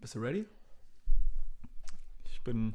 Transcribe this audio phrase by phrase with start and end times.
[0.00, 0.46] Bist du ready?
[2.24, 2.74] Ich bin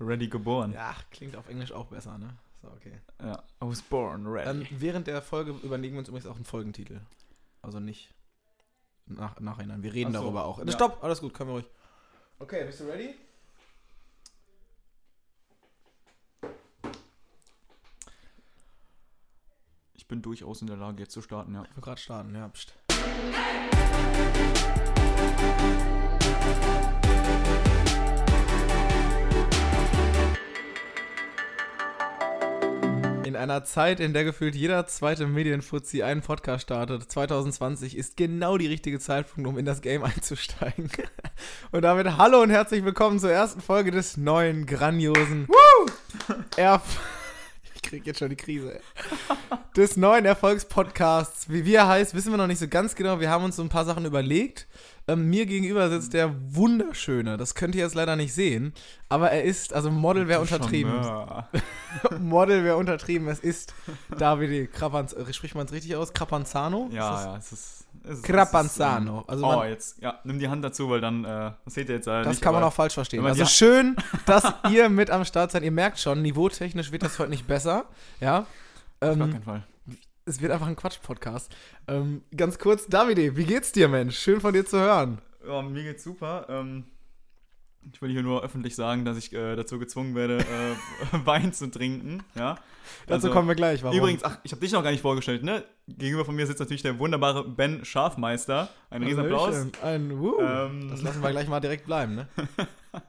[0.00, 0.72] ready geboren.
[0.72, 2.36] Ja, klingt auf Englisch auch besser, ne?
[2.62, 3.00] So, okay.
[3.20, 3.42] Ja.
[3.62, 4.48] I was born ready.
[4.48, 7.00] Ähm, während der Folge überlegen wir uns übrigens auch einen Folgentitel.
[7.60, 8.14] Also nicht
[9.06, 9.82] nach, nachhinein.
[9.82, 10.58] Wir reden so, darüber auch.
[10.58, 10.72] ja.
[10.72, 11.68] Stopp, alles gut, können wir ruhig.
[12.38, 13.14] Okay, bist du ready?
[19.94, 21.62] ich bin durchaus in der Lage, jetzt zu starten, ja.
[21.62, 22.48] Ich will gerade starten, ja.
[22.48, 22.74] Pst.
[22.90, 24.81] In
[33.42, 38.68] einer Zeit, in der gefühlt jeder zweite Medienfuzzi einen Podcast startet, 2020 ist genau die
[38.68, 40.88] richtige Zeitpunkt, um in das Game einzusteigen.
[41.72, 45.48] Und damit hallo und herzlich willkommen zur ersten Folge des neuen, grandiosen
[46.56, 47.00] Erf
[47.74, 48.80] Ich krieg jetzt schon die Krise, ey
[49.76, 51.48] des neuen Erfolgspodcasts.
[51.48, 53.20] Wie wir heißt, wissen wir noch nicht so ganz genau.
[53.20, 54.66] Wir haben uns so ein paar Sachen überlegt.
[55.08, 57.36] Ähm, mir gegenüber sitzt der Wunderschöne.
[57.36, 58.72] Das könnt ihr jetzt leider nicht sehen.
[59.08, 60.92] Aber er ist, also Model wäre untertrieben.
[62.20, 63.28] Model wäre untertrieben.
[63.28, 63.74] Es ist
[64.16, 66.12] Davide Krapanz, äh, spricht man es richtig aus?
[66.12, 66.86] Krapanzano?
[66.88, 67.78] Ist Ja, das- ja, es ist.
[68.04, 69.18] Es ist Krapanzano.
[69.18, 71.52] Es ist, Also ähm, oh, man- jetzt, ja, nimm die Hand dazu, weil dann, äh,
[71.64, 72.42] das seht ihr jetzt leider Das nicht.
[72.42, 73.24] kann man auch falsch verstehen.
[73.24, 73.94] Also schön,
[74.26, 75.62] dass ihr mit am Start seid.
[75.62, 77.84] Ihr merkt schon, niveautechnisch wird das heute nicht besser.
[78.20, 78.38] Ja.
[78.40, 78.46] Auf
[79.00, 79.62] gar Ähm, keinen Fall.
[80.32, 81.54] Es wird einfach ein Quatsch-Podcast.
[81.88, 84.18] Ähm, ganz kurz, Davide, wie geht's dir, Mensch?
[84.18, 85.20] Schön von dir zu hören.
[85.46, 86.46] Ja, mir geht's super.
[86.48, 86.84] Ähm,
[87.92, 91.70] ich will hier nur öffentlich sagen, dass ich äh, dazu gezwungen werde, äh, Wein zu
[91.70, 92.22] trinken.
[92.34, 92.54] Ja.
[93.06, 93.82] Dazu Also, kommen wir gleich.
[93.82, 93.98] Warum?
[93.98, 95.64] Übrigens, ach, ich habe dich noch gar nicht vorgestellt, ne?
[95.86, 98.70] Gegenüber von mir sitzt natürlich der wunderbare Ben Schafmeister.
[98.88, 99.66] Ein Riesenapplaus.
[99.82, 100.40] Ein Wuh.
[100.40, 102.28] Ähm, Das lassen wir gleich mal direkt bleiben, ne?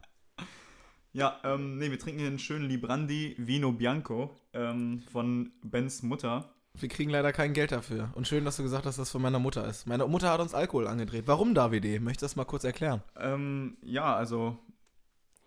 [1.16, 6.49] Ja, ähm, nee, wir trinken hier einen schönen Librandi Vino Bianco ähm, von Bens Mutter.
[6.79, 8.09] Wir kriegen leider kein Geld dafür.
[8.16, 9.85] Und schön, dass du gesagt hast, dass das von meiner Mutter ist.
[9.85, 11.23] Meine Mutter hat uns Alkohol angedreht.
[11.27, 11.99] Warum, Davide?
[11.99, 13.03] Möchtest du das mal kurz erklären?
[13.19, 14.57] Ähm, ja, also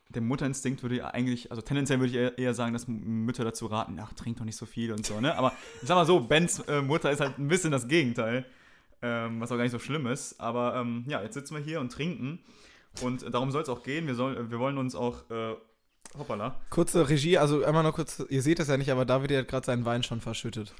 [0.08, 3.66] der Mutterinstinkt würde ja eigentlich, also tendenziell würde ich eher, eher sagen, dass Mütter dazu
[3.66, 5.36] raten, ach, trink doch nicht so viel und so, ne?
[5.36, 8.46] Aber ich sag mal so, Bens äh, Mutter ist halt ein bisschen das Gegenteil,
[9.02, 10.40] ähm, was auch gar nicht so schlimm ist.
[10.40, 12.38] Aber ähm, ja, jetzt sitzen wir hier und trinken
[13.02, 14.06] und darum soll es auch gehen.
[14.06, 15.56] Wir, soll, wir wollen uns auch, äh,
[16.16, 19.48] hoppala, Kurze Regie, also einmal noch kurz, ihr seht es ja nicht, aber Davide hat
[19.48, 20.72] gerade seinen Wein schon verschüttet.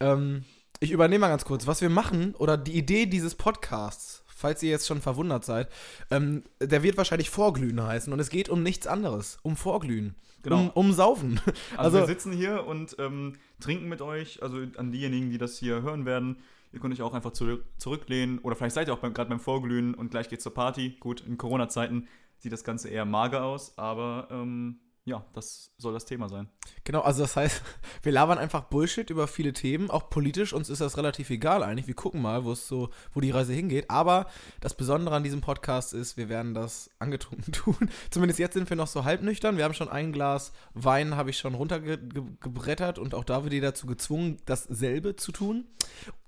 [0.00, 0.44] Ähm,
[0.80, 1.66] ich übernehme mal ganz kurz.
[1.66, 5.68] Was wir machen, oder die Idee dieses Podcasts, falls ihr jetzt schon verwundert seid,
[6.10, 8.12] ähm, der wird wahrscheinlich Vorglühen heißen.
[8.12, 9.38] Und es geht um nichts anderes.
[9.42, 10.14] Um Vorglühen.
[10.42, 10.60] Genau.
[10.60, 11.40] Um, um Saufen.
[11.46, 15.58] Also, Also- wir sitzen hier und ähm, trinken mit euch, also an diejenigen, die das
[15.58, 16.38] hier hören werden.
[16.72, 19.94] Ihr könnt euch auch einfach zurück, zurücklehnen oder vielleicht seid ihr auch gerade beim Vorglühen
[19.94, 20.96] und gleich geht's zur Party.
[21.00, 22.06] Gut, in Corona-Zeiten
[22.38, 26.48] sieht das Ganze eher mager aus, aber ähm, ja, das soll das Thema sein.
[26.84, 27.62] Genau, also das heißt,
[28.02, 31.86] wir labern einfach Bullshit über viele Themen, auch politisch, uns ist das relativ egal eigentlich.
[31.86, 33.90] Wir gucken mal, wo es so, wo die Reise hingeht.
[33.90, 34.26] Aber
[34.60, 37.90] das Besondere an diesem Podcast ist, wir werden das angetrunken tun.
[38.10, 39.56] Zumindest jetzt sind wir noch so halbnüchtern.
[39.56, 44.36] Wir haben schon ein Glas Wein, habe ich schon runtergebrettert und auch David dazu gezwungen,
[44.44, 45.64] dasselbe zu tun.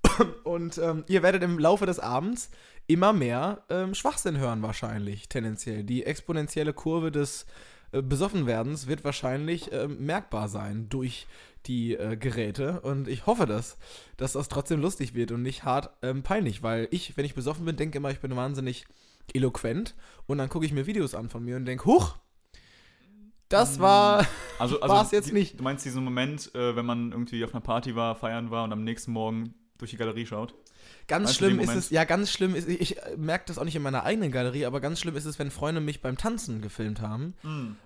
[0.44, 2.50] Und ähm, ihr werdet im Laufe des Abends
[2.86, 5.84] immer mehr ähm, Schwachsinn hören, wahrscheinlich, tendenziell.
[5.84, 7.46] Die exponentielle Kurve des
[7.92, 11.26] äh, Besoffenwerdens wird wahrscheinlich ähm, merkbar sein durch
[11.66, 12.80] die äh, Geräte.
[12.80, 13.76] Und ich hoffe, dass,
[14.16, 17.64] dass das trotzdem lustig wird und nicht hart ähm, peinlich, weil ich, wenn ich besoffen
[17.64, 18.86] bin, denke immer, ich bin wahnsinnig
[19.34, 19.94] eloquent.
[20.26, 22.16] Und dann gucke ich mir Videos an von mir und denke, huch,
[23.48, 24.26] das war.
[24.58, 25.58] Also, War's jetzt die- nicht.
[25.58, 28.72] Du meinst diesen Moment, äh, wenn man irgendwie auf einer Party war, feiern war und
[28.74, 30.54] am nächsten Morgen durch die Galerie schaut?
[31.08, 33.76] Ganz du schlimm ist es, ja, ganz schlimm ist, ich, ich merke das auch nicht
[33.76, 37.00] in meiner eigenen Galerie, aber ganz schlimm ist es, wenn Freunde mich beim Tanzen gefilmt
[37.00, 37.34] haben.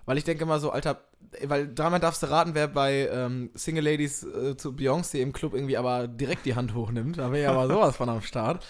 [0.05, 1.01] Weil ich denke immer so, Alter,
[1.43, 5.53] weil dreimal darfst du raten, wer bei ähm, Single Ladies äh, zu Beyoncé im Club
[5.53, 7.17] irgendwie aber direkt die Hand hochnimmt.
[7.17, 8.63] Da wäre ich aber sowas von am Start.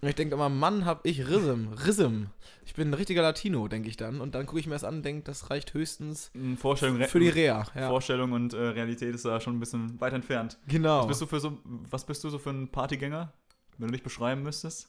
[0.00, 2.26] Und ich denke immer, Mann, hab ich Rhythm, Rhythm.
[2.64, 4.20] Ich bin ein richtiger Latino, denke ich dann.
[4.20, 7.18] Und dann gucke ich mir das an und denke, das reicht höchstens Mm, Vorstellung, für
[7.18, 7.66] die Rea.
[7.74, 10.56] Ja, Vorstellung und äh, Realität ist da schon ein bisschen weit entfernt.
[10.68, 11.00] genau.
[11.00, 13.32] Was bist du für so, was bist du so für ein Partygänger,
[13.78, 14.88] wenn du dich beschreiben müsstest?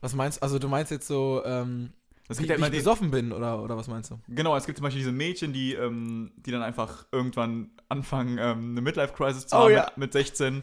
[0.00, 0.42] Was meinst du?
[0.42, 1.92] Also, du meinst jetzt so, ähm,
[2.28, 4.18] Es wie, gibt ja wie immer ich den, besoffen bin oder, oder was meinst du?
[4.28, 8.70] Genau, es gibt zum Beispiel diese Mädchen, die, ähm, die dann einfach irgendwann anfangen, ähm,
[8.70, 9.84] eine Midlife-Crisis zu Oh, haben ja.
[9.96, 10.62] mit, mit 16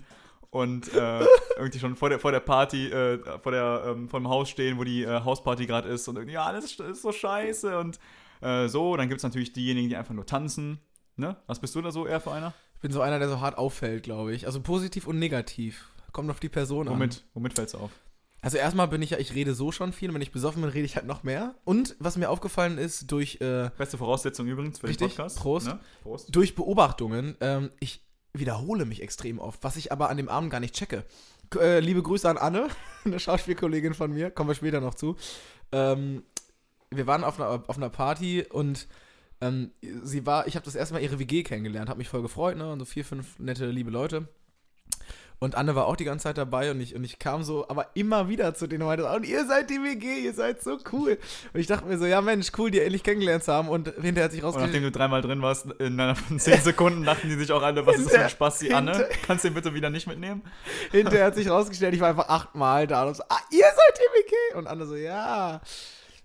[0.49, 1.19] und äh,
[1.57, 4.77] irgendwie schon vor der, vor der Party, äh, vor, der, ähm, vor dem Haus stehen,
[4.77, 7.99] wo die äh, Hausparty gerade ist und irgendwie, ja, alles ist, ist so scheiße und
[8.41, 8.95] äh, so.
[8.97, 10.79] Dann gibt es natürlich diejenigen, die einfach nur tanzen.
[11.15, 11.35] Ne?
[11.47, 12.53] Was bist du da so eher für einer?
[12.75, 14.45] Ich bin so einer, der so hart auffällt, glaube ich.
[14.45, 15.89] Also positiv und negativ.
[16.11, 16.93] Kommt auf die Person an.
[16.93, 17.91] Womit, womit fällst du auf?
[18.41, 20.13] Also erstmal bin ich ja, ich rede so schon viel.
[20.13, 21.55] Wenn ich besoffen bin, rede ich halt noch mehr.
[21.65, 25.37] Und was mir aufgefallen ist, durch, äh, Beste Voraussetzung übrigens für Richtig, den Podcast.
[25.37, 25.67] Prost.
[25.67, 25.79] Ne?
[26.03, 26.35] Prost.
[26.35, 30.59] durch Beobachtungen, ähm, ich wiederhole mich extrem oft, was ich aber an dem Abend gar
[30.59, 31.03] nicht checke.
[31.59, 32.67] Äh, liebe Grüße an Anne,
[33.05, 35.15] eine Schauspielkollegin von mir, kommen wir später noch zu.
[35.71, 36.23] Ähm,
[36.91, 38.87] wir waren auf einer, auf einer Party und
[39.41, 39.71] ähm,
[40.03, 42.71] sie war, ich habe das erste Mal ihre WG kennengelernt, habe mich voll gefreut, ne?
[42.71, 44.27] Und so vier, fünf nette, liebe Leute.
[45.39, 47.91] Und Anne war auch die ganze Zeit dabei und ich, und ich kam so, aber
[47.93, 51.19] immer wieder zu denen und meinte, und ihr seid die WG, ihr seid so cool.
[51.53, 53.69] Und ich dachte mir so, ja Mensch, cool, die endlich kennengelernt zu haben.
[53.69, 57.03] Und hinterher hat sich Und nachdem rausgestellt, du dreimal drin warst, innerhalb von 10 Sekunden
[57.03, 59.07] dachten die sich auch alle, was ist das für ein Spaß, die Anne?
[59.27, 60.41] Kannst du den bitte wieder nicht mitnehmen?
[60.91, 64.19] hinterher hat sich rausgestellt, ich war einfach achtmal da und so, ah, ihr seid die
[64.19, 64.57] WG.
[64.57, 65.61] Und Anne so, ja.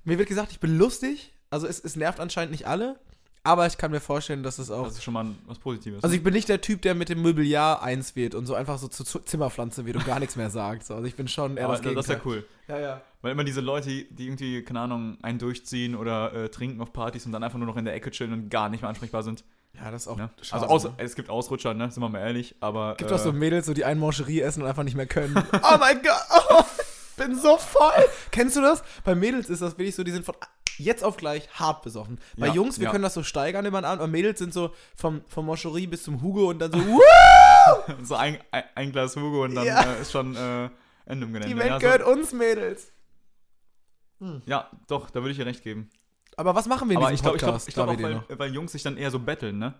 [0.05, 1.35] Mir wird gesagt, ich bin lustig.
[1.50, 2.99] Also es, es nervt anscheinend nicht alle.
[3.44, 4.84] Aber ich kann mir vorstellen, dass es auch.
[4.84, 6.04] Das ist schon mal was Positives.
[6.04, 8.78] Also ich bin nicht der Typ, der mit dem Mobiliar eins wird und so einfach
[8.78, 10.84] so zur Zu- Zimmerpflanze wird und gar nichts mehr sagt.
[10.86, 10.94] So.
[10.94, 12.46] Also ich bin schon eher aber das das, das ist ja cool.
[12.68, 13.00] Ja, ja.
[13.20, 17.26] Weil immer diese Leute, die irgendwie, keine Ahnung, einen durchziehen oder äh, trinken auf Partys
[17.26, 19.42] und dann einfach nur noch in der Ecke chillen und gar nicht mehr ansprechbar sind.
[19.74, 20.30] Ja, das ist auch Ne?
[20.40, 20.92] schade, Also aus, ne?
[20.98, 21.90] es gibt Ausrutscher, ne?
[21.90, 22.94] sind wir mal ehrlich, aber.
[22.96, 25.34] gibt äh, auch so Mädels, so die einen Mancherie essen und einfach nicht mehr können.
[25.52, 26.12] oh mein Gott,
[26.50, 26.62] oh,
[27.10, 28.04] ich bin so voll.
[28.30, 28.82] Kennst du das?
[29.02, 30.34] Bei Mädels ist das wirklich so, die sind von
[30.78, 32.19] jetzt auf gleich hart besoffen.
[32.36, 32.90] Bei Ja, Jungs, wir ja.
[32.90, 36.02] können das so steigern über den Abend, aber Mädels sind so vom, vom Mancherie bis
[36.04, 36.78] zum Hugo und dann so,
[38.02, 39.82] so ein, ein, ein Glas Hugo und dann Ja.
[39.82, 40.69] äh, ist schon äh,
[41.06, 41.48] Ende im Gelände.
[41.48, 42.92] die Welt ja, gehört uns Mädels.
[44.20, 45.90] so, ja, doch, da würde ich dir recht geben.
[46.36, 47.68] Aber was machen wir in Aber diesem ich glaube, ich glaube, Podcast?
[47.68, 49.75] ich glaub auch, weil, weil Jungs sich dann eher so betteln, ne?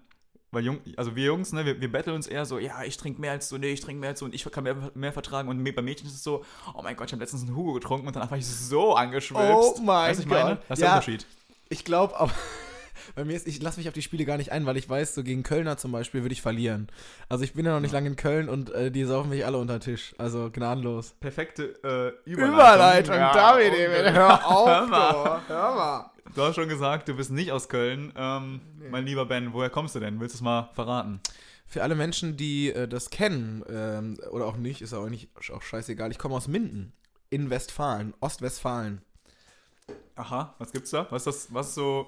[0.55, 3.23] Weil Jung, also wir Jungs, ne, wir, wir betteln uns eher so, ja, ich trinke
[3.23, 5.49] mehr als du, nee, ich trinke mehr als du und ich kann mehr, mehr vertragen.
[5.49, 6.45] Und bei Mädchen ist es so,
[6.75, 9.43] oh mein Gott, ich habe letztens einen Hugo getrunken und danach war ich so angeschwipst.
[9.43, 10.59] Oh mein weißt, ich meine?
[10.69, 10.95] Das ist der Ja.
[10.97, 11.27] Unterschied.
[11.71, 12.33] Ich glaube, aber
[13.15, 15.15] bei mir ist, ich lasse mich auf die Spiele gar nicht ein, weil ich weiß,
[15.15, 16.89] so gegen Kölner zum Beispiel würde ich verlieren.
[17.29, 19.59] Also ich bin ja noch nicht lange in Köln und äh, die saufen mich alle
[19.59, 20.15] unter den Tisch.
[20.19, 21.15] Also gnadenlos.
[21.21, 22.55] Perfekte äh, Überleitung.
[22.55, 23.87] Überleitung, Ja, David, okay.
[23.87, 25.13] ey, hör auf, Hör mal.
[25.13, 26.11] du, hör mal.
[26.35, 28.13] Du hast schon gesagt, du bist nicht aus Köln.
[28.17, 28.61] Ähm,
[28.91, 30.19] Mein lieber Ben, woher kommst du denn?
[30.21, 31.21] Willst du es mal verraten?
[31.67, 35.63] Für alle Menschen, die äh, das kennen ähm, oder auch nicht, ist auch nicht auch
[35.63, 36.11] scheißegal.
[36.11, 36.93] Ich komme aus Minden
[37.31, 39.01] in Westfalen, Ostwestfalen.
[40.17, 41.07] Aha, was gibt's da?
[41.11, 42.07] Was ist das, was ist so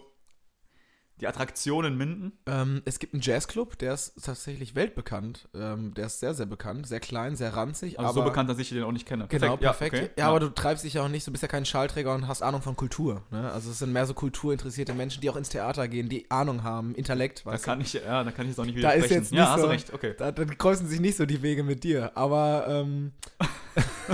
[1.20, 2.32] die Attraktion in Minden?
[2.46, 5.48] Ähm, es gibt einen Jazzclub, der ist tatsächlich weltbekannt.
[5.54, 8.00] Ähm, der ist sehr, sehr bekannt, sehr klein, sehr ranzig.
[8.00, 9.26] Also aber so bekannt, dass ich den auch nicht kenne.
[9.28, 9.94] Genau, perfekt.
[9.94, 10.22] Ja, okay.
[10.22, 12.62] aber du treibst dich ja auch nicht, du bist ja kein Schallträger und hast Ahnung
[12.62, 13.22] von Kultur.
[13.30, 13.50] Ne?
[13.52, 16.94] Also es sind mehr so kulturinteressierte Menschen, die auch ins Theater gehen, die Ahnung haben,
[16.96, 19.30] Intellekt, Da weißt kann ich, ja, da kann ich jetzt auch nicht Da ist jetzt
[19.30, 20.14] nicht ja, hast so- du recht, okay.
[20.18, 22.16] Da, da kreuzen sich nicht so die Wege mit dir.
[22.16, 23.12] Aber, ähm,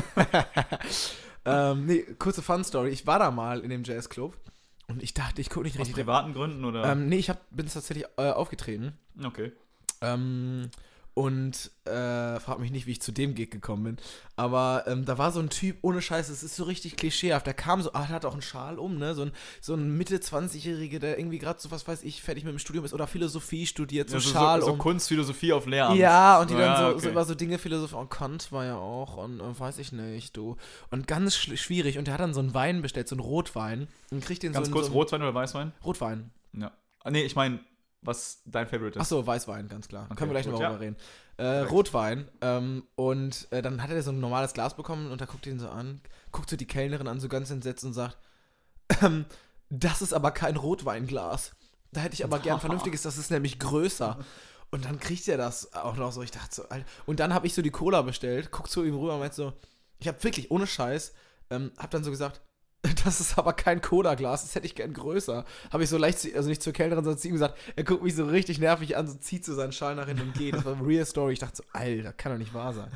[1.47, 2.91] ähm, nee, kurze Fun-Story.
[2.91, 4.37] Ich war da mal in dem Jazzclub
[4.91, 5.95] und ich dachte, ich gucke nicht Aus richtig.
[5.97, 6.85] privaten Gründen oder?
[6.93, 8.99] Ähm, nee, ich hab, bin tatsächlich äh, aufgetreten.
[9.25, 9.53] okay.
[10.03, 10.71] Ähm,
[11.21, 13.97] und äh, frag mich nicht, wie ich zu dem Gig gekommen bin.
[14.37, 17.47] Aber ähm, da war so ein Typ, ohne Scheiß, es ist so richtig klischeehaft.
[17.47, 19.15] Der kam so, ah, der hat auch einen Schal um, ne?
[19.15, 22.59] So ein, so ein Mitte-20-Jähriger, der irgendwie gerade so, was weiß ich, fertig mit dem
[22.59, 24.79] Studium ist oder Philosophie studiert, so Ja, so, Schal so, so um.
[24.79, 25.99] Kunst, Philosophie auf Lehramt.
[25.99, 27.01] Ja, und die dann Ja, so, okay.
[27.01, 28.01] so über so Dinge philosophieren.
[28.01, 30.57] Und Kant war ja auch und äh, weiß ich nicht, du.
[30.91, 31.99] Und ganz schwierig.
[31.99, 33.89] Und der hat dann so einen Wein bestellt, so einen Rotwein.
[34.11, 35.73] Und kriegt den Ganz so in kurz, Rotwein oder Weißwein?
[35.85, 36.31] Rotwein.
[36.55, 36.73] Ja.
[37.05, 37.61] Ah, nee, ich meine,
[38.03, 39.03] was dein Favorite ist.
[39.03, 40.07] Achso, Weißwein, ganz klar.
[40.07, 40.71] Okay, Können wir gleich gut, noch ja.
[40.71, 40.97] drüber reden.
[41.37, 42.29] Äh, Rotwein.
[42.41, 45.59] Ähm, und äh, dann hat er so ein normales Glas bekommen und da guckt ihn
[45.59, 46.01] so an,
[46.33, 48.19] guckt so die Kellnerin an, so ganz entsetzt und sagt,
[49.03, 49.27] ähm,
[49.69, 51.53] das ist aber kein Rotweinglas.
[51.93, 54.19] Da hätte ich aber gern vernünftiges, das ist nämlich größer.
[54.71, 56.23] Und dann kriegt er das auch noch so.
[56.23, 56.87] Ich dachte so, Alter.
[57.07, 59.53] Und dann habe ich so die Cola bestellt, guckt zu ihm rüber und meint so,
[59.99, 61.13] ich habe wirklich ohne Scheiß,
[61.51, 62.41] ähm, hab dann so gesagt,
[63.05, 65.45] das ist aber kein Cola-Glas, das hätte ich gern größer.
[65.73, 68.03] Habe ich so leicht, zu- also nicht zur Kellnerin, sondern zu ihm gesagt, er guckt
[68.03, 70.55] mich so richtig nervig an, so zieht so seinen Schal nach hinten und geht.
[70.55, 71.35] Das war eine real Story.
[71.35, 72.91] Ich dachte so, Alter, kann doch nicht wahr sein.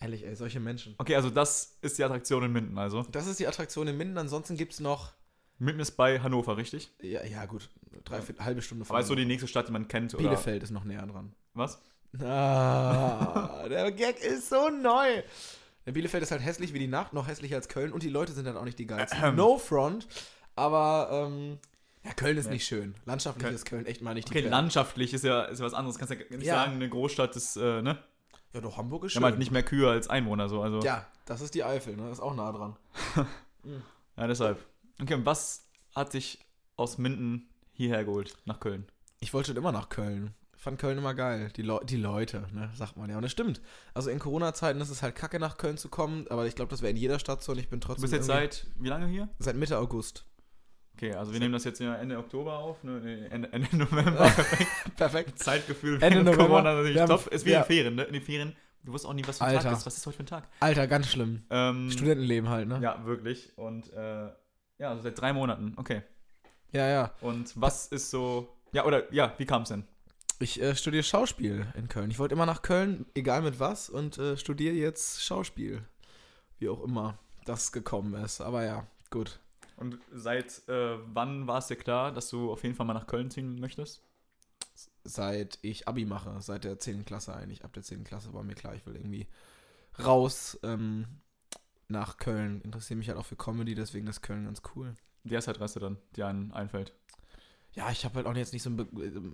[0.00, 0.94] Ehrlich, ey, solche Menschen.
[0.96, 3.02] Okay, also das ist die Attraktion in Minden, also.
[3.12, 4.16] Das ist die Attraktion in Minden.
[4.16, 5.12] Ansonsten gibt es noch,
[5.58, 6.90] Minden ist bei Hannover, richtig?
[7.02, 7.68] ja, ja gut,
[8.04, 10.22] drei, vier, halbe Stunde Aber ist so die nächste Stadt, die man kennt, oder?
[10.22, 11.34] Bielefeld ist noch näher dran.
[11.52, 11.82] Was?
[12.18, 15.22] Ah, der Gag ist so neu.
[15.86, 18.32] Der Bielefeld ist halt hässlich wie die Nacht, noch hässlicher als Köln und die Leute
[18.32, 19.34] sind halt auch nicht die geilsten.
[19.36, 20.06] No front,
[20.56, 21.58] aber ähm,
[22.04, 22.54] ja, Köln ist Nee.
[22.54, 22.94] nicht schön.
[23.06, 25.74] Landschaftlich Köln- ist Köln echt mal nicht die Okay, landschaftlich ist ja, ist ja was
[25.74, 25.98] anderes.
[25.98, 26.56] Kannst ja nicht Ja.
[26.56, 27.98] sagen, eine Großstadt ist, äh, ne?
[28.52, 29.22] Ja, doch, Hamburg ist Wir schön.
[29.24, 30.60] haben halt nicht mehr Kühe als Einwohner, so.
[30.62, 32.10] Also, Ja, das ist die Eifel, ne?
[32.10, 32.76] Ist auch nah dran.
[34.16, 34.64] ja, deshalb.
[35.00, 36.38] Okay, und was hat dich
[36.76, 38.86] aus Minden hierher geholt, nach Köln?
[39.20, 40.34] Ich wollte schon immer nach Köln.
[40.60, 41.50] Fand Köln immer geil.
[41.56, 43.16] Die, Leu die Leute, ne, sagt man ja.
[43.16, 43.62] Und das stimmt.
[43.94, 46.82] Also in Corona-Zeiten ist es halt kacke, nach Köln zu kommen, aber ich glaube, das
[46.82, 48.02] wäre in jeder Stadt so und ich bin Du trotzdem.
[48.02, 49.30] bist jetzt seit wie lange hier?
[49.38, 50.26] seit Mitte August.
[50.96, 53.26] Okay, also wir nehmen das jetzt ja Ende Oktober auf, ne?
[53.30, 54.30] Ende, Ende November.
[54.96, 55.38] Perfekt.
[55.38, 56.46] Zeitgefühl Ende November.
[56.46, 57.28] Corona natürlich haben-.
[57.30, 57.60] Ist wie ja.
[57.60, 58.02] in Ferien, ne?
[58.02, 59.78] In den Ferien, du wusst auch nie, was für ein Tag Alter.
[59.78, 59.86] ist.
[59.86, 60.46] Was ist heute für ein Tag?
[60.60, 61.42] Alter, ganz schlimm.
[61.48, 62.80] Ähm, Studentenleben halt, ne?
[62.82, 63.56] Ja, wirklich.
[63.56, 64.26] Und äh,
[64.76, 65.72] ja, also seit drei Monaten.
[65.78, 66.02] Okay.
[66.72, 66.86] ja.
[66.86, 67.14] ja.
[67.22, 68.54] Und was ist so.
[68.72, 69.84] Ja, oder ja, wie kam es denn?
[70.42, 72.10] Ich äh, studiere Schauspiel in Köln.
[72.10, 75.84] Ich wollte immer nach Köln, egal mit was, und äh, studiere jetzt Schauspiel.
[76.58, 78.40] Wie auch immer das gekommen ist.
[78.40, 79.38] Aber ja, gut.
[79.76, 83.06] Und seit äh, wann war es dir klar, dass du auf jeden Fall mal nach
[83.06, 84.02] Köln ziehen möchtest?
[85.04, 87.04] Seit ich Abi mache, seit der 10.
[87.04, 87.62] Klasse eigentlich.
[87.62, 88.04] Ab der 10.
[88.04, 89.26] Klasse war mir klar, ich will irgendwie
[90.02, 91.06] raus ähm,
[91.88, 92.62] nach Köln.
[92.62, 94.94] Interessiere mich halt auch für Comedy, deswegen ist Köln ganz cool.
[95.24, 96.94] Die erste Adresse dann, die einem einfällt.
[97.72, 98.76] Ja, ich habe halt auch jetzt nicht so ein.
[98.76, 98.86] Be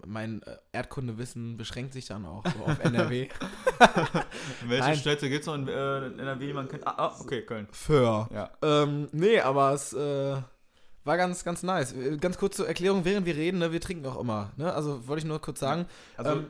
[0.07, 3.29] mein äh, Erdkundewissen beschränkt sich dann auch so auf NRW.
[4.67, 4.97] Welche Nein.
[4.97, 6.87] Städte gibt es noch in, äh, in NRW, die man kennt?
[6.87, 7.67] Ah, ah, okay, Köln.
[7.73, 8.29] Für.
[8.33, 8.51] Ja.
[8.63, 10.37] Ähm, nee, aber es äh,
[11.05, 11.93] war ganz, ganz nice.
[11.93, 14.53] Äh, Ganz kurz zur Erklärung, während wir reden, ne, wir trinken auch immer.
[14.57, 14.73] Ne?
[14.73, 15.87] Also wollte ich nur kurz sagen.
[16.17, 16.47] Also, Ähm,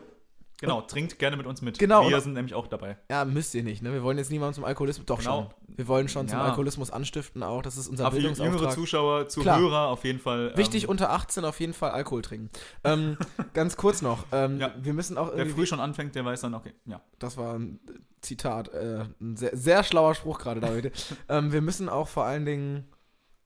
[0.58, 1.78] genau, trinkt gerne mit uns mit.
[1.78, 2.96] Genau, Wir und- sind nämlich auch dabei.
[3.10, 3.82] Ja, müsst ihr nicht.
[3.82, 3.92] Ne?
[3.92, 5.06] Wir wollen jetzt niemanden zum Alkoholismus.
[5.06, 5.50] Doch Genau.
[5.66, 5.76] schon.
[5.76, 6.44] Wir wollen schon zum Ja.
[6.44, 7.62] Alkoholismus anstiften auch.
[7.62, 8.74] Das ist unser Aber für jüngere Bildungsauftrag.
[8.74, 9.28] Zuschauer.
[9.28, 10.50] Zuhörer auf jeden Fall.
[10.52, 12.50] ähm, Wichtig, unter 18 auf jeden Fall Alkohol trinken.
[12.84, 13.16] Ähm,
[13.54, 14.24] ganz kurz noch.
[14.32, 14.74] Ähm, Ja.
[14.80, 17.00] Wir müssen auch Wer früh schon anfängt, der weiß dann, okay, ja.
[17.18, 17.78] das war ein
[18.22, 20.90] Zitat, äh, ein sehr, sehr schlauer Spruch gerade, David.
[21.28, 22.88] ähm, wir müssen auch vor allen Dingen,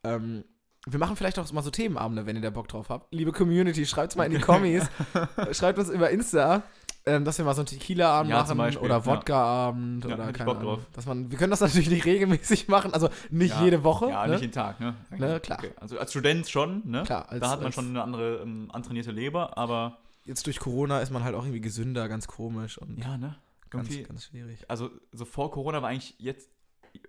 [0.05, 0.45] ähm,
[0.87, 3.12] wir machen vielleicht auch mal so Themenabende, wenn ihr da Bock drauf habt.
[3.12, 4.85] Liebe Community, schreibt's mal in die Kommis.
[5.52, 6.62] schreibt uns über Insta,
[7.07, 9.07] ähm, dass wir mal so einen Tequila-Abend Ja, machen oder ja.
[9.07, 10.75] Wodka-Abend Ja, oder ich keine Bock Ahnung.
[10.76, 10.87] drauf.
[10.92, 13.64] Dass man, wir können das natürlich nicht regelmäßig machen, also nicht ja.
[13.64, 14.09] jede Woche.
[14.11, 14.33] Ja, ne?
[14.33, 14.95] nicht jeden Tag, ne?
[15.16, 15.59] Ne, klar.
[15.59, 15.73] Okay.
[15.76, 17.02] Also als Student schon, ne?
[17.04, 21.00] Klar, als- da hat man schon eine andere ähm, antrainierte Leber, aber Jetzt durch Corona
[21.00, 23.37] ist man halt auch irgendwie gesünder, ganz komisch und ja, ne?
[23.71, 24.64] ganz, Irgendwie, ganz schwierig.
[24.69, 26.50] also so vor Corona war eigentlich jetzt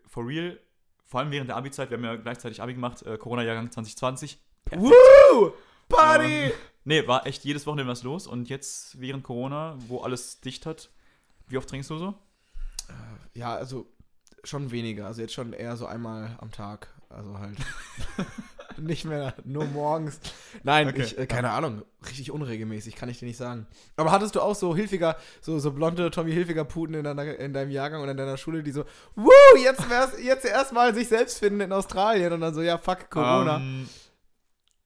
[0.08, 0.58] for real,
[1.06, 4.40] vor allem während der Abi-Zeit, wir haben ja gleichzeitig Abi gemacht, äh, Corona-Jahrgang 2020.
[4.64, 4.90] Perfekt.
[4.90, 5.52] Woo!
[5.90, 6.26] Party!
[6.46, 6.52] Ähm,
[6.84, 10.90] nee, war echt jedes Wochenende was los und jetzt während Corona, wo alles dicht hat,
[11.48, 12.14] wie oft trinkst du so?
[13.34, 13.88] Ja, also
[14.44, 15.06] schon weniger.
[15.08, 16.88] Also jetzt schon eher so einmal am Tag.
[17.10, 17.58] Also halt
[18.78, 20.20] nicht mehr nur morgens.
[20.64, 21.04] Nein, Okay.
[21.04, 21.84] ich, äh, keine Ahnung.
[22.08, 23.68] Richtig unregelmäßig, kann ich dir nicht sagen.
[23.98, 27.54] Aber hattest du auch so Hilfiger, so, so blonde Tommy Hilfiger Puten in, deiner, in
[27.54, 28.86] deinem Jahrgang oder in deiner Schule, die so,
[29.16, 29.30] Woo,
[29.62, 33.58] jetzt wär's, jetzt erstmal sich selbst finden in Australien und dann so, ja, fuck Corona.
[33.58, 33.88] Ähm,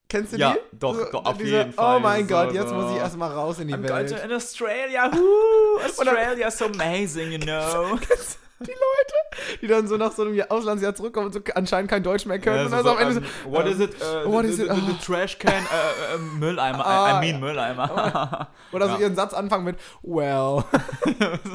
[0.08, 0.78] Kennst du ja, die?
[0.78, 1.96] doch, so, doch, auf diese, jeden Fall.
[1.96, 2.74] Oh mein So, Gott, jetzt so.
[2.76, 4.12] muss ich erstmal raus in die I'm Welt.
[4.24, 5.10] in Australia.
[5.12, 7.98] Woo, Australia is so amazing, you know.
[8.60, 12.02] die Leute, die dann so nach so einem Jahr- Auslandsjahr zurückkommen und so anscheinend kein
[12.04, 12.56] Deutsch mehr können.
[12.56, 13.94] Ja, und so, dann so, so am Ende so, ähm, what ähm, is it?
[14.00, 14.68] Uh, what the, is the, it?
[14.74, 15.04] the, the Ah.
[15.04, 16.86] trash can, uh, uh, Mülleimer.
[16.86, 17.40] Ah, I, mean.
[17.40, 18.48] Mülleimer.
[18.72, 19.00] Oder so Ja.
[19.00, 20.62] ihren Satz anfangen mit Well.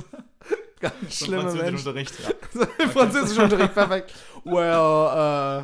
[0.81, 1.59] Ganz So schlimme Menschen.
[1.77, 2.29] Französischunterricht, Ja.
[2.53, 4.13] So Französischunterricht, perfekt.
[4.43, 5.63] Well,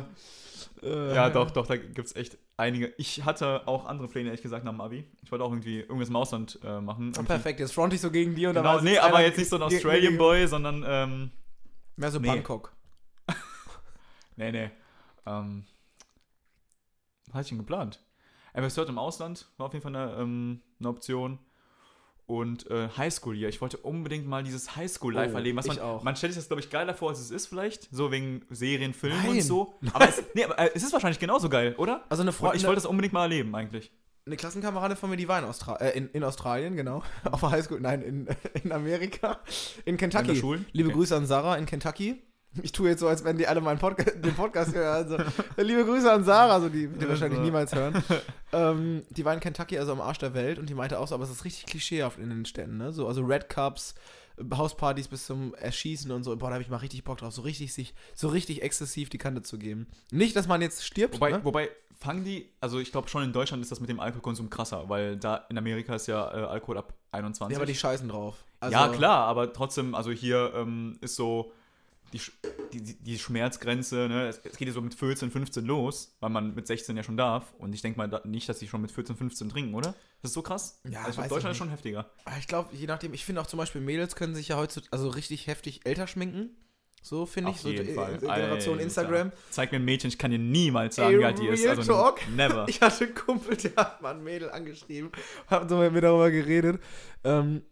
[0.82, 2.92] äh, ja, doch, doch, da gibt es echt einige.
[2.98, 5.04] Ich hatte auch andere Pläne, ehrlich gesagt, nach dem Abi.
[5.22, 7.12] Ich wollte auch irgendwie irgendwas im Ausland äh, machen.
[7.18, 9.38] Oh, perfekt, jetzt front ich so gegen die und dann Genau, war nee, aber jetzt
[9.38, 11.30] nicht so ein Australian ge- Boy, sondern, ähm,
[11.96, 12.28] Mehr so Nee.
[12.28, 12.72] Bangkok.
[14.36, 14.70] nee, nee.
[15.26, 15.64] Ähm,
[17.26, 18.02] was hatte ich denn geplant?
[18.54, 21.38] Ambassador im Ausland war auf jeden Fall eine, ähm, eine Option.
[22.28, 23.48] Und äh, Highschool hier.
[23.48, 25.56] Ich wollte unbedingt mal dieses Highschool-Life Oh, erleben.
[25.56, 26.02] Was man, ich auch.
[26.02, 27.88] man stellt sich das, glaube ich, geiler vor, als es ist vielleicht.
[27.90, 29.30] So wegen Serien, Filmen Nein.
[29.30, 29.74] und so.
[29.94, 32.04] Aber, es, nee, aber äh, es ist wahrscheinlich genauso geil, oder?
[32.10, 33.90] Also eine Und Freundin, ich wollte das unbedingt mal erleben, eigentlich.
[34.26, 37.02] eine Klassenkameradin von mir, die war in, Austra äh, in, in Australien, genau.
[37.30, 38.28] Auf der Highschool, nein, in,
[38.62, 39.38] in Amerika.
[39.86, 40.26] In In Kentucky.
[40.26, 40.64] der Schule?
[40.72, 40.96] Liebe Okay.
[40.98, 42.22] Grüße an Sarah in Kentucky.
[42.62, 44.88] Ich tue jetzt so, als wenn die alle meinen Podca den Podcast hören.
[44.88, 45.16] Also,
[45.56, 48.02] liebe Grüße an Sarah, so die wird ihr wahrscheinlich niemals hören.
[48.52, 51.14] ähm, die war in Kentucky, also am Arsch der Welt, und die meinte auch so,
[51.14, 52.92] aber es ist richtig klischeehaft in den Städten, ne?
[52.92, 53.94] So, also Red Cups,
[54.54, 56.36] Hauspartys bis zum Erschießen und so.
[56.36, 59.18] Boah, da habe ich mal richtig Bock drauf, so richtig sich, so richtig exzessiv die
[59.18, 59.86] Kante zu geben.
[60.10, 61.40] Nicht, dass man jetzt stirbt, Wobei, ne?
[61.44, 64.88] wobei fangen die, also ich glaube schon in Deutschland ist das mit dem Alkoholkonsum krasser,
[64.88, 67.52] weil da in Amerika ist ja äh, Alkohol ab 21.
[67.52, 68.44] Ja, aber die scheißen drauf.
[68.60, 71.52] Also, ja, klar, aber trotzdem, also hier ähm, ist so
[72.12, 72.20] die,
[72.72, 74.28] die, die, Schmerzgrenze, ne?
[74.28, 77.16] es, es geht ja so mit 14, 15 los, weil man mit 16 ja schon
[77.16, 77.52] darf.
[77.58, 79.94] Und ich denke mal da, nicht, dass die schon mit 14, 15 trinken, oder?
[80.22, 80.80] Das ist so krass.
[80.88, 82.10] Ja, also Deutschland ich ist schon heftiger.
[82.38, 85.08] Ich glaube, je nachdem, ich finde auch zum Beispiel Mädels können sich ja heutzutage also
[85.08, 86.56] richtig heftig älter schminken.
[87.02, 88.16] So finde ich, so jeden Fall.
[88.16, 88.84] äh, Generation Alter.
[88.84, 89.32] Instagram.
[89.50, 91.66] Zeig mir ein Mädchen, ich kann dir niemals sagen, Ey, wie alt die ist.
[91.66, 92.20] Also Talk.
[92.34, 92.66] never.
[92.68, 95.10] Ich hatte einen Kumpel, der hat mal ein Mädel angeschrieben,
[95.46, 96.82] haben so mit mir darüber geredet.
[97.24, 97.62] Ähm,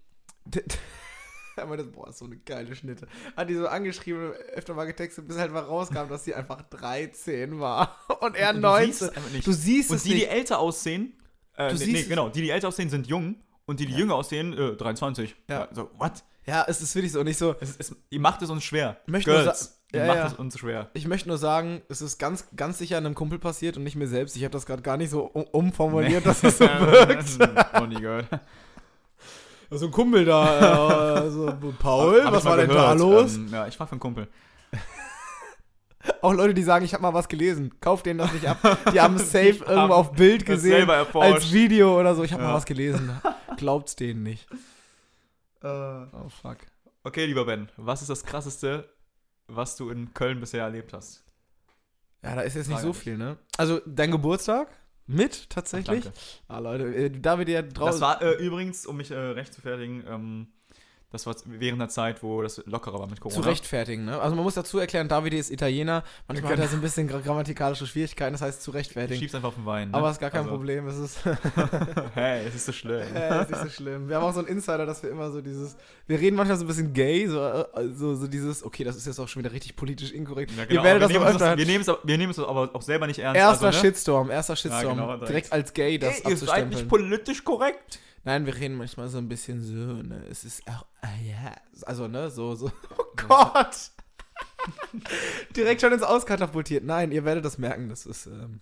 [1.62, 3.06] er meinte, boah, ist so eine geile Schnitte.
[3.36, 7.58] Hat die so angeschrieben, öfter mal getextet, bis halt mal rauskam, dass sie einfach 13
[7.60, 8.92] war und er Und du 19.
[8.92, 9.46] siehst es nicht.
[9.46, 10.30] Du siehst Und die, die nicht.
[10.30, 11.12] älter aussehen,
[11.56, 13.36] äh, Du nee, nee, genau, die, die älter aussehen, sind jung
[13.66, 13.98] und die, die Ja.
[13.98, 15.34] jünger aussehen, äh, 23.
[15.48, 15.68] Ja.
[15.72, 16.22] So, what?
[16.46, 17.20] Ja, es ist wirklich so.
[17.20, 19.00] Und ich so, Es, es, ihr macht es uns schwer.
[19.06, 20.26] Ich möchte nur Girls, ihr Ja, macht ja.
[20.28, 20.90] es uns schwer.
[20.94, 24.06] ich möchte nur sagen, es ist ganz, ganz sicher einem Kumpel passiert und nicht mir
[24.06, 24.36] selbst.
[24.36, 27.38] Ich habe das gerade gar nicht so um, umformuliert, dass es so wirkt.
[27.74, 28.28] Noch nie gehört.
[29.70, 32.88] So ein Kumpel da, äh, so, Paul, Hab was mal war denn gehört.
[32.88, 33.34] da los?
[33.36, 34.28] Ähm, ja, ich war für einen Kumpel.
[36.22, 37.74] Auch Leute, die sagen, ich habe mal was gelesen.
[37.80, 38.58] Kauft denen das nicht ab.
[38.92, 41.52] Die haben es safe irgendwo auf Bild gesehen, als.
[41.52, 42.22] Video oder so.
[42.22, 42.50] Ich habe Ja.
[42.50, 43.10] mal was gelesen.
[43.56, 44.46] Glaubt's denen nicht.
[45.62, 46.58] Äh, Oh, fuck.
[47.02, 48.88] Okay, lieber Ben, was ist das Krasseste,
[49.48, 51.24] was du in Köln bisher erlebt hast?
[52.22, 53.36] Ja, da ist jetzt nicht Frage so viel, ne?
[53.56, 54.68] Also, dein Geburtstag?
[55.06, 56.04] Mit, tatsächlich?
[56.04, 56.18] Danke.
[56.48, 58.00] Ah, Leute, äh, David, ja Das draußen.
[58.00, 60.46] war äh, übrigens, um mich äh, recht zu fertigen, ähm,
[61.12, 63.40] das war während der Zeit, wo das lockerer war mit Corona.
[63.40, 64.20] Zu rechtfertigen, ne?
[64.20, 66.02] Also man muss dazu erklären, David ist Italiener.
[66.26, 66.66] Manchmal hat Genau.
[66.66, 69.18] er so ein bisschen gra- grammatikalische Schwierigkeiten, das heißt zu rechtfertigen.
[69.20, 69.90] schiebst einfach auf den Wein.
[69.90, 69.94] Ne?
[69.94, 71.20] Aber ist gar kein Also, Problem, es ist,
[72.14, 73.02] hey, es ist so schlimm.
[73.14, 74.08] äh, ist nicht so schlimm.
[74.08, 76.64] Wir haben auch so einen Insider, dass wir immer so dieses, wir reden manchmal so
[76.64, 79.52] ein bisschen gay, so, äh, so, so dieses, okay, das ist jetzt auch schon wieder
[79.52, 80.50] richtig politisch inkorrekt.
[80.56, 82.18] Ja, Ihr genau, werdet aber das wir, noch nehmen das, wir, nehmen es, aber- wir
[82.18, 83.38] nehmen es aber auch selber nicht ernst.
[83.38, 83.84] Erster also, ne?
[83.84, 84.96] Shitstorm, erster Shitstorm.
[84.98, 85.52] genau, direkt.
[85.52, 88.00] als gay das Ey, ihr seid nicht politisch korrekt.
[88.26, 90.20] Nein, wir reden manchmal so ein bisschen so, ne?
[90.28, 91.54] Es ist auch, ah ja.
[91.82, 92.72] Also, ne, so, so.
[92.98, 93.92] Oh Gott!
[95.56, 96.82] Direkt schon ins Auskatapultiert.
[96.84, 97.88] Nein, ihr werdet das merken.
[97.88, 98.60] Das ist, ähm,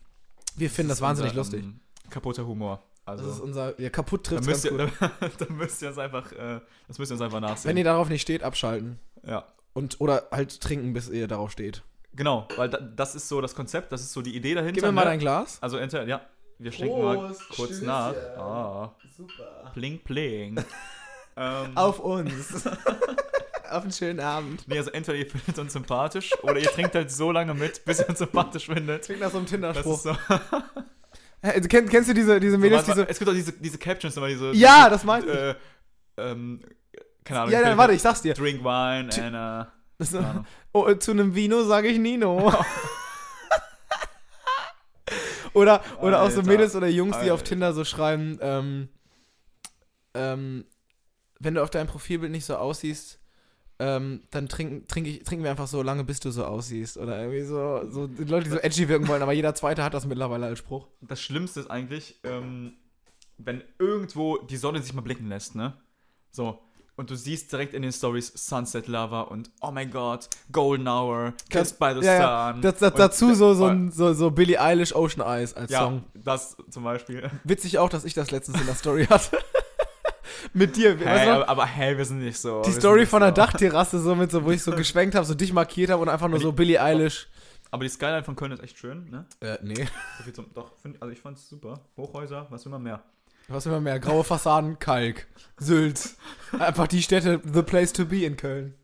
[0.54, 1.64] wir finden das, ist wahnsinnig unser, lustig.
[1.64, 1.80] ähm,
[2.10, 2.82] kaputter Humor.
[3.06, 4.92] Also, Das ist unser, ja, kaputt trifft müsst, ganz ihr, gut.
[5.20, 7.70] da, da müsst ihr uns einfach, äh, das müsst ihr uns einfach nachsehen.
[7.70, 8.98] Wenn ihr darauf nicht steht, abschalten.
[9.26, 9.46] ja.
[9.72, 11.82] Und, oder halt trinken, bis ihr darauf steht.
[12.14, 14.74] Genau, weil da, das ist so das Konzept, das ist so die Idee dahinter.
[14.74, 15.10] Gib mir mal ne?
[15.10, 15.58] dein Glas.
[15.60, 16.20] Also ja,
[16.58, 17.86] wir schenken mal kurz Stößchen.
[17.86, 18.14] nach.
[18.36, 19.70] Ah, Super.
[19.74, 20.56] pling pling.
[21.36, 22.66] ähm, Auf uns.
[23.70, 24.68] Auf einen schönen Abend.
[24.68, 27.98] Nee, also entweder ihr findet uns sympathisch oder ihr trinkt halt so lange mit, bis
[27.98, 29.04] ihr uns sympathisch findet.
[29.04, 29.98] Klingt nach so einem Tinder-Spruch.
[29.98, 30.16] so.
[31.40, 33.08] Hey, du kenn, kennst du diese, diese Mädels, so diese.
[33.08, 34.52] es gibt auch diese, diese Captions, immer diese.
[34.52, 35.34] Ja, diese, das meine ich.
[35.34, 35.54] Äh,
[36.18, 36.60] ähm,
[37.24, 37.52] keine Ahnung.
[37.52, 38.34] Ja, will- warte, ich sag's dir.
[38.34, 40.46] Drink wine and, uh, keine Ahnung.
[40.72, 42.52] oh, äh, zu einem Vino sage ich Nino.
[45.54, 46.50] Oder oder auch so Alter.
[46.50, 47.50] Mädels oder Jungs, die auf Alter.
[47.50, 48.88] Tinder so schreiben, ähm,
[50.14, 50.64] ähm,
[51.40, 53.20] wenn du auf deinem Profilbild nicht so aussiehst,
[53.78, 56.96] ähm, dann trinken, trink ich, trinken wir einfach so lange, bis du so aussiehst.
[56.96, 59.94] Oder irgendwie so, so die Leute, die so edgy wirken wollen, aber jeder Zweite hat
[59.94, 60.86] das mittlerweile als Spruch.
[61.00, 62.74] Das Schlimmste ist eigentlich, ähm,
[63.38, 65.76] wenn irgendwo die Sonne sich mal blicken lässt, ne?
[66.30, 66.60] So.
[66.96, 71.32] Und du siehst direkt in den Stories Sunset Lover und Oh my God, Golden Hour,
[71.50, 72.52] Kissed by the Ja, ja.
[72.52, 72.62] Sun.
[72.62, 75.80] Das, das, Und- dazu so, so, ein, so, so Billie Eilish Ocean Eyes als Ja,
[75.80, 76.04] Song.
[76.14, 77.28] das zum Beispiel.
[77.44, 79.38] Witzig auch, dass ich das letztens in der Story hatte.
[80.52, 80.96] Mit dir.
[80.98, 82.62] Hey, aber, aber hey, wir sind nicht so.
[82.62, 83.34] Die Story von der so.
[83.36, 86.28] Dachterrasse, so mit so, wo ich so geschwenkt habe, so dich markiert habe und einfach
[86.28, 87.28] nur so Billie Eilish.
[87.70, 89.26] Aber die Skyline von Köln ist echt schön, ne?
[89.40, 89.74] Äh, nee.
[90.18, 91.80] So viel zum, doch, find, also ich fand's super.
[91.96, 93.02] Hochhäuser, was will man mehr?
[93.48, 93.98] Was immer mehr?
[94.00, 95.26] Graue Fassaden, Kalk,
[95.58, 96.16] Sylt.
[96.58, 98.74] Einfach die Städte, the place to be in Köln.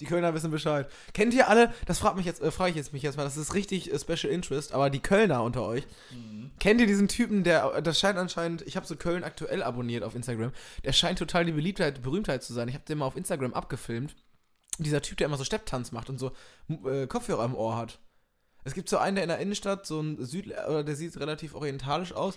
[0.00, 0.90] Die Kölner wissen Bescheid.
[1.12, 3.36] Kennt ihr alle, das fragt mich jetzt, äh, frage ich jetzt mich jetzt mal, das
[3.36, 5.86] ist richtig äh, Special Interest, aber die Kölner unter euch,
[6.58, 10.16] kennt ihr diesen Typen, der, das scheint anscheinend, ich habe so Köln aktuell abonniert auf
[10.16, 10.52] Instagram,
[10.84, 12.68] der scheint total die Beliebtheit, Berühmtheit zu sein.
[12.68, 14.16] Ich habe den mal auf Instagram abgefilmt.
[14.78, 16.32] Dieser Typ, der immer so Stepptanz macht und so
[16.84, 18.00] äh, Kopfhörer im Ohr hat.
[18.64, 21.54] Es gibt so einen, der in der Innenstadt, so ein Südler, oder der sieht relativ
[21.54, 22.36] orientalisch aus.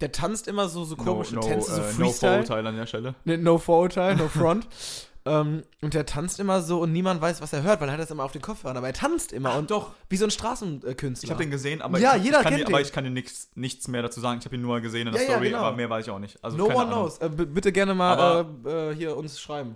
[0.00, 2.10] Der tanzt immer so, so komische no, Tänze, so äh, no.
[2.12, 3.14] Vorurteil an der Stelle.
[3.24, 4.68] No Vorurteil, no front.
[5.24, 8.00] ähm, und der tanzt immer so und niemand weiß, was er hört, weil er hat
[8.00, 8.76] das immer auf den Kopfhörern.
[8.76, 9.90] Aber er tanzt immer und doch.
[10.08, 11.26] wie so ein Straßenkünstler.
[11.26, 12.74] Ich habe den gesehen, aber, Ja, ich, jeder ich kann kennt dir, den.
[12.74, 14.38] aber ich kann dir nichts, nichts mehr dazu sagen.
[14.38, 15.62] Ich habe ihn nur gesehen in der Ja, ja, Story, genau.
[15.64, 16.42] aber mehr weiß ich auch nicht.
[16.44, 16.90] Also no one Ahnung.
[16.90, 17.18] knows.
[17.18, 19.74] Äh, bitte gerne mal Aber- äh, äh, hier uns schreiben.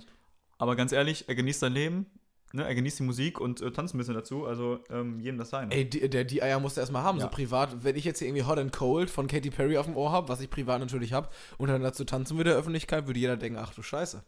[0.58, 2.06] Aber ganz ehrlich, er genießt sein Leben,
[2.52, 2.64] ne?
[2.64, 4.46] er genießt die Musik und äh, tanzt ein bisschen dazu.
[4.46, 5.70] Also ähm, jedem das sein.
[5.70, 7.24] Ey, die, der, die Eier musst du erstmal haben, Ja.
[7.24, 7.84] so privat.
[7.84, 10.28] Wenn ich jetzt hier irgendwie Hot and Cold von Katy Perry auf dem Ohr habe,
[10.28, 13.58] was ich privat natürlich habe, und dann dazu tanzen würde der Öffentlichkeit, würde jeder denken,
[13.58, 14.22] ach du Scheiße.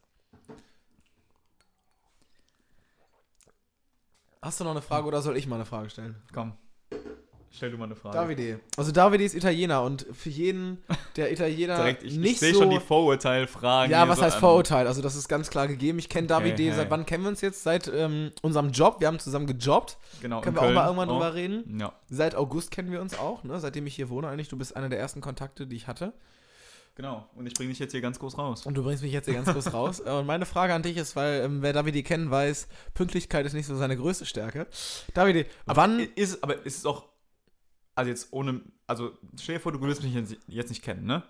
[4.43, 6.17] Hast du noch eine Frage oder soll ich mal eine Frage stellen?
[6.33, 6.53] Komm,
[7.55, 8.17] stell du mal eine Frage.
[8.17, 8.61] Davide.
[8.77, 10.83] Also Davide ist Italiener und für jeden,
[11.17, 12.61] der Italiener Direkt, ich, nicht ich sehe so...
[12.61, 13.91] schon die Vorurteilfragen.
[13.91, 14.37] ja, was so heißt.
[14.39, 14.87] Vorurteil?
[14.87, 15.99] Also das ist ganz klar gegeben.
[15.99, 16.73] Ich kenne Davide, hey.
[16.73, 17.63] seit wann kennen wir uns jetzt?
[17.63, 19.01] Seit ähm, unserem Job.
[19.01, 19.97] Wir haben zusammen gejobbt.
[20.21, 21.79] Genau, Können wir auch mal Köln irgendwann drüber reden.
[21.79, 23.59] Ja, Seit August kennen wir uns auch, ne?
[23.61, 24.49] seitdem ich hier wohne eigentlich.
[24.49, 26.13] Du bist einer der ersten Kontakte, die ich hatte.
[26.95, 27.29] genau.
[27.35, 28.67] Und ich bringe dich jetzt hier ganz groß raus.
[28.67, 30.01] Und du bringst mich jetzt hier ganz kurz raus.
[30.01, 33.67] Und meine Frage an dich ist, weil ähm, wer Davide kennen weiß, Pünktlichkeit ist nicht
[33.67, 34.67] so seine größte Stärke.
[35.15, 36.01] Davide, wann...
[36.15, 37.05] Ist, aber ist es auch,
[37.95, 40.15] also jetzt ohne, also stell dir vor, du würdest mich
[40.49, 41.23] jetzt- nicht kennen, ne?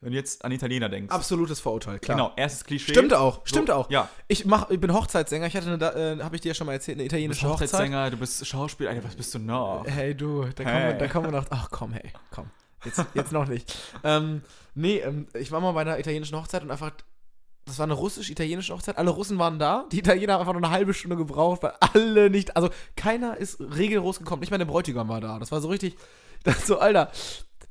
[0.00, 1.10] Wenn du jetzt an Italiener denkst.
[1.14, 2.16] Absolutes Vorurteil, klar.
[2.18, 2.92] Genau, erstes Klischee.
[2.92, 3.88] Stimmt auch, So, stimmt auch.
[3.90, 5.46] Ja, Ich, mach, ich bin Hochzeitssänger.
[5.46, 7.48] Ich hatte eine, äh, habe ich dir ja schon mal erzählt, eine du bist italienische
[7.48, 7.68] Hochzeit.
[7.68, 9.84] Hochzeitssänger, du bist Schauspieler, Alter, was bist du noch?
[9.86, 10.92] Hey du, da kommen, Hey.
[10.92, 11.46] wir, da kommen wir noch.
[11.48, 12.50] Ach komm, hey, komm.
[12.84, 13.74] Jetzt, jetzt noch nicht.
[14.04, 14.42] ähm,
[14.74, 16.92] nee, ähm, ich war mal bei einer italienischen Hochzeit und einfach.
[17.66, 18.98] Das war eine russisch-italienische Hochzeit.
[18.98, 19.86] Alle Russen waren da.
[19.90, 22.56] Die Italiener haben einfach nur eine halbe Stunde gebraucht, weil alle nicht.
[22.56, 24.40] Also keiner ist regellos gekommen.
[24.40, 25.38] Nicht mal der Bräutigam war da.
[25.38, 25.96] Das war so richtig.
[26.44, 27.10] Das so, Alter.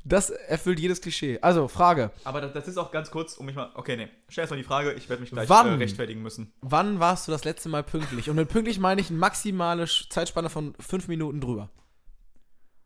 [0.03, 1.37] Das erfüllt jedes Klischee.
[1.41, 2.09] Also, Frage.
[2.23, 3.69] Aber das, das ist auch ganz kurz, um mich mal.
[3.75, 4.09] Okay, nee.
[4.29, 5.67] Stell erst mal die Frage, ich werde mich gleich Wann?
[5.67, 6.51] äh, rechtfertigen müssen.
[6.61, 8.31] Wann warst du das letzte Mal pünktlich?
[8.31, 11.69] Und mit pünktlich meine ich eine maximale Zeitspanne von fünf Minuten drüber.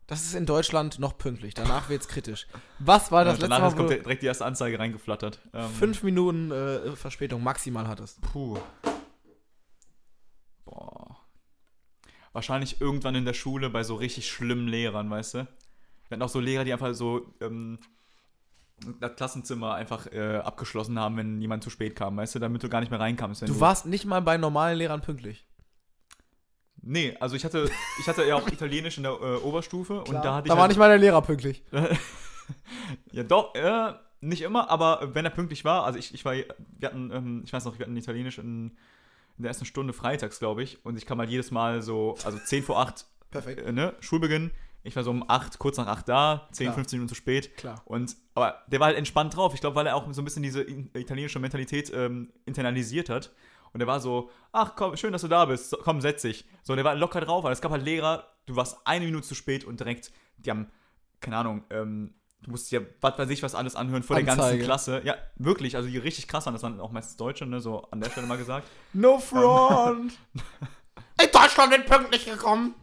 [0.08, 1.52] Das ist in Deutschland noch pünktlich.
[1.52, 2.46] Danach wird es kritisch.
[2.78, 5.38] Was war das Und letzte danach Mal, wo kommt du direkt die erste Anzeige reingeflattert.
[5.52, 8.18] Ähm, fünf Minuten äh, Verspätung maximal hattest?
[8.22, 8.58] Puh.
[10.64, 11.18] Boah.
[12.32, 15.38] wahrscheinlich irgendwann in der Schule bei so richtig schlimmen Lehrern, weißt du?
[15.38, 15.46] Wir
[16.10, 17.78] hatten auch so Lehrer, die einfach so ähm,
[19.00, 22.70] das Klassenzimmer einfach äh, abgeschlossen haben, wenn jemand zu spät kam, weißt du, damit du
[22.70, 23.42] gar nicht mehr reinkamst.
[23.42, 25.44] wenn Du warst nicht mal bei normalen Lehrern pünktlich.
[26.82, 27.68] Nee, also ich hatte,
[28.00, 30.62] ich hatte ja auch Italienisch in der äh, Oberstufe und da hatte ich Da war
[30.62, 31.62] halt, nicht mal der Lehrer pünktlich.
[33.12, 36.46] Ja, doch, äh, nicht immer, aber wenn er pünktlich war, also ich, ich war, wir
[36.88, 38.70] hatten, ähm, ich weiß noch, wir hatten Italienisch in,
[39.36, 42.38] in der ersten Stunde freitags, glaube ich, und ich kam halt jedes Mal so, also
[42.38, 43.60] 10 vor 8, Perfekt.
[43.66, 44.50] äh, ne, Schulbeginn,
[44.82, 46.74] ich war so um 8, kurz nach 8 da, 10, Klar.
[46.76, 47.54] 15 Minuten zu spät.
[47.58, 47.82] Klar.
[47.84, 49.52] Und, aber der war halt entspannt drauf.
[49.52, 53.32] Ich glaube, weil er auch so ein bisschen diese in- italienische Mentalität ähm, internalisiert hat.
[53.72, 55.70] Und der war so, ach komm, schön, dass du da bist.
[55.70, 56.46] So, komm, setz dich.
[56.62, 59.34] So, der war locker drauf, weil es gab halt Lehrer, du warst eine Minute zu
[59.34, 60.70] spät und direkt, die haben,
[61.20, 64.42] keine Ahnung, ähm, du musst ja, was weiß ich, was alles anhören vor der ganzen
[64.42, 64.64] Anzeige.
[64.64, 65.02] Klasse.
[65.04, 68.00] Ja, wirklich, also die richtig krass waren, das waren auch meistens Deutsche, ne, so an
[68.00, 68.66] der Stelle mal gesagt.
[68.92, 70.12] No front.
[71.22, 72.74] In Deutschland wird pünktlich gekommen.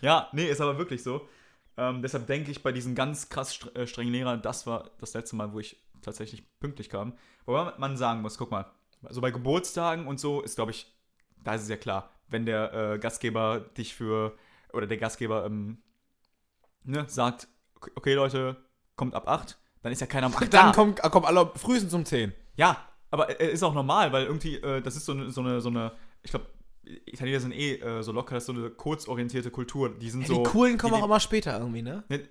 [0.00, 1.28] Ja, nee, ist aber wirklich so.
[1.76, 5.36] Ähm, deshalb denke ich, bei diesen ganz krass äh, strengen Lehrern, das war das letzte
[5.36, 7.16] Mal, wo ich tatsächlich pünktlich kam.
[7.46, 8.66] Wobei man sagen muss, guck mal,
[9.02, 10.92] also bei Geburtstagen und so ist, glaube ich,
[11.44, 14.36] da ist es ja klar, wenn der äh, Gastgeber dich für,
[14.72, 15.82] oder der Gastgeber ähm,
[16.84, 17.48] ne, sagt,
[17.94, 18.56] okay, Leute,
[18.96, 20.72] kommt ab 8, dann ist ja keiner um 8 Dann da.
[20.72, 22.32] kommt, kommt alle frühestens um 10.
[22.56, 25.60] Ja, aber äh, ist auch normal, weil irgendwie, äh, das ist so eine, so eine,
[25.60, 26.46] so eine ich glaube,
[27.06, 29.90] Italiener sind eh äh, so locker, das ist so eine kurzorientierte Kultur.
[29.98, 30.42] Die sind Ja, so.
[30.42, 32.04] die coolen kommen die, auch immer später irgendwie, ne?
[32.08, 32.28] Ne,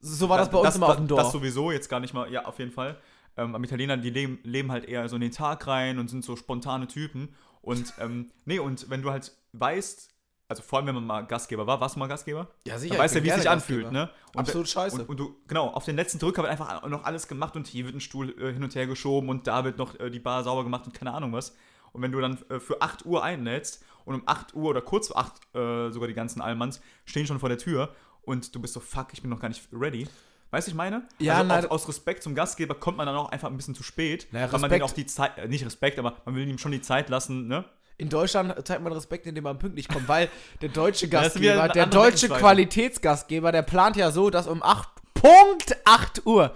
[0.00, 1.22] So war das, bei uns immer auf dem Dorf.
[1.22, 2.98] Das sowieso, jetzt gar nicht mal, ja, auf jeden Fall.
[3.40, 6.24] Ähm, am Italiener, die leben, leben halt eher so in den Tag rein und sind
[6.24, 7.34] so spontane Typen.
[7.62, 10.10] Und, ähm, nee, und wenn du halt weißt,
[10.48, 12.48] also vor allem, wenn man mal Gastgeber war, warst du mal Gastgeber?
[12.66, 14.10] ja, Dann weißt du, wie es sich anfühlt, ne?
[14.34, 15.02] Und, Absolut scheiße.
[15.02, 17.84] Und, und du, genau, auf den letzten Drücker wird einfach noch alles gemacht und hier
[17.84, 20.42] wird ein Stuhl äh, hin und her geschoben und da wird noch äh, die Bar
[20.42, 21.54] sauber gemacht und keine Ahnung was.
[21.92, 25.08] Und wenn du dann äh, für 8 Uhr einlädst und um 8 Uhr oder kurz
[25.08, 28.74] vor 8 äh, sogar die ganzen Allmanns stehen schon vor der Tür und du bist
[28.74, 30.08] so, fuck, ich bin noch gar nicht ready.
[30.50, 31.02] Weißt du, ich meine?
[31.18, 33.74] Ja, also na- aus, aus Respekt zum Gastgeber kommt man dann auch einfach ein bisschen
[33.74, 36.48] zu spät, Naja, weil man Respekt- auch die Zeit, äh, nicht Respekt, aber man will
[36.48, 37.64] ihm schon die Zeit lassen, ne?
[37.98, 40.28] In Deutschland zeigt man Respekt, indem man pünktlich kommt, weil
[40.62, 42.28] der deutsche Gastgeber, der deutsche.
[42.28, 46.54] Qualitätsgastgeber, der plant ja so, dass um 8, Punkt 8 Uhr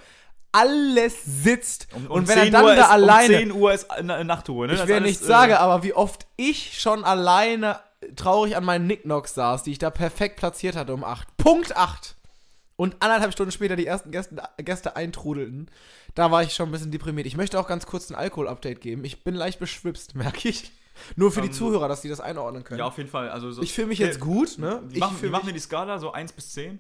[0.53, 1.89] alles sitzt.
[1.95, 3.87] Um, um und wenn er 10 dann Uhr da ist, alleine Um 10 Uhr ist
[3.97, 4.75] äh, Nachtruhe, ne?
[4.75, 7.79] Ich will ist nicht alles, sagen, äh, aber wie oft ich schon alleine
[8.17, 11.37] traurig an meinen Nicknocks saß, die ich da perfekt platziert hatte um 8.
[11.37, 12.14] Punkt 8.
[12.77, 15.71] Und anderthalb Stunden später die ersten Gäste, Gäste eintrudelten.
[16.15, 17.27] Da war ich schon ein bisschen deprimiert.
[17.27, 19.05] Ich möchte auch ganz kurz ein Alkohol-Update geben.
[19.05, 20.73] Ich bin leicht beschwipst, merke ich.
[21.17, 22.79] Nur für die Ähm, Zuhörer, dass die das einordnen können.
[22.79, 23.29] Ja, auf jeden Fall.
[23.29, 24.81] Also so, ich fühle mich jetzt gut, ne?
[24.93, 25.99] Ich machen, wie machen wir die Skala?
[25.99, 26.79] So 1 bis 10?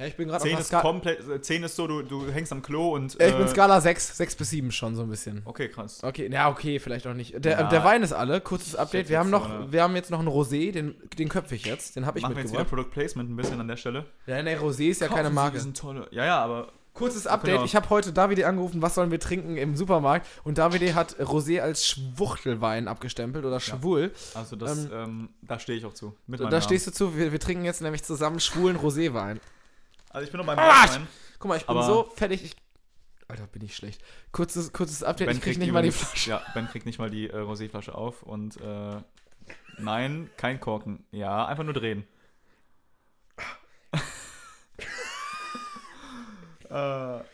[0.00, 2.26] Ja, ich bin gerade auf 10 einer ist komplett, äh, 10 ist so, du, du
[2.32, 3.18] hängst am Klo und.
[3.20, 5.42] Ja, ich bin äh, Skala 6, 6 bis 7 schon so ein bisschen.
[5.44, 6.02] Okay, krass.
[6.02, 7.44] Okay, ja, okay, vielleicht auch nicht.
[7.44, 7.68] Der, Ja.
[7.68, 8.40] der Wein ist alle.
[8.40, 9.08] Kurzes Update.
[9.10, 11.54] Wir haben, jetzt so noch, eine- wir haben jetzt noch einen Rosé, den, den köpfe
[11.54, 11.96] ich jetzt.
[11.96, 12.88] Den habe ich Machen wir jetzt wieder mitgebracht.
[12.88, 14.06] Product Placement ein bisschen an der Stelle.
[14.26, 15.56] Ja, ne, Rosé ist ja keine Kaufen Sie Marke.
[15.58, 16.08] diesen tolle.
[16.10, 16.72] Ja, ja, aber.
[16.92, 17.64] Kurzes Update.
[17.64, 20.26] Ich habe heute Davide angerufen, was sollen wir trinken im Supermarkt.
[20.42, 24.10] Und Davide hat Rosé als Schwuchtelwein abgestempelt oder schwul.
[24.34, 26.14] Also, das, Ähm, ähm, da stehe ich auch zu.
[26.26, 27.16] Mit Da meinem stehst du zu.
[27.16, 29.38] Wir, wir trinken jetzt nämlich zusammen schwulen Roséwein.
[30.10, 31.06] Also, ich bin noch beim Ah, Weißwein.
[31.38, 32.44] Guck mal, ich bin Aber- so fertig.
[32.44, 32.56] Ich,
[33.28, 34.02] Alter, bin ich schlecht.
[34.32, 35.30] Kurzes, kurzes Update.
[35.30, 36.30] ich krieg nicht mal die Flasche.
[36.30, 38.60] Ja, Ben kriegt nicht mal die äh, Roséflasche auf und.
[38.60, 38.96] Äh,
[39.78, 41.04] nein, kein Korken.
[41.12, 42.06] Ja, einfach nur drehen.
[46.70, 47.20] äh,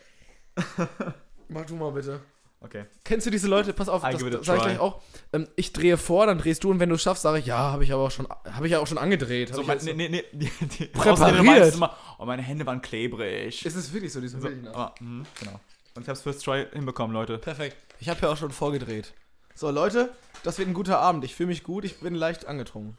[1.49, 2.21] Mach du mal bitte.
[2.61, 2.85] Okay.
[3.05, 3.73] Kennst du diese Leute?
[3.73, 5.01] Pass auf, I das, give it a das sag ich gleich auch.
[5.33, 7.85] Ähm, ich drehe vor, dann drehst du und wenn du schaffst, sage ich, ja, habe
[7.85, 9.55] ich aber auch schon, habe ich ja auch schon angedreht.
[9.55, 11.75] So, mein, jetzt- nee, nee, nee, die, Präpariert.
[11.75, 13.65] Immer, oh, meine Hände waren klebrig.
[13.65, 15.61] Ist es wirklich so, die sind So, aber, mh, genau.
[15.95, 17.39] Und ich hab's First Try hinbekommen, Leute.
[17.39, 17.77] Perfekt.
[18.01, 19.15] Ich habe ja auch schon vorgedreht.
[19.55, 20.11] So, Leute,
[20.43, 21.25] das wird ein guter Abend.
[21.25, 22.99] Ich fühle mich gut, ich bin leicht angetrunken.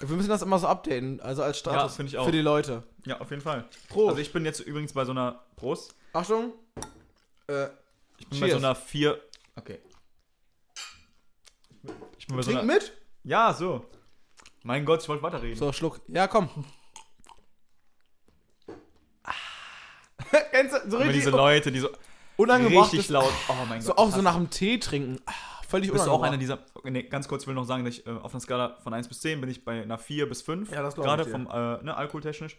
[0.00, 2.82] Wir müssen das immer so updaten, also als Status Ja, für die Leute.
[3.06, 3.64] Ja, auf jeden Fall.
[3.88, 4.10] Prost.
[4.10, 5.94] Also ich bin jetzt übrigens bei so einer Prost.
[6.12, 6.52] Achtung.
[7.46, 7.68] Äh,
[8.18, 8.60] Ich bin bei Cheers.
[8.60, 9.20] so einer 4.
[9.56, 9.78] Okay.
[12.18, 12.72] Ich bin bei so trink einer.
[12.74, 12.92] mit?
[13.24, 13.86] Ja, so.
[14.64, 15.56] Mein Gott, ich wollte weiterreden.
[15.56, 16.00] So, Schluck.
[16.08, 16.48] Ja, komm.
[20.50, 21.90] Kennst du, so Immer richtig diese Leute, die so
[22.36, 23.32] unangebracht richtig laut.
[23.48, 23.98] Oh mein So Gott.
[23.98, 25.20] auch ich so nach dem Tee trinken.
[25.26, 25.32] Ah,
[25.68, 26.58] völlig Bist du auch einer dieser.
[26.84, 29.08] Nee, ganz kurz, ich will noch sagen, dass ich äh, auf einer Skala von 1
[29.08, 30.70] bis 10 bin ich bei einer 4 bis 5.
[30.72, 31.32] Ja, das glaub Gerade ich dir.
[31.32, 32.56] vom äh, ne, alkoholtechnisch.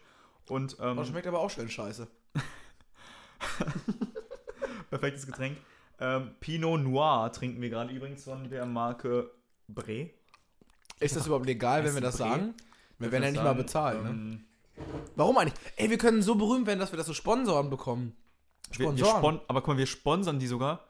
[0.50, 2.08] Und ähm, Oh, schmeckt aber auch schön scheiße.
[4.90, 5.58] perfektes Getränk.
[6.00, 9.32] Ähm, Pinot Noir trinken wir gerade übrigens von der Marke
[9.68, 10.10] Bre.
[11.00, 12.28] Ist das überhaupt legal, wenn wir das Bre?
[12.30, 12.54] sagen?
[13.00, 14.10] Wir werden ja nicht mal bezahlt, ne?
[14.10, 14.44] ähm,
[15.16, 15.60] Warum eigentlich?
[15.76, 18.16] Ey, wir können so berühmt werden, dass wir das so Sponsoren bekommen.
[18.72, 19.18] Wir, wir Sponsoren.
[19.18, 20.84] spon aber guck mal, wir sponsern die sogar.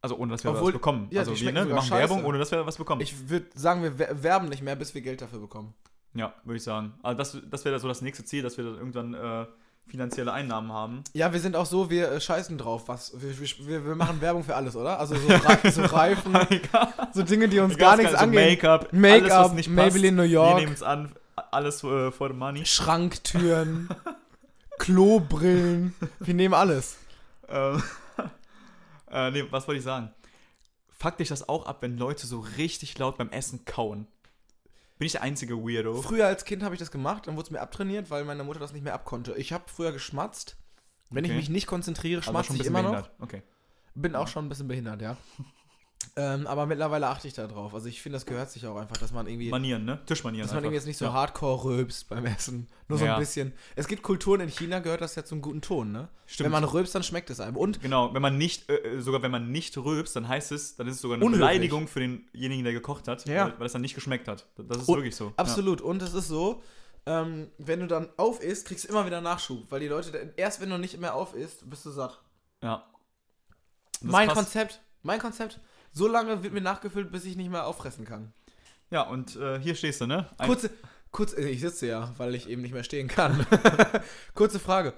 [0.00, 1.06] Also ohne dass wir Obwohl- was bekommen.
[1.10, 2.00] ja, also wir, ne, wir machen scheiße.
[2.10, 3.00] Werbung, ohne dass wir was bekommen.
[3.00, 5.74] Ich würde sagen, wir wer- werben nicht mehr, bis wir Geld dafür bekommen.
[6.14, 6.94] Ja, würde ich sagen.
[7.04, 9.46] Also das, das wäre so das nächste Ziel, dass wir dann irgendwann äh,
[9.88, 11.04] finanzielle Einnahmen haben.
[11.12, 12.84] Ja, wir sind auch so, wir äh, scheißen drauf.
[12.86, 14.98] Was, wir, wir, wir machen Werbung für alles, oder?
[14.98, 16.38] Also so, Re so Reifen,
[17.12, 18.50] so Dinge, die uns gar nichts so angehen.
[18.50, 20.22] Make-up, Make-up, alles, was nicht Maybelline New.
[20.22, 20.56] York.
[20.56, 21.12] Wir nehmen es an,
[21.50, 22.64] alles äh, for the money.
[22.64, 23.88] Schranktüren,
[24.78, 25.94] Klobrillen.
[26.20, 26.96] Wir nehmen alles.
[27.48, 27.82] Ähm,
[29.10, 30.10] äh, nee, was wollte ich sagen?
[30.98, 34.06] Fuck dich das auch ab, wenn Leute so richtig laut beim Essen kauen?
[35.02, 36.00] Bin ich der einzige Weirdo?
[36.00, 38.60] Früher als Kind habe ich das gemacht, dann wurde es mir abtrainiert, weil meine Mutter
[38.60, 39.34] das nicht mehr abkonnte.
[39.36, 40.56] Ich habe früher geschmatzt.
[41.10, 41.38] Wenn ich Okay.
[41.40, 43.10] mich nicht konzentriere, Also schmatze ich immer noch.
[43.18, 43.42] Okay.
[43.96, 45.16] Bin auch schon ein bisschen behindert, ja.
[46.14, 47.72] Ähm, aber mittlerweile achte ich da drauf.
[47.74, 49.98] Also ich finde, das gehört sich auch einfach, dass man irgendwie, Manieren, ne?
[50.04, 50.42] Tischmanieren.
[50.46, 50.64] dass man einfach.
[50.66, 51.12] irgendwie jetzt nicht so ja.
[51.14, 52.68] hardcore rülpst beim Essen.
[52.88, 53.14] Nur so Ja.
[53.14, 53.54] ein bisschen.
[53.76, 56.08] Es gibt Kulturen in China, gehört das ja zum guten Ton, ne?
[56.26, 56.44] Stimmt.
[56.46, 57.56] Wenn man rülpst, dann schmeckt es einem.
[57.56, 60.86] Und Genau, wenn man nicht, äh, sogar wenn man nicht rülpst, dann heißt es, dann
[60.86, 61.46] ist es sogar eine Unhöflich.
[61.48, 63.46] Beleidigung für denjenigen, der gekocht hat, Ja.
[63.46, 64.46] weil, weil es dann nicht geschmeckt hat.
[64.58, 65.32] Das ist Und- wirklich so.
[65.36, 65.80] absolut.
[65.80, 66.62] Und es ist so,
[67.06, 69.64] ähm, wenn du dann auf isst, kriegst du immer wieder Nachschub.
[69.70, 72.20] Weil die Leute, erst wenn du nicht mehr auf isst, bist du satt.
[72.62, 72.86] Ja.
[74.00, 74.36] Das Mein krass.
[74.38, 75.58] Konzept, mein Konzept,
[75.92, 78.32] so lange wird mir nachgefüllt, bis ich nicht mehr auffressen kann.
[78.90, 80.28] Ja, und äh, hier stehst du, ne?
[80.38, 80.70] Ein- Kurze,
[81.10, 83.46] kurz, äh, ich sitze ja, weil ich eben nicht mehr stehen kann.
[84.34, 84.94] Kurze Frage.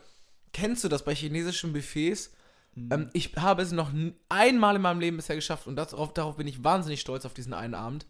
[0.52, 2.30] Kennst du das bei chinesischen Buffets?
[2.74, 2.88] Mhm.
[2.92, 3.92] Ähm, ich habe es noch
[4.28, 7.34] einmal in meinem Leben bisher geschafft und das, darauf, darauf bin ich wahnsinnig stolz auf
[7.34, 8.06] diesen einen Abend.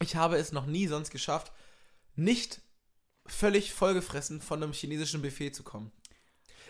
[0.00, 1.52] Ich habe es noch nie sonst geschafft,
[2.14, 2.60] nicht
[3.26, 5.92] völlig vollgefressen von einem chinesischen Buffet zu kommen.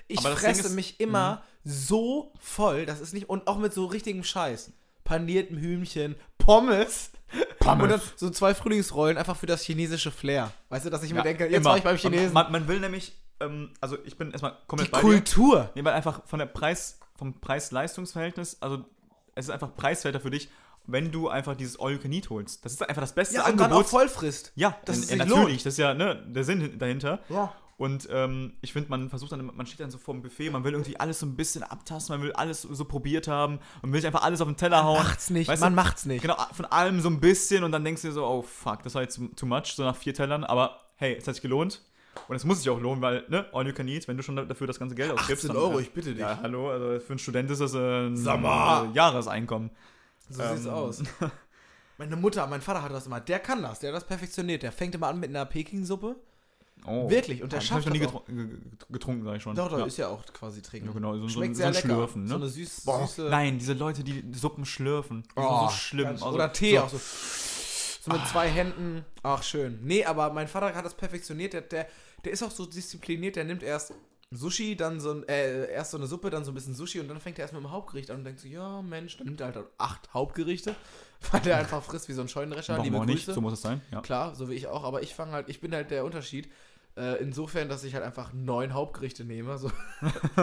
[0.09, 4.24] Ich fresse ist- mich immer so voll, das ist nicht, und auch mit so richtigem
[4.24, 4.72] Scheiß.
[5.11, 7.11] Paniertem Hühnchen, Pommes.
[7.59, 7.83] Pommes.
[7.83, 10.53] Und dann so zwei Frühlingsrollen einfach für das chinesische Flair.
[10.68, 11.70] Weißt du, dass ich mir Ja, denke, jetzt immer.
[11.70, 12.33] war ich beim Chinesen.
[12.33, 15.61] Man, man will nämlich, ähm, also ich bin erstmal Die komplett bei Kultur.
[15.62, 15.70] dir.
[15.75, 18.85] Nee, weil einfach von der Preis, vom Preis-Leistungs-Verhältnis, also
[19.35, 20.49] es ist einfach preiswerter für dich,
[20.87, 22.64] wenn du einfach dieses All You Can Eat holst.
[22.64, 24.53] Das ist einfach das beste Ja, und dann auch voll frisst.
[24.55, 25.66] ja, dass n- es ja, sich natürlich, lohnt.
[25.66, 27.18] das ist ja ne, der Sinn dahinter.
[27.29, 27.53] Ja.
[27.81, 30.64] Und ähm, ich finde, man versucht dann, man steht dann so vor dem Buffet, man
[30.64, 34.03] will irgendwie alles so ein bisschen abtasten, man will alles so probiert haben und will
[34.03, 35.03] sich einfach alles auf den Teller hauen.
[35.03, 35.77] Macht's nicht, Weißt man du?
[35.77, 36.21] macht's nicht.
[36.21, 38.95] Genau, von allem so ein bisschen und dann denkst du dir so, oh fuck, das
[38.95, 41.81] war jetzt too much, so nach vier Tellern, aber hey, es hat sich gelohnt.
[42.29, 44.37] Und es muss sich auch lohnen, weil, ne, all you can eat, wenn du schon
[44.37, 45.45] dafür das ganze Geld ausgibst.
[45.47, 46.19] 18 dann, Euro, äh, ich bitte dich.
[46.21, 48.12] Ja, hallo, also für einen Student ist das ein
[48.43, 48.88] mal.
[48.90, 49.71] äh, Jahreseinkommen.
[50.29, 51.03] So Ähm, sieht's aus.
[51.97, 53.21] Meine Mutter, mein Vater hat das immer.
[53.21, 54.62] Der kann das, der hat das perfektioniert.
[54.62, 56.16] Der fängt immer an mit einer Peking-Suppe.
[56.87, 57.09] Oh.
[57.11, 58.27] Wirklich, und der das hab ich schafft noch nie das auch.
[58.27, 58.59] getru- ge-
[58.90, 59.55] getrunken, sag ich schon.
[59.57, 59.85] Doch, doch, ja.
[59.87, 60.88] ist ja auch quasi trinken.
[60.88, 61.87] ja, genau, so, so, Schmeckt so sehr ein lecker.
[61.88, 62.29] Schlürfen, ne?
[62.31, 63.23] So eine süß, Boah, süße...
[63.31, 65.23] nein, diese Leute, die Suppen schlürfen.
[65.23, 66.07] Die Oh, so schlimm.
[66.09, 66.99] Also, Oder Tee so, auch so.
[68.03, 69.05] So mit zwei Händen.
[69.23, 69.79] Ach, schön.
[69.83, 71.53] Nee, aber mein Vater hat das perfektioniert.
[71.53, 71.87] Der, der,
[72.25, 73.37] der ist auch so diszipliniert.
[73.37, 73.93] Der nimmt erst
[74.33, 77.09] Sushi, dann so ein, äh, erst so eine Suppe, dann so ein bisschen Sushi und
[77.09, 79.40] dann fängt er erst mit dem Hauptgericht an und denkt so, ja, Mensch, dann nimmt
[79.40, 80.77] er halt acht Hauptgerichte,
[81.33, 82.75] weil der einfach frisst wie so ein Scheunendrescher.
[82.75, 83.27] Warum Liebe auch nicht?
[83.27, 83.81] So muss es sein.
[83.90, 84.01] Ja.
[84.03, 86.49] Klar, so wie ich auch, aber ich fange halt, ich bin halt der Unterschied.
[86.97, 89.59] Äh, insofern, dass ich halt einfach neun Hauptgerichte nehme.
[89.59, 89.71] So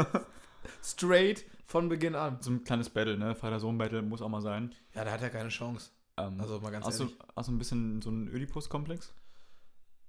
[0.84, 2.38] straight von Beginn an.
[2.41, 3.36] So ein kleines Battle, ne?
[3.36, 4.73] Vater-Sohn-Battle muss auch mal sein.
[4.95, 5.91] Ja, da hat er keine Chance.
[6.17, 7.17] Ähm, Also mal ganz hast, du, ehrlich.
[7.36, 9.13] hast du ein bisschen so einen Oedipus-Komplex?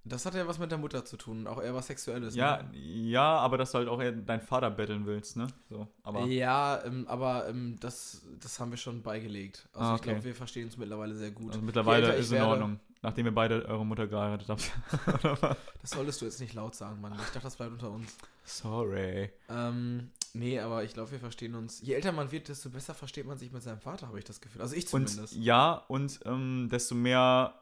[0.09, 2.35] Das hat ja was mit der Mutter zu tun, auch eher was Sexuelles.
[2.35, 2.79] Ja, Ne?
[2.79, 5.47] ja, aber dass du halt auch eher deinen Vater betteln willst, ne?
[5.69, 9.69] So, aber Ja, ähm, aber ähm, das, das haben wir schon beigelegt.
[9.73, 10.11] Also Ah, ich okay.
[10.11, 11.51] glaube, wir verstehen uns mittlerweile sehr gut.
[11.53, 12.81] also mittlerweile ich ist in Ordnung.
[13.01, 14.73] Nachdem ihr beide eure Mutter geheiratet habt.
[15.81, 17.13] Das solltest du jetzt nicht laut sagen, Mann.
[17.13, 18.17] Ich dachte, das bleibt unter uns.
[18.45, 19.31] Sorry.
[19.49, 21.81] Ähm, nee, aber ich glaube, wir verstehen uns.
[21.81, 24.41] Je älter man wird, desto besser versteht man sich mit seinem Vater, habe ich das
[24.41, 24.61] Gefühl.
[24.63, 25.37] Also ich Und zumindest.
[25.37, 27.55] ja, und ähm, desto mehr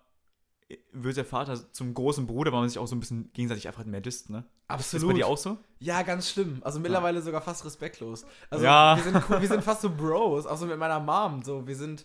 [0.92, 3.84] wird der Vater zum großen Bruder, weil man sich auch so ein bisschen gegenseitig einfach
[3.84, 4.44] mehr disst, ne?
[4.78, 5.58] Ist bei dir auch so?
[5.78, 6.58] Ja, ganz schlimm.
[6.62, 8.26] Also mittlerweile sogar fast respektlos.
[8.50, 8.96] Also Ja.
[8.96, 11.42] wir, sind, wir sind fast so Bros, auch so mit meiner Mom.
[11.44, 12.04] So, wir sind.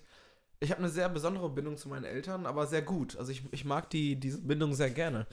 [0.59, 3.17] Ich habe eine sehr besondere Bindung zu meinen Eltern, aber sehr gut.
[3.17, 5.25] Also ich, ich mag die, diese Bindung sehr gerne.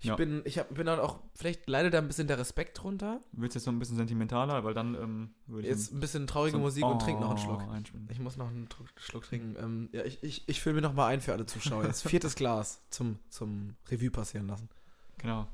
[0.00, 0.14] Ich Ja.
[0.14, 3.20] bin, ich hab, bin dann auch, vielleicht leidet da ein bisschen der Respekt drunter.
[3.32, 5.74] Willst jetzt noch ein bisschen sentimentaler, weil dann ähm, würde ich.
[5.74, 7.62] Jetzt ein bisschen traurige so- Musik und trink noch einen Oh, Schluck.
[8.10, 9.56] Ich muss noch einen Schluck trinken.
[9.58, 12.06] Ähm, ja, ich, ich, ich fülle mir noch mal ein für alle Zuschauer jetzt.
[12.08, 14.68] Viertes Glas zum, zum Revue passieren lassen.
[15.18, 15.48] Genau.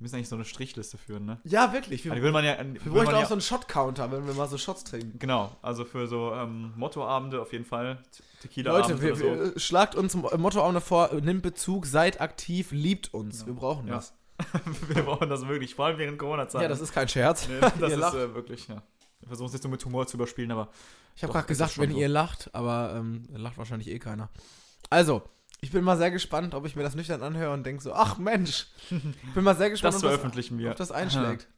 [0.00, 1.40] Wir müssen eigentlich so eine Strichliste führen, ne?
[1.44, 2.02] Ja, wirklich.
[2.06, 2.56] Wir, Also will man ja.
[2.58, 5.18] wir bräuchten ja auch so einen Shot-Counter, wenn wir mal so Shots trinken.
[5.18, 8.02] Genau, also für so ähm, Mottoabende auf jeden Fall.
[8.10, 9.52] Te- Tequila-Abend Leute, wir, oder so.
[9.54, 13.40] wir, schlagt uns im Motto auch vor, nimmt Bezug, seid aktiv, liebt uns.
[13.42, 13.46] Ja.
[13.48, 13.96] Wir brauchen Ja.
[13.96, 14.14] das.
[14.88, 16.62] wir brauchen das wirklich, vor allem während Corona-Zeit.
[16.62, 17.46] Ja, das ist kein Scherz.
[17.46, 18.14] Nee, das Ihr ist lacht.
[18.14, 18.82] äh, wirklich, ja.
[19.20, 20.70] Wir versuchen es jetzt nur mit Humor zu überspielen, aber
[21.14, 21.98] Ich habe gerade gesagt, wenn so.
[21.98, 24.30] ihr lacht, aber ähm, lacht wahrscheinlich eh keiner.
[24.88, 25.22] Also,
[25.60, 28.18] ich bin mal sehr gespannt, ob ich mir das nüchtern anhöre und denke so, ach
[28.18, 30.70] Mensch, ich bin mal sehr gespannt, das ob, veröffentlichen wir.
[30.70, 31.48] ob das einschlägt.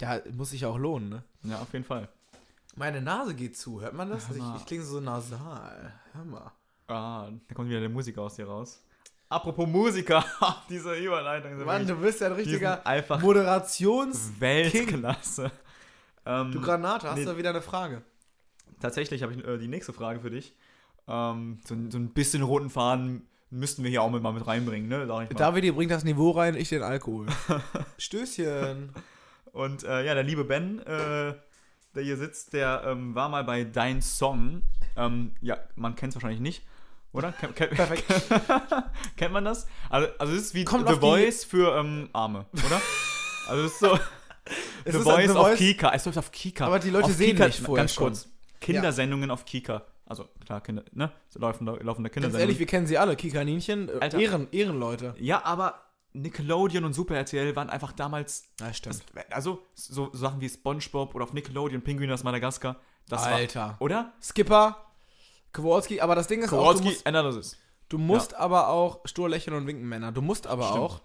[0.00, 1.22] Ja, muss sich ja auch lohnen, ne?
[1.44, 2.08] Ja, auf jeden Fall.
[2.74, 4.28] Meine Nase geht zu, hört man das?
[4.30, 5.92] Ich, ich klinge so nasal.
[6.12, 6.52] Hör mal.
[6.88, 8.82] Ah, da kommt wieder der Musiker aus dir raus.
[9.28, 10.24] apropos Musiker,
[10.68, 11.52] diese Überleitung.
[11.64, 12.82] Mann, wirklich- du bist ja ein richtiger
[13.20, 14.32] Moderations...
[14.40, 15.50] Weltklasse.
[16.26, 17.24] Ähm, Du Granate, hast nee.
[17.24, 18.02] du wieder eine Frage?
[18.80, 20.56] Tatsächlich habe ich äh, die nächste Frage für dich.
[21.06, 25.06] Ähm, so, so ein bisschen roten Faden müssten wir hier auch mal mit reinbringen, ne?
[25.06, 25.38] Sag ich mal.
[25.38, 27.26] David, ihr bringt das Niveau rein, ich den Alkohol.
[27.98, 28.92] Stößchen.
[29.52, 31.34] Und äh, ja, der liebe Ben, äh,
[31.94, 34.62] der hier sitzt, der ähm, war mal bei Dein Song.
[34.96, 36.62] Ähm, ja, man kennt es wahrscheinlich nicht,
[37.12, 37.32] oder?
[37.32, 38.04] Ken, ken, Perfekt.
[39.16, 39.66] kennt man das?
[39.90, 42.80] Also, also es ist wie Kommt The auf die- Voice für ähm, Arme, oder?
[43.48, 43.98] Also es ist so
[44.84, 45.92] Es The ist Voice The auf Voice- Kika.
[45.94, 46.66] Es läuft auf Kika.
[46.66, 48.04] Aber die Leute auf sehen Kika, nicht vorher Ganz schon.
[48.08, 48.28] kurz.
[48.60, 49.82] Kindersendungen auf Kika.
[50.06, 51.12] Also klar, Kinder, ne?
[51.28, 52.40] So laufende, laufende Ganz Kindersendungen.
[52.40, 53.16] ehrlich, wir kennen sie alle.
[53.16, 54.18] Kikaninchen, äh, Alter.
[54.18, 55.14] Ehren, Ehrenleute.
[55.18, 55.80] ja, aber
[56.14, 59.02] Nickelodeon und Super RTL waren einfach damals Ja, stimmt.
[59.14, 62.76] Das, also, so Sachen wie SpongeBob oder auf Nickelodeon, Pinguin aus Madagaskar.
[63.08, 63.60] Das Alter.
[63.60, 63.76] war.
[63.80, 64.12] Oder?
[64.20, 64.76] Skipper,
[65.52, 67.58] Kowalski, aber das Ding ist auch, du Kowalski, musst, Analysis.
[67.88, 70.12] du musst aber auch stur lächeln und winken, Männer.
[70.12, 70.80] Du musst aber Stimmt.
[70.80, 71.00] auch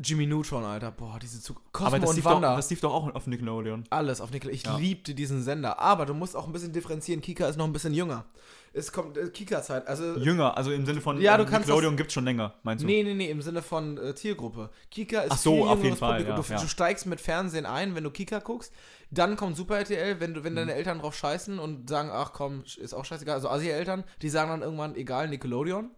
[0.00, 0.92] Jimmy Neutron, Alter.
[0.92, 1.60] Boah, diese Zug.
[1.72, 2.54] Cosmo Aber das und lief, doch, Wanda.
[2.56, 3.84] das lief doch auch auf Nickelodeon.
[3.90, 4.50] Alles auf Nickel.
[4.52, 4.76] Ich Ja.
[4.76, 5.80] liebte diesen Sender.
[5.80, 7.20] Aber du musst auch ein bisschen differenzieren.
[7.20, 8.24] Kika ist noch ein bisschen jünger.
[8.72, 9.88] Es kommt äh, Kika-Zeit.
[9.88, 12.54] Also, Jünger, also im Sinne von Ja, ähm, du kannst Nickelodeon gibt es schon länger,
[12.62, 12.86] meinst du?
[12.86, 14.70] nee, nee, nee, im Sinne von äh, Zielgruppe.
[14.90, 16.60] Kika ist Ach so, auf jeden Fall, ja, du, ja.
[16.60, 18.72] du steigst mit Fernsehen ein, wenn du Kika guckst.
[19.10, 20.56] Dann kommt Super RTL, wenn, du, wenn Mhm.
[20.58, 23.34] deine Eltern drauf scheißen und sagen, ach komm, ist auch scheißegal.
[23.36, 25.90] Also Asi-Eltern, die sagen dann irgendwann, egal, Nickelodeon.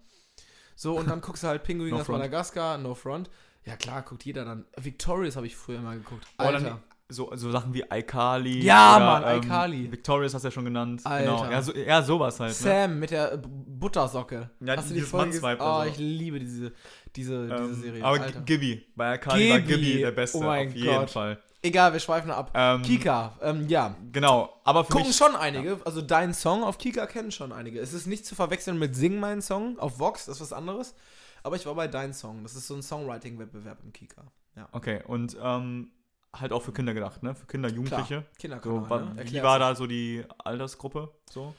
[0.76, 2.08] So, und dann guckst du halt Pinguin No aus.
[2.08, 3.28] Madagaskar, No Front.
[3.64, 4.64] Ja klar, guckt jeder dann.
[4.76, 6.26] Victorious habe ich früher mal geguckt.
[6.38, 6.60] Oder Alter.
[6.60, 6.78] dann
[7.12, 8.62] so, so Sachen wie iCarly.
[8.62, 9.92] Ja, oder, Mann, ähm, iCarly.
[9.92, 11.00] Victorious hast du ja schon genannt.
[11.04, 11.24] Alter.
[11.36, 11.50] Genau.
[11.50, 12.50] Ja, so, ja, sowas halt.
[12.50, 12.54] Ne?
[12.54, 14.50] Sam mit der Buttersocke.
[14.60, 15.88] Ja, Hast du die Folge Oh, so.
[15.88, 16.72] ich liebe diese,
[17.16, 18.04] diese, diese Ähm, Serie.
[18.04, 18.40] aber Alter.
[18.42, 18.86] Gibby.
[18.94, 19.74] Bei iCarly war Gibby.
[19.84, 20.38] Gibby der Beste.
[20.38, 21.10] Oh mein auf jeden Gott.
[21.10, 21.38] Fall.
[21.62, 22.52] Egal, wir schweifen ab.
[22.54, 23.94] Ähm, Kika, ähm, ja.
[24.12, 24.60] Genau.
[24.64, 25.16] Aber für Gucken mich.
[25.16, 25.78] schon einige.
[25.84, 27.80] Also dein Song auf Kika kennen schon einige.
[27.80, 30.94] Es ist nicht zu verwechseln mit Sing mein Song auf Vox, das ist was anderes.
[31.42, 32.42] Aber ich war bei dein Song.
[32.42, 34.24] Das ist so ein Songwriting-Wettbewerb im Kika.
[34.56, 34.68] Ja.
[34.72, 35.90] Okay, und ähm,
[36.34, 37.34] halt auch für Kinder gedacht, ne?
[37.34, 38.24] Für Kinder, Jugendliche.
[38.38, 39.24] Kinderkanal, So, ne?
[39.30, 41.10] wie war da so die Altersgruppe?
[41.30, 41.54] So?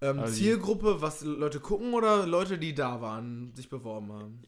[0.00, 4.42] Ähm, also Zielgruppe, was Leute gucken oder Leute, die da waren, sich beworben haben?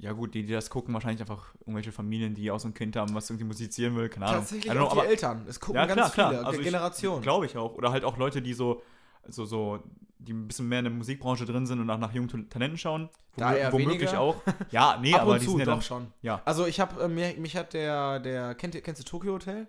[0.00, 2.96] Ja gut, die, die das gucken, wahrscheinlich einfach irgendwelche Familien, die auch so ein Kind
[2.96, 4.40] haben, was irgendwie musizieren will, keine Ahnung.
[4.40, 5.44] Tatsächlich know, auch die Eltern.
[5.46, 6.30] Es gucken ja, ganz klar, klar.
[6.30, 6.46] viele.
[6.46, 7.22] Also Generationen.
[7.22, 7.74] Glaube ich auch.
[7.74, 8.82] Oder halt auch Leute, die so,
[9.28, 9.82] so, so,
[10.20, 13.08] die ein bisschen mehr in der Musikbranche drin sind und nach, nach jungen Talenten schauen.
[13.36, 14.36] Da Womö- eher womöglich auch.
[14.70, 16.12] Ja, nee, Ab aber und die zu, sind ja doch dann, schon.
[16.22, 16.42] Ja.
[16.44, 19.66] Also ich habe, äh, mich hat der, der, kennt ihr, kennst du Tokyo Hotel?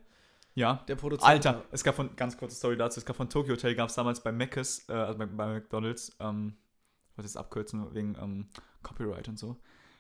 [0.54, 0.84] Ja.
[0.88, 1.30] Der Produzent.
[1.30, 3.96] Alter, es gab von, ganz kurze Story dazu, es gab von Tokyo Hotel, gab es
[3.96, 6.58] damals bei Mc's, äh, also bei, bei McDonalds, ähm,
[7.12, 8.48] ich wollte jetzt abkürzen wegen ähm,
[8.84, 9.58] Copyright und so.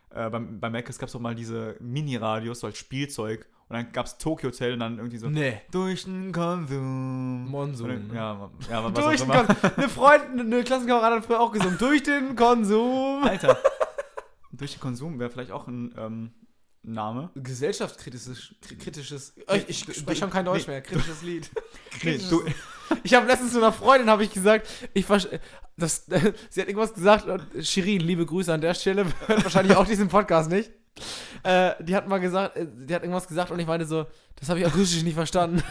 [0.10, 3.48] Äh, beim, bei Mc's gab es auch mal diese Mini-Radios, so als Spielzeug.
[3.72, 5.62] Und dann gab es Tokyo Hotel und dann irgendwie so, Nee.
[5.72, 7.48] durch den Konsum.
[7.50, 7.88] Monsun.
[8.10, 8.16] Ne?
[8.16, 9.30] Ja, ja, was Durch den.
[9.30, 9.56] Konsum.
[9.78, 11.78] Eine Freundin, eine Klassenkameradin hat früher auch gesungen.
[11.78, 13.24] Durch den Konsum.
[13.28, 13.58] Alter.
[14.52, 16.32] durch den Konsum wäre vielleicht auch ein ähm,
[16.84, 17.30] Name.
[17.36, 19.34] Gesellschaftskritisches, kri- kritisches,
[19.68, 20.74] ich, ich spreche schon kein Deutsch Nee.
[20.74, 21.50] mehr, kritisches Lied.
[22.04, 22.44] Nee, du,
[23.04, 25.06] Ich habe letztens zu einer Freundin habe ich gesagt, ich
[25.78, 29.86] das, sie hat irgendwas gesagt und Shirin, liebe Grüße an der Stelle, hört wahrscheinlich auch
[29.86, 30.72] diesen Podcast nicht.
[31.44, 34.50] Äh, die hat mal gesagt, äh, die hat irgendwas gesagt und ich meinte so, das
[34.50, 35.64] habe ich akustisch nicht verstanden.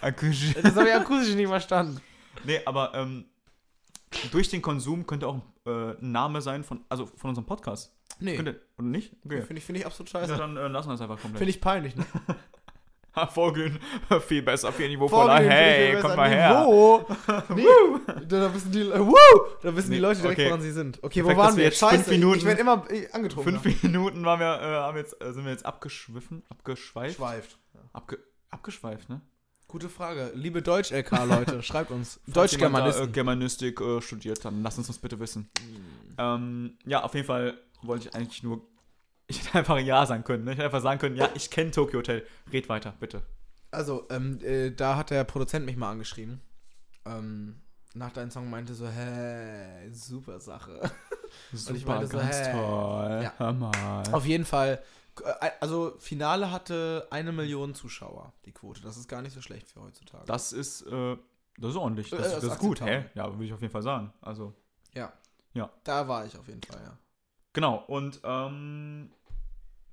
[0.00, 2.00] Das habe ich akustisch nicht verstanden.
[2.44, 3.24] nee, aber ähm,
[4.30, 7.92] durch den Konsum könnte auch äh, ein Name sein von, also von unserem Podcast.
[8.18, 9.14] Nee, Könnte, oder nicht?
[9.24, 9.42] Okay.
[9.42, 10.36] finde ich, finde ich absolut Ja, scheiße.
[10.36, 11.38] dann äh, lassen wir es einfach komplett.
[11.38, 11.96] Finde ich peinlich.
[11.96, 12.06] Ne?
[13.32, 13.78] Vorglühen,
[14.26, 16.60] viel besser, viel finde ich Hey, komm mal her.
[16.66, 17.06] Niveau.
[17.54, 17.64] Nee,
[18.28, 19.14] da wissen die, äh, woo,
[19.62, 20.48] da wissen die Nee, Leute direkt, okay.
[20.48, 21.02] woran sie sind.
[21.02, 23.58] Okay, wo Perfekt, waren dass wir jetzt fünf Scheiße, Minuten- ich werde immer äh, angetrunken.
[23.60, 27.16] Fünf Minuten waren wir, äh, haben jetzt, äh, sind wir jetzt abgeschwiffen, abgeschweift.
[27.16, 27.58] Schweift.
[27.92, 28.18] Abge,
[28.50, 29.20] abgeschweift, ne?
[29.68, 30.30] Gute Frage.
[30.34, 32.20] Liebe Deutsch-LK-Leute, schreibt uns.
[32.26, 33.08] Deutsch-Germanisten.
[33.08, 35.50] Äh, Germanistik äh, studiert, dann lasst uns das bitte wissen.
[36.18, 38.60] Ähm, ja, auf jeden Fall wollte ich eigentlich nur.
[39.28, 40.44] Ich hätte einfach Ja sagen können.
[40.44, 40.52] Ne?
[40.52, 42.26] Ich hätte einfach sagen können, ja, ich kenne Tokyo Hotel.
[42.52, 43.22] Red weiter, bitte.
[43.70, 46.40] Also, ähm, äh, da hat der Produzent mich mal angeschrieben.
[47.04, 47.60] Ähm,
[47.94, 50.80] nach deinem Song meinte so, hä, super Sache.
[51.52, 52.52] Super, ich meinte so, ganz hä.
[52.52, 53.30] toll.
[53.38, 53.52] Ja.
[53.52, 54.02] Mal.
[54.12, 54.80] Auf jeden Fall.
[55.24, 58.80] äh, Also, Finale hatte eine Million Zuschauer, die Quote.
[58.82, 60.24] Das ist gar nicht so schlecht für heutzutage.
[60.26, 61.16] Das ist, äh,
[61.58, 62.10] das ist ordentlich.
[62.10, 63.06] Das, Äh, das, das ist gut, hä?
[63.14, 64.12] Ja, würde ich auf jeden Fall sagen.
[64.20, 64.54] Also,
[64.94, 65.12] ja.
[65.54, 65.68] Ja.
[65.84, 66.96] Da war ich auf jeden Fall, ja.
[67.52, 67.82] genau.
[67.88, 69.10] Und ähm,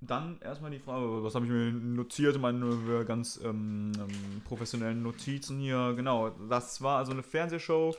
[0.06, 4.42] dann erstmal die Frage, was habe ich mir notiert in meinen äh, ganz ähm, ähm,
[4.46, 5.94] professionellen Notizen hier?
[5.96, 7.96] Genau, das war also eine Fernsehshow,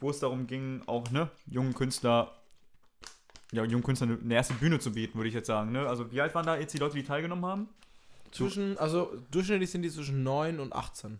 [0.00, 2.32] wo es darum ging, auch ne, jungen Künstler,
[3.52, 5.72] ja, jungen Künstlern eine erste Bühne zu bieten, würde ich jetzt sagen.
[5.72, 5.86] Ne?
[5.88, 7.68] Also wie alt waren da jetzt die Leute, die teilgenommen haben?
[8.30, 11.18] Zwischen, also durchschnittlich sind die zwischen 9 und 18.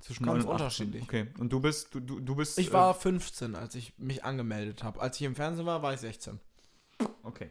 [0.00, 0.86] Zwischen Ganz 9 und 18.
[0.86, 1.02] unterschiedlich.
[1.02, 2.58] Okay, und du bist, du, du, du bist.
[2.58, 5.00] Ich äh, war 15, als ich mich angemeldet habe.
[5.00, 6.38] Als ich im Fernsehen war, war ich 16.
[7.22, 7.50] Okay.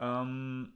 [0.00, 0.72] Ähm,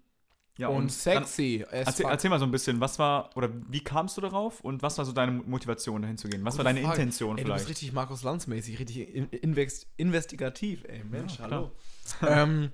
[0.59, 1.65] ja, und, dann- sexy.
[1.71, 4.83] as Erzähl, erzähl mal so ein bisschen, was war, oder wie kamst du darauf und
[4.83, 6.45] was war so deine Motivation, dahin zu gehen?
[6.45, 7.01] Was war Gute deine Frage.
[7.03, 7.71] Intention Ey, du bist vielleicht?
[7.71, 11.03] richtig Markus Lanz-mäßig, richtig in, invest, investigativ, ey.
[11.05, 11.73] Mensch, Ja, hallo.
[12.27, 12.71] ähm,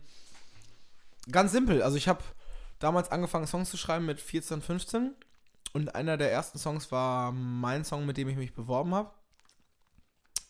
[1.31, 1.83] ganz simpel.
[1.83, 2.23] Also ich habe
[2.81, 5.15] damals angefangen, Songs zu schreiben mit 14, 15.
[5.75, 9.11] Und einer der ersten Songs war mein Song, mit dem ich mich beworben habe.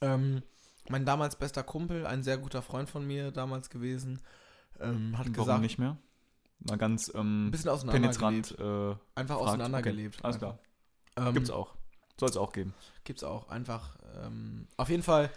[0.00, 0.42] Ähm,
[0.88, 4.20] mein damals bester Kumpel, ein sehr guter Freund von mir damals gewesen,
[4.80, 5.98] ähm, hat Warum gesagt, nicht mehr?
[6.60, 8.56] Mal ganz ähm, ein bisschen auseinandergelebt.
[8.56, 8.96] penetrant.
[8.98, 9.48] Äh, Einfach fragt.
[9.48, 10.16] auseinandergelebt.
[10.16, 10.58] Okay, alles klar.
[11.16, 11.74] Ähm, Gibt's auch.
[12.18, 12.74] Soll es auch geben.
[13.04, 13.48] Gibt's auch.
[13.48, 15.30] Einfach, ähm, auf jeden Fall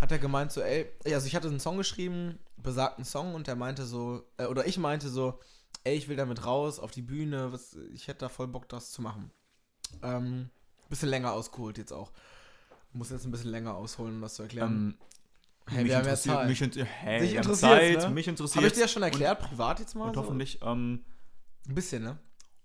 [0.00, 3.54] hat er gemeint so, ey, also ich hatte einen Song geschrieben, besagten Song und der
[3.54, 5.38] meinte so, äh, oder ich meinte so,
[5.84, 8.90] ey, ich will damit raus, auf die Bühne, was, ich hätte da voll Bock, das
[8.90, 9.30] zu machen.
[10.02, 10.48] Ähm,
[10.88, 12.12] bisschen länger ausgeholt jetzt auch.
[12.92, 14.72] Muss jetzt ein bisschen länger ausholen, um das zu erklären.
[14.72, 14.98] Ähm,
[15.66, 16.48] hey, mich wir haben ja interessiert, Zeit.
[16.48, 18.14] mich, inter hey, Dich interessiert's, Zeit, ne?
[18.14, 18.56] mich interessiert.
[18.56, 20.08] Habe ich dir ja schon erklärt, privat jetzt mal?
[20.08, 20.20] Und so?
[20.20, 21.04] hoffentlich ähm,
[21.68, 22.18] Ein bisschen, ne?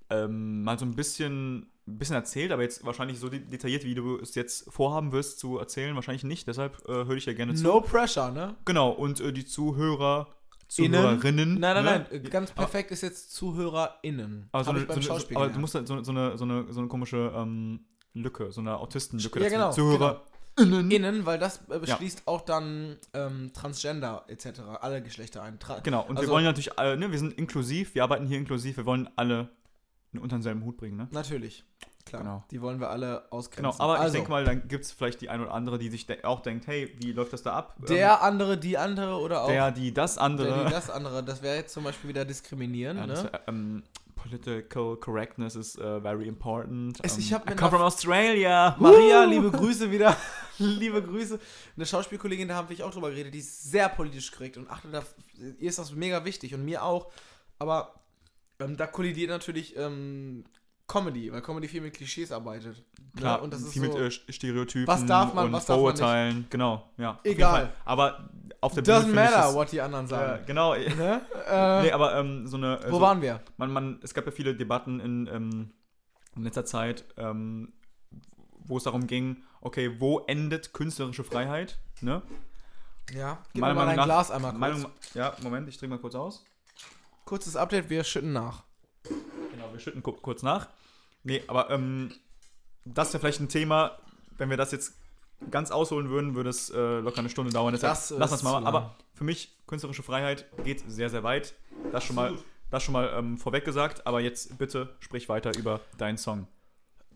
[0.10, 3.96] ähm, mal so ein bisschen, ein bisschen erzählt, aber jetzt wahrscheinlich so de detailliert, wie
[3.96, 6.48] du es jetzt vorhaben wirst zu erzählen, wahrscheinlich nicht.
[6.48, 7.64] Deshalb äh, höre ich dir gerne zu.
[7.64, 8.56] No pressure, ne?
[8.66, 10.28] Genau, und äh, die Zuhörer,
[10.76, 10.94] Innen?
[10.94, 11.60] Zuhörerinnen.
[11.60, 12.08] Nein, nein, ne?
[12.12, 14.50] nein, ganz perfekt ist jetzt ZuhörerInnen.
[14.52, 16.80] Aber, so eine, so eine, aber du musst halt so, so, eine, so, eine, so
[16.80, 19.40] eine komische ähm, Lücke, so eine Autistenlücke.
[19.40, 19.92] Ja, dazwischen.
[19.92, 20.22] genau,
[20.58, 20.92] ZuhörerInnen.
[20.92, 25.60] Innen, weil das äh, beschließt auch dann ähm, Transgender etc., alle Geschlechter ein.
[25.60, 28.38] Tra Genau, und wir Also- wollen natürlich alle, ne, wir sind inklusiv, wir arbeiten hier
[28.38, 29.50] inklusiv, wir wollen alle
[30.14, 31.08] unter denselben Hut bringen, ne?
[31.12, 31.64] Natürlich,
[32.06, 32.24] klar.
[32.24, 32.44] Genau.
[32.50, 33.72] Die wollen wir alle ausgrenzen.
[33.72, 35.90] Genau, aber also, ich denke mal, dann gibt es vielleicht die ein oder andere, die
[35.90, 37.76] sich de auch denkt, hey, wie läuft das da ab?
[37.88, 40.48] der andere, die andere oder auch ähm, der, die, das andere.
[40.48, 43.32] der, die, das andere, das wäre jetzt zum Beispiel wieder diskriminieren, ja, das, ne?
[43.48, 43.84] ähm,
[44.18, 47.00] political correctness is uh, very important.
[47.04, 48.76] Es- Ähm, ich hab I come from Australia.
[48.80, 50.18] Maria, liebe Grüße wieder.
[50.58, 51.40] liebe Grüße.
[51.76, 54.94] Eine Schauspielkollegin, da haben wir auch drüber geredet, die ist sehr politisch korrekt und achtet
[54.94, 55.04] da,
[55.60, 57.12] ihr ist das mega wichtig und mir auch.
[57.60, 57.94] Aber
[58.60, 60.44] ähm, da kollidiert natürlich ähm,
[60.88, 62.78] Comedy, weil Comedy viel mit Klischees arbeitet.
[62.78, 63.20] ne?
[63.20, 65.78] Klar, und das ist viel so, mit äh, Stereotypen Was darf man, und was darf
[65.78, 66.00] man nicht?
[66.00, 66.48] Vorurteilen.
[66.50, 67.20] Genau, ja.
[67.24, 67.74] Egal.
[67.84, 68.30] Aber
[68.62, 70.44] auf der doesn't Bühne matter, what die anderen sagen.
[70.46, 70.74] genau.
[70.76, 71.22] Ne?
[71.50, 72.80] Äh, Nee, aber ähm, so eine.
[72.88, 73.42] wo so, waren wir?
[73.58, 75.74] man, man, es gab ja viele Debatten in, ähm,
[76.36, 77.74] in letzter Zeit, ähm,
[78.66, 81.80] wo es darum ging, okay, wo endet künstlerische Freiheit?
[82.02, 82.22] Ne?
[83.14, 84.60] Ja, gib Meiner mal dein Glas einmal kurz.
[84.60, 86.44] Meinung, ja, Moment, ich trinke mal kurz aus.
[87.26, 88.64] Kurzes Update, wir schütten nach.
[89.78, 90.70] Wir schütten ku kurz nach.
[91.24, 92.12] Nee, aber ähm,
[92.84, 94.00] das wäre vielleicht ein Thema,
[94.38, 94.94] wenn wir das jetzt
[95.52, 97.74] ganz ausholen würden, würde es äh, locker eine Stunde dauern.
[97.74, 98.66] Deshalb Das lass uns mal.
[98.66, 101.54] Aber für mich, künstlerische Freiheit geht sehr, sehr weit.
[101.92, 102.34] Das schon mal,
[102.72, 104.08] das schon mal ähm, vorweg gesagt.
[104.08, 106.48] Aber jetzt bitte sprich weiter über deinen Song.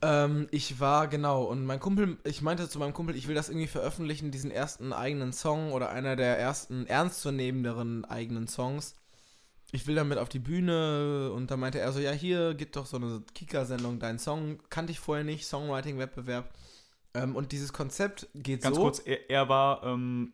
[0.04, 3.50] Ähm, ich war, genau, und mein Kumpel, ich meinte zu meinem Kumpel, ich will das
[3.50, 8.96] irgendwie veröffentlichen, diesen ersten eigenen Song oder einer der ersten ernstzunehmenderen eigenen Songs.
[9.72, 12.86] Ich will damit auf die Bühne und da meinte er so, ja, hier, gibt doch
[12.86, 16.54] so eine Kika-Sendung, dein Song, kannte ich vorher nicht, Songwriting-Wettbewerb.
[17.14, 18.82] Ähm, und dieses Konzept geht Ganz so.
[18.82, 20.34] kurz, er, er war ähm,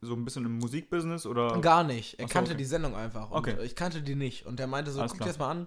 [0.00, 1.60] so ein bisschen im Musikbusiness oder.
[1.60, 2.18] Gar nicht.
[2.18, 2.58] Er Ach so, kannte okay.
[2.58, 3.30] die Sendung einfach.
[3.30, 3.56] Und Okay.
[3.62, 4.46] ich kannte die nicht.
[4.46, 5.28] Und der meinte so, Alles guck klar.
[5.28, 5.66] dir das mal an.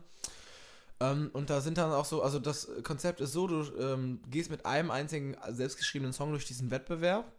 [0.99, 4.51] Ähm, und da sind dann auch so, also das Konzept ist so, du ähm, gehst
[4.51, 7.31] mit einem einzigen selbstgeschriebenen Song durch diesen Wettbewerb,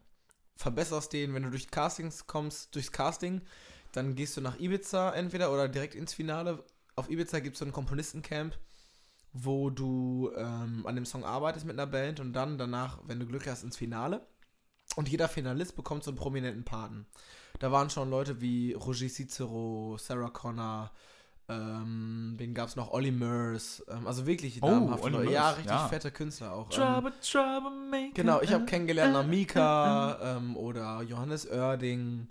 [0.57, 3.41] verbesserst den, wenn du durch Castings kommst, durchs Casting,
[3.93, 6.65] dann gehst du nach Ibiza entweder oder direkt ins Finale.
[6.97, 8.59] Auf Ibiza gibt es so ein Komponistencamp,
[9.33, 13.27] wo du ähm, an dem Song arbeitest mit einer Band und dann danach, wenn du
[13.27, 14.27] Glück hast, ins Finale.
[14.97, 17.07] Und jeder Finalist bekommt so einen prominenten Paten.
[17.61, 20.91] Da waren schon Leute wie Roger Cicero, Sarah Connor,
[21.49, 22.93] ähm, wen gab es noch?
[22.93, 25.25] Olli Murs, ähm, also wirklich Oh, namhafte Leute.
[25.25, 25.89] Murs, Ja, richtig ja.
[25.89, 26.69] fette Künstler auch.
[26.71, 32.29] Ähm, Trouble, genau, ich habe kennengelernt Namika ähm, oder Johannes Oerding.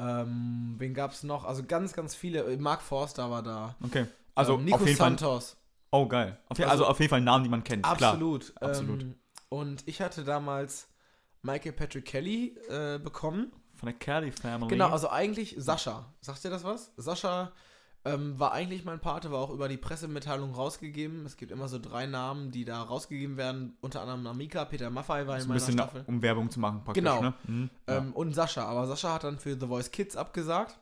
[0.00, 1.44] Ähm, wen gab es noch?
[1.44, 2.56] Also ganz, ganz viele.
[2.58, 3.76] Mark Forster war da.
[3.84, 4.06] Okay.
[4.34, 5.08] Also ähm, Nico auf jeden Fall.
[5.10, 5.56] Santos.
[5.90, 6.38] Oh, geil.
[6.48, 7.84] Auf also, Also- auf jeden Fall Namen, die man kennt.
[7.84, 8.54] Absolut.
[8.56, 8.70] Klar.
[8.70, 9.02] absolut.
[9.02, 9.14] Ähm,
[9.48, 10.88] und ich hatte damals
[11.42, 13.52] Michael Patrick Kelly äh, bekommen.
[13.74, 14.68] Von der Kelly Family.
[14.68, 16.12] Genau, also eigentlich Sascha.
[16.20, 16.92] Sagt dir das was?
[16.96, 17.52] Sascha
[18.04, 21.26] ähm, war eigentlich mein Pate, war auch über die Pressemitteilung rausgegeben.
[21.26, 23.76] Es gibt immer so drei Namen, die da rausgegeben werden.
[23.82, 26.04] Unter anderem Namika, Peter Maffei war in meiner bisschen, Staffel.
[26.06, 27.04] um Werbung zu machen, praktisch.
[27.04, 27.20] Genau.
[27.20, 27.34] Ne?
[27.46, 27.70] Mhm.
[27.86, 27.98] Ja.
[27.98, 28.64] Ähm, und Sascha.
[28.64, 30.78] Aber Sascha hat dann für The Voice Kids abgesagt.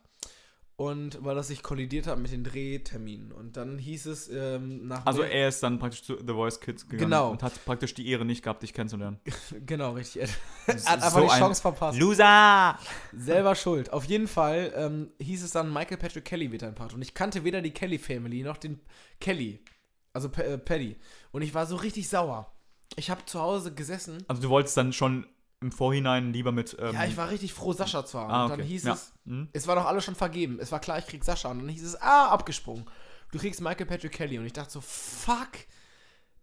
[0.81, 3.33] Und weil das sich kollidiert hat mit den Drehterminen.
[3.33, 5.05] Und dann hieß es ähm, nach.
[5.07, 7.33] Also er ist dann praktisch zu The Voice Kids gegangen Genau.
[7.33, 9.19] und hat praktisch die Ehre nicht gehabt, dich kennenzulernen.
[9.67, 10.23] Genau, richtig.
[10.23, 10.29] Er
[10.87, 11.99] hat einfach so die Chance verpasst.
[11.99, 12.79] Loser!
[13.13, 13.93] Selber schuld.
[13.93, 16.95] Auf jeden Fall ähm, hieß es dann, Michael Patrick Kelly wird ein Part.
[16.95, 18.79] Und ich kannte weder die Kelly Family noch den
[19.19, 19.65] Kelly.
[20.13, 20.97] Also äh, Paddy.
[21.33, 22.55] Und ich war so richtig sauer.
[22.95, 24.23] Ich habe zu Hause gesessen.
[24.29, 25.27] Also du wolltest dann schon
[25.61, 26.77] im Vorhinein lieber mit.
[26.79, 28.31] Ähm, ja, ich war richtig froh, Sascha zu haben.
[28.31, 28.61] ah, Und okay.
[28.61, 28.93] dann hieß ja.
[28.95, 29.49] es, Hm?
[29.53, 30.59] es war doch alles schon vergeben.
[30.61, 31.51] Es war klar, ich krieg Sascha.
[31.51, 32.85] Und dann hieß es, ah, abgesprungen.
[33.33, 34.39] Du kriegst Michael Patrick Kelly.
[34.39, 35.51] Und ich dachte so, fuck,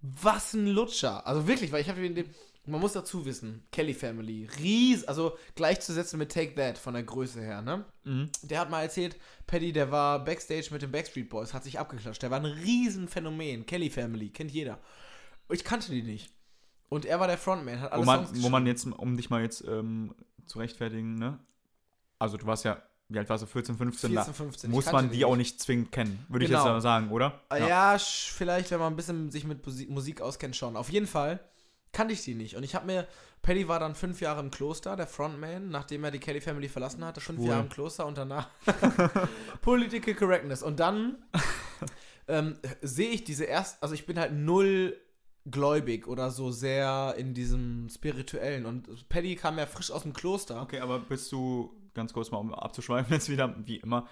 [0.01, 1.25] was ein Lutscher.
[1.25, 2.29] Also wirklich, weil ich habe den,
[2.65, 7.39] man muss dazu wissen, Kelly Family, ries, also gleichzusetzen mit Take That von der Größe
[7.41, 7.85] her, ne?
[8.03, 8.29] Mhm.
[8.43, 9.15] Der hat mal erzählt,
[9.47, 12.21] Paddy, der war Backstage mit den Backstreet Boys, hat sich abgeklatscht.
[12.21, 13.65] Der war ein Riesenphänomen.
[13.65, 14.79] Kelly Family, kennt jeder.
[15.49, 16.31] Ich kannte die nicht.
[16.89, 19.29] Und er war der Frontman, hat alle Wo man, Songs wo man jetzt, um dich
[19.29, 20.13] mal jetzt ähm,
[20.45, 21.39] zu rechtfertigen, ne?
[22.19, 24.11] Also du warst ja, wie alt warst du, 14, 15?
[24.11, 24.69] 14, 15.
[24.69, 26.79] ich Muss man die auch nicht zwingend kennen, würde ich jetzt Genau.
[26.79, 27.41] sagen, oder?
[27.49, 30.75] Ah, Ja, sch- vielleicht, wenn man ein bisschen sich mit Musik, Musik auskennt, schon.
[30.77, 31.39] Auf jeden Fall
[31.91, 32.55] kannte ich die nicht.
[32.55, 33.07] Und ich habe mir,
[33.41, 37.03] Paddy war dann fünf Jahre im Kloster, der Frontman, nachdem er die Kelly Family verlassen
[37.05, 37.47] hatte, fünf Cool.
[37.49, 38.49] Jahre im Kloster und danach
[39.61, 40.63] Political Correctness.
[40.63, 41.17] Und dann
[42.27, 44.97] ähm, sehe ich diese erst, also ich bin halt null
[45.49, 48.65] gläubig oder so sehr in diesem spirituellen.
[48.65, 50.61] Und Paddy kam ja frisch aus dem Kloster.
[50.61, 54.07] Okay, aber bist du, ganz kurz mal um abzuschweifen jetzt wieder, wie immer,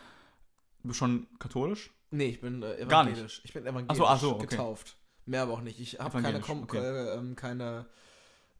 [0.91, 1.91] schon katholisch?
[2.11, 3.13] Nee, ich bin äh, Gar nicht.
[3.13, 3.41] evangelisch.
[3.43, 4.47] Ich bin evangelisch Ach so, ach so, okay.
[4.47, 4.97] getauft.
[5.25, 5.79] Mehr aber auch nicht.
[5.79, 6.77] Ich habe keine, Evangelisch, Kom okay.
[6.77, 7.85] äh, ähm, keine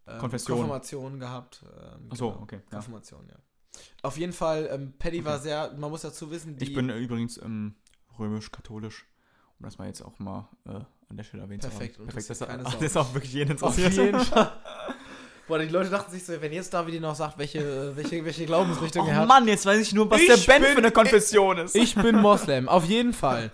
[0.07, 0.57] ähm, Konfession.
[0.57, 1.63] Konfirmation gehabt.
[1.63, 2.43] Ähm, Ach so, genau.
[2.43, 2.71] okay, ja.
[2.71, 3.35] Konfirmation, ja.
[4.01, 5.43] Auf jeden Fall, ähm, Paddy war Okay.
[5.43, 7.75] sehr, man muss dazu wissen, die, Ich bin äh, übrigens ähm,
[8.17, 9.05] römisch-katholisch,
[9.59, 10.79] um das mal jetzt auch mal äh,
[11.09, 12.07] an der Stelle erwähnt Perfekt, zu haben.
[12.07, 12.79] Perfekt, interessiert das, Sau.
[12.79, 14.05] das ist auch wirklich jeden auf interessiert.
[14.07, 14.51] jeden Fall.
[15.47, 19.05] Boah, die Leute dachten sich so, wenn jetzt David noch sagt, welche, welche, welche Glaubensrichtung
[19.05, 19.27] Oh er hat.
[19.27, 21.75] Mann, jetzt weiß ich nur, was Ich der Ben für eine Konfession ist.
[21.75, 23.51] Ich bin Moslem, auf jeden Fall.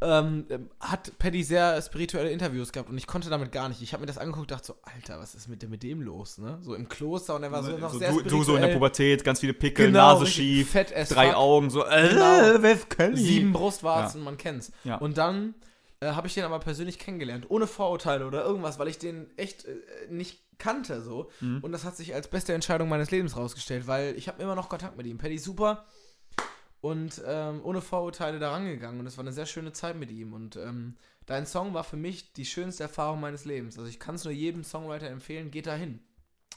[0.00, 3.82] Ähm, ähm, hat Paddy sehr spirituelle Interviews gehabt und ich konnte damit gar nicht.
[3.82, 6.00] Ich habe mir das angeguckt und dachte so, Alter, was ist mit dem, mit dem
[6.02, 6.56] los, ne?
[6.62, 8.68] So im Kloster und er war so noch so, sehr du, du so in der
[8.70, 8.74] spirituell.
[8.74, 11.36] Pubertät, ganz viele Pickel, Genau, Nase schief, drei fuck.
[11.36, 12.62] Augen, so, äh, Genau.
[12.62, 13.16] wer?
[13.16, 14.70] Sieben Brustwarzen, man kennt's.
[14.84, 14.98] Ja.
[14.98, 15.54] Und dann
[16.00, 19.64] äh, habe ich den aber persönlich kennengelernt, ohne Vorurteile oder irgendwas, weil ich den echt
[19.64, 19.76] äh,
[20.10, 21.30] nicht kannte so.
[21.40, 21.58] Mhm.
[21.62, 24.68] Und das hat sich als beste Entscheidung meines Lebens rausgestellt, weil ich habe immer noch
[24.68, 25.18] Kontakt mit ihm.
[25.18, 25.84] Paddy super
[26.80, 30.32] und ähm, ohne Vorurteile da rangegangen und es war eine sehr schöne Zeit mit ihm.
[30.32, 30.96] Und ähm,
[31.26, 33.76] dein Song war für mich die schönste Erfahrung meines Lebens.
[33.78, 36.00] Also ich kann es nur jedem Songwriter empfehlen, geht da hin.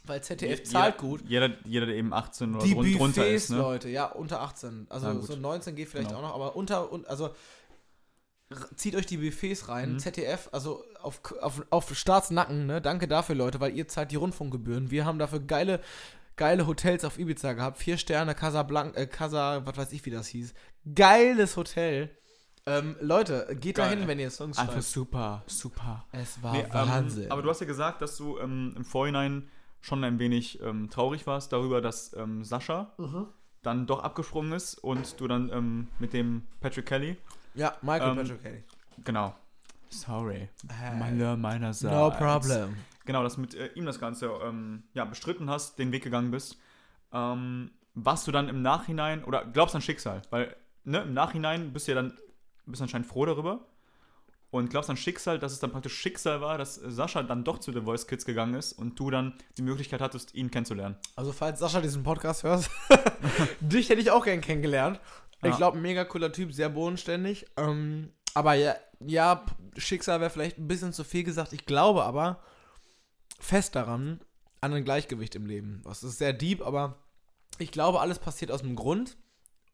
[0.05, 1.21] Weil ZDF Je- zahlt jeder, gut.
[1.27, 3.57] Jeder, jeder, der eben 18 oder Die drunter Buffets, ist, ne?
[3.57, 4.87] Leute, ja, unter 18.
[4.89, 5.23] Also gut.
[5.25, 6.19] so 19 geht vielleicht Genau.
[6.21, 7.35] auch noch, aber unter, und, also
[8.75, 9.93] zieht euch die Buffets rein.
[9.93, 9.99] Mhm.
[9.99, 12.81] ZDF, also auf, auf, auf Staatsnacken, ne?
[12.81, 14.91] Danke dafür, Leute, weil ihr zahlt die Rundfunkgebühren.
[14.91, 15.79] Wir haben dafür geile,
[16.35, 17.77] geile Hotels auf Ibiza gehabt.
[17.77, 20.53] Vier Sterne, Casablanca, äh, Casa, was weiß ich, wie das hieß.
[20.95, 22.09] Geiles Hotel.
[22.67, 23.97] Ähm, Leute, geht da Geil.
[23.99, 24.85] hin, wenn ihr Songs Einfach schreibt.
[24.85, 26.05] super, super.
[26.11, 27.31] Es war Nee, ähm, Wahnsinn.
[27.31, 29.49] aber du hast ja gesagt, dass du ähm, im Vorhinein
[29.81, 33.27] schon ein wenig ähm, traurig warst darüber, dass ähm, Sascha Mhm.
[33.63, 37.17] dann doch abgesprungen ist und du dann ähm, mit dem Patrick Kelly,
[37.53, 38.63] ja, Michael ähm, Patrick Kelly.
[39.03, 39.35] genau.
[39.89, 40.49] Sorry.
[40.69, 41.93] Äh, Meine, meinerseits.
[41.93, 42.77] no problem.
[43.05, 46.57] Genau, dass mit äh, ihm das Ganze ähm, ja, bestritten hast, den Weg gegangen bist.
[47.11, 50.21] Ähm, was du dann im Nachhinein, oder glaubst an Schicksal?
[50.29, 52.17] Weil, ne, im Nachhinein bist du ja dann,
[52.65, 53.65] bist anscheinend froh darüber.
[54.49, 57.71] Und glaubst an Schicksal, dass es dann praktisch Schicksal war, dass Sascha dann doch zu
[57.71, 60.97] The Voice Kids gegangen ist und du dann die Möglichkeit hattest, ihn kennenzulernen.
[61.15, 62.69] Also, falls Sascha diesen Podcast hört,
[63.61, 64.99] dich hätte ich auch gern kennengelernt.
[65.43, 65.57] Ich Ja.
[65.57, 67.45] glaube, ein mega cooler Typ, sehr bodenständig.
[67.57, 69.45] Ähm, aber ja, ja,
[69.77, 71.53] Schicksal wäre vielleicht ein bisschen zu viel gesagt.
[71.53, 72.41] Ich glaube aber
[73.39, 74.21] fest daran,
[74.61, 75.81] an ein Gleichgewicht im Leben.
[75.83, 76.99] Das ist sehr deep, aber
[77.57, 79.17] ich glaube, alles passiert aus dem Grund.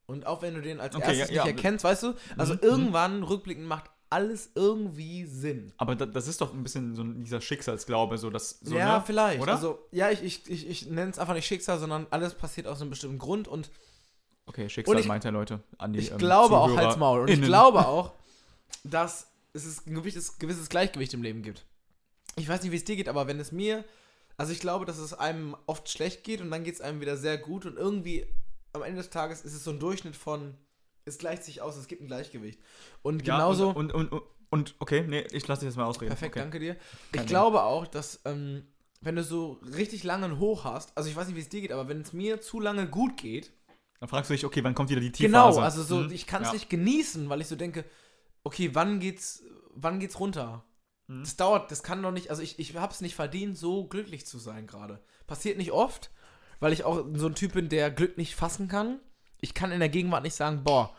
[0.05, 2.59] Und auch wenn du den als Okay, erstes ja, nicht erkennst, weißt du, also Mhm,
[2.61, 5.73] irgendwann rückblickend macht alles irgendwie Sinn.
[5.75, 8.51] Aber da, das ist doch ein bisschen so dieser Schicksalsglaube, so dass.
[8.61, 9.03] So, ja, ne?
[9.05, 9.41] vielleicht.
[9.41, 9.51] Oder?
[9.51, 12.79] Also, ja, ich, ich, ich, ich nenne es einfach nicht Schicksal, sondern alles passiert aus
[12.79, 13.69] einem bestimmten Grund und
[14.47, 15.61] Okay, Schicksal ich- meint er, Leute.
[15.77, 16.87] An die, ich ähm, glaube auch ZuhörerInnen.
[16.89, 17.19] Hals Maul.
[17.21, 18.13] Und ich glaube auch,
[18.83, 21.65] dass es ein gewisses, gewisses Gleichgewicht im Leben gibt.
[22.35, 23.83] Ich weiß nicht, wie es dir geht, aber wenn es mir,
[24.37, 27.17] also ich glaube, dass es einem oft schlecht geht und dann geht es einem wieder
[27.17, 28.25] sehr gut und irgendwie
[28.73, 30.53] am Ende des Tages ist es so ein Durchschnitt von,
[31.05, 32.59] es gleicht sich aus, es gibt ein Gleichgewicht.
[33.01, 34.21] Und Ja, genauso, Und, und, und,
[34.51, 36.09] und, okay, nee, ich lasse dich jetzt mal ausreden.
[36.09, 36.39] perfekt, okay.
[36.41, 36.75] danke dir.
[37.11, 38.63] Kein Ich glaube auch, dass, ähm,
[39.01, 41.61] wenn du so richtig lange ein Hoch hast, also ich weiß nicht, wie es dir
[41.61, 43.51] geht, aber wenn es mir zu lange gut geht,
[43.99, 45.61] Dann fragst du dich, okay, wann kommt wieder die Genau, Tiefphase?
[45.63, 46.11] also so, Mhm.
[46.11, 46.53] ich kann es Ja.
[46.53, 47.83] nicht genießen, weil ich so denke,
[48.43, 49.43] okay, wann geht's,
[49.73, 50.63] wann geht's runter?
[51.07, 51.21] Mhm.
[51.21, 54.37] Das dauert, das kann doch nicht, also ich, ich hab's nicht verdient, so glücklich zu
[54.37, 55.01] sein gerade.
[55.25, 56.11] Passiert nicht oft,
[56.59, 58.99] weil ich auch so ein Typ bin, der Glück nicht fassen kann.
[59.39, 60.93] Ich kann in der Gegenwart nicht sagen, boah,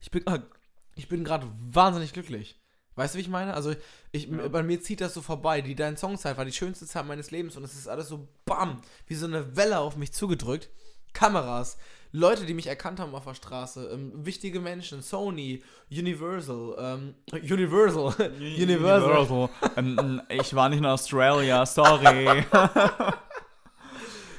[0.00, 0.24] ich bin,
[0.96, 2.60] ich bin gerade wahnsinnig glücklich.
[2.96, 3.54] Weißt du, wie ich meine?
[3.54, 3.74] Also,
[4.12, 4.46] ich, Ja.
[4.48, 5.60] bei mir zieht das so vorbei.
[5.62, 8.80] Die Dein Songzeit war die schönste Zeit meines Lebens und es ist alles so bam,
[9.08, 10.68] wie so eine Welle auf mich zugedrückt.
[11.12, 11.76] Kameras,
[12.16, 18.14] Leute, die mich erkannt haben auf der Straße, ähm, wichtige Menschen, Sony, Universal, ähm, Universal,
[18.38, 19.48] Universal.
[19.76, 22.44] ähm, ich war nicht in Australia, sorry.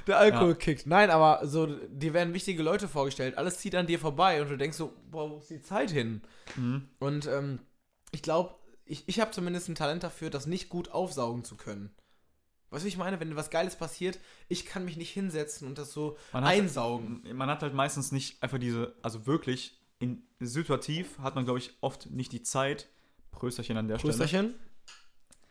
[0.08, 0.88] Der Alkohol kickt.
[0.88, 4.58] Nein, aber so, dir werden wichtige Leute vorgestellt, alles zieht an dir vorbei und du
[4.58, 6.22] denkst so, boah, wo ist die Zeit hin?
[6.56, 6.88] Mhm.
[7.00, 7.60] Und ähm,
[8.12, 8.56] ich glaube,
[8.86, 11.94] ich, ich habe zumindest ein Talent dafür, das nicht gut aufsaugen zu können.
[12.76, 13.20] Weißt du, ich meine?
[13.20, 14.20] Wenn was Geiles passiert,
[14.50, 17.22] ich kann mich nicht hinsetzen und das so Man hat- einsaugen.
[17.34, 21.72] Man hat halt meistens nicht einfach diese, also wirklich, in, situativ hat man, glaube ich,
[21.82, 22.88] oft nicht die Zeit.
[23.32, 24.12] Prösterchen an der Stelle.
[24.14, 24.56] Prösterchen.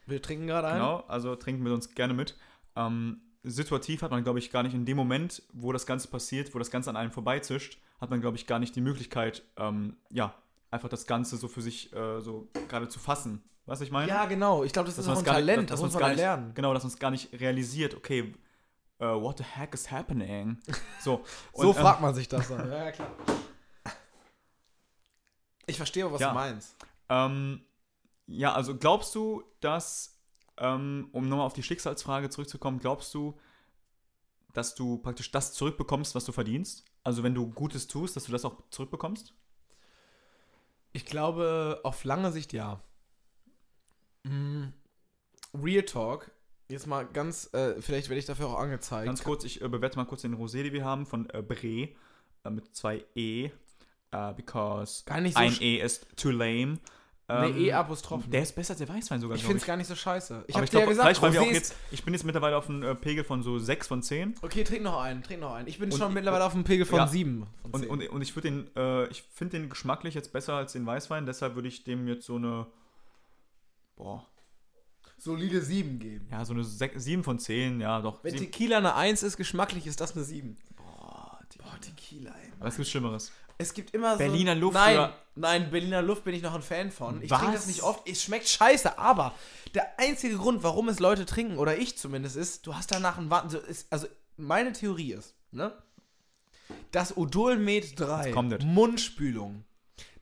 [0.07, 0.75] Wir trinken gerade ein.
[0.75, 2.37] Genau, also trinken wir uns gerne mit.
[2.77, 6.55] Ähm, situativ hat man, glaube ich, gar nicht in dem Moment, wo das Ganze passiert,
[6.55, 9.97] wo das Ganze an einem vorbeizischt, hat man, glaube ich, gar nicht die Möglichkeit, ähm,
[10.11, 10.35] ja,
[10.71, 13.43] einfach das Ganze so für sich äh, so gerade zu fassen.
[13.67, 14.09] Weißt du, was ich meine?
[14.09, 14.63] Ja, genau.
[14.65, 15.71] Ich glaube, das Dass ist auch ein gar nicht- Talent.
[15.71, 16.53] dass Das muss man gar nicht- lernen.
[16.55, 18.35] Genau, dass man es gar nicht realisiert, okay,
[18.99, 20.59] äh, what the heck is happening?
[21.01, 22.69] So, So und, ähm, fragt man sich das dann.
[22.71, 23.11] Ja, ja, klar.
[25.67, 26.29] Ich verstehe, was Ja.
[26.29, 26.77] du meinst.
[27.09, 27.65] Ähm,
[28.27, 30.21] ja, also glaubst du, dass,
[30.59, 33.39] ähm, um nochmal auf die Schicksalsfrage zurückzukommen, glaubst du,
[34.53, 36.85] dass du praktisch das zurückbekommst, was du verdienst?
[37.03, 39.35] Also wenn du Gutes tust, dass du das auch zurückbekommst?
[40.93, 42.81] Ich glaube, auf lange Sicht ja.
[44.25, 44.65] Mm,
[45.55, 46.31] Real Talk.
[46.69, 49.07] Jetzt mal ganz, äh, vielleicht werde ich dafür auch angezeigt.
[49.07, 51.89] Ganz kurz, ich äh, bewerte mal kurz den Rosé, den wir haben, von äh, Bre,
[52.45, 53.51] äh, mit zwei E,
[54.11, 56.79] äh, because Gar nicht so ein E ist too lame.
[57.27, 58.31] Nee, Ähm, E-Apostrophen.
[58.31, 60.45] Der ist besser als der Weißwein sogar, Ich finde es gar nicht so scheiße.
[60.47, 62.83] Ich habe ich dir ja gesagt, vielleicht, auch jetzt, ich bin jetzt mittlerweile auf einem
[62.83, 64.35] äh, Pegel von so 6 von 10.
[64.43, 65.67] Okay, trink noch einen, trink noch einen.
[65.67, 67.07] Ich bin Und schon ich- mittlerweile auf einem Pegel von Ja.
[67.07, 67.47] 7.
[67.63, 67.91] Von Und, 10.
[67.91, 71.25] und, und ich würde den, äh, ich finde den geschmacklich jetzt besser als den Weißwein,
[71.25, 72.67] deshalb würde ich dem jetzt so eine,
[73.97, 74.27] boah,
[75.19, 76.29] solide 7 geben.
[76.31, 78.23] ja, so eine 7 von 10, ja, doch.
[78.23, 80.57] Wenn sieben- Tequila eine 1 ist, geschmacklich ist das eine 7.
[80.77, 82.53] boah, die, Boah, Tequila, ey.
[82.59, 83.33] aber es gibt Schlimmeres.
[83.57, 84.19] Es gibt immer so.
[84.19, 87.23] Berliner Luft Nein, oder- nein, Berliner Luft bin ich noch ein Fan von.
[87.23, 87.39] Ich Was?
[87.39, 88.09] trinke das nicht oft.
[88.09, 89.33] Es schmeckt scheiße, aber
[89.75, 93.31] der einzige Grund, warum es Leute trinken, oder ich zumindest, ist, du hast danach einen
[93.31, 93.51] Warten.
[93.51, 95.73] So ist, also, meine Theorie ist, ne?
[96.91, 98.65] Das Odolmet 3, kommt es.
[98.65, 99.65] Mundspülung,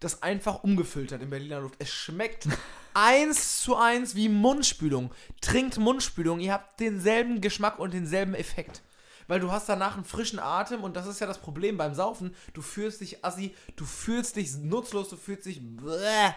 [0.01, 1.77] das einfach umgefüllt hat in Berliner Luft.
[1.79, 2.47] Es schmeckt
[2.95, 5.13] eins zu eins wie Mundspülung.
[5.41, 8.83] Trinkt Mundspülung, ihr habt denselben Geschmack und denselben Effekt.
[9.29, 12.35] Weil du hast danach einen frischen Atem und das ist ja das Problem beim Saufen.
[12.55, 16.33] Du fühlst dich assi, du fühlst dich nutzlos, du fühlst dich bläh.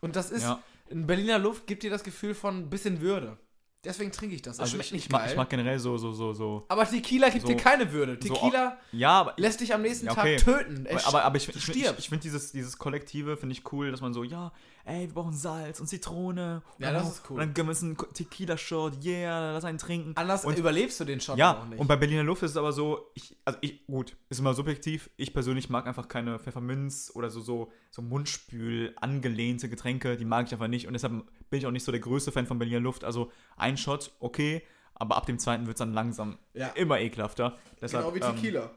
[0.00, 0.62] Und das ist, Ja.
[0.88, 3.36] in Berliner Luft gibt dir das Gefühl von ein bisschen Würde.
[3.82, 4.58] Deswegen trinke ich das.
[4.58, 5.30] Das Also schmeckt ich, nicht ich, mag, geil.
[5.30, 6.66] ich mag generell so, so, so, so.
[6.68, 8.18] aber Tequila gibt so- dir keine Würde.
[8.20, 10.36] so- Tequila Ja, aber lässt dich am nächsten Ja, okay.
[10.36, 10.84] Tag töten.
[10.84, 14.02] Es aber, aber ich, ich, ich, ich, finde dieses, dieses Kollektive, finde ich cool, dass
[14.02, 14.52] man so, ja,
[14.84, 16.62] ey, wir brauchen Salz und Zitrone.
[16.78, 17.34] Ja, und das dann- ist cool.
[17.36, 20.12] Und dann gönnen wir uns einen Tequila-Shot, yeah, lass einen trinken.
[20.14, 21.78] Anders und, überlebst du den Shot Ja, auch nicht.
[21.80, 25.08] und bei Berliner Luft ist es aber so, ich, also ich, gut, ist immer subjektiv.
[25.16, 30.46] Ich persönlich mag einfach keine Pfefferminz oder so, so, so Mundspül angelehnte Getränke, die mag
[30.46, 30.86] ich einfach nicht.
[30.86, 33.04] Und deshalb bin ich auch nicht so der größte Fan von Berliner Luft.
[33.04, 34.62] Also ein Shot, okay,
[34.94, 36.68] aber ab dem zweiten wird es dann langsam Ja.
[36.68, 37.58] immer ekelhafter.
[37.80, 38.70] Deshalb, genau wie ähm, Tequila.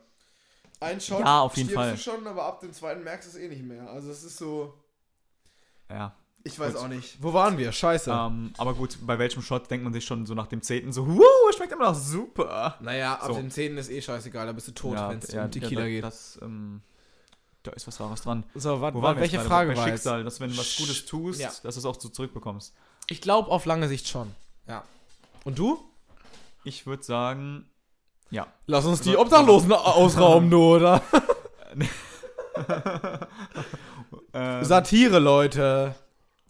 [0.79, 1.91] Ein Shot Ja, auf jeden Fall.
[1.91, 3.89] du schon, aber ab dem zweiten merkst du es eh nicht mehr.
[3.89, 4.73] Also es ist so,
[5.89, 6.13] ja.
[6.43, 6.81] ich weiß Gut.
[6.83, 7.21] auch nicht.
[7.21, 7.71] Wo waren wir?
[7.71, 8.11] Scheiße.
[8.11, 11.07] Ähm, aber gut, bei welchem Shot denkt man sich schon so nach dem zehnten so,
[11.07, 12.77] wow, es schmeckt immer noch super.
[12.81, 13.33] naja, ab so.
[13.35, 15.87] den Zähnen ist eh scheißegal, da bist du tot, wenn es ja, um Tequila ja,
[15.87, 16.03] geht.
[16.03, 16.81] Das, ähm,
[17.63, 18.43] da ist was Wahres dran.
[18.55, 20.03] so, warte, Wo waren wir welche jetzt Frage war Bei jetzt?
[20.03, 21.47] Schicksal, dass wenn du was Gutes tust, ja.
[21.47, 22.73] dass du es auch so zurückbekommst.
[23.07, 24.33] Ich glaube auf lange Sicht schon.
[24.67, 24.83] Ja.
[25.43, 25.79] Und du?
[26.63, 27.69] Ich würde sagen,
[28.29, 28.47] ja.
[28.65, 31.01] Lass uns die Obdachlosen ausrauben, du, oder?
[34.33, 35.95] Äh, Satire, Leute.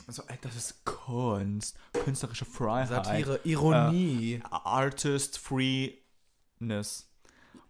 [0.07, 4.41] also, ey, das ist Kunst, künstlerische Freiheit, Satire, Ironie.
[4.49, 7.12] Artist Freeness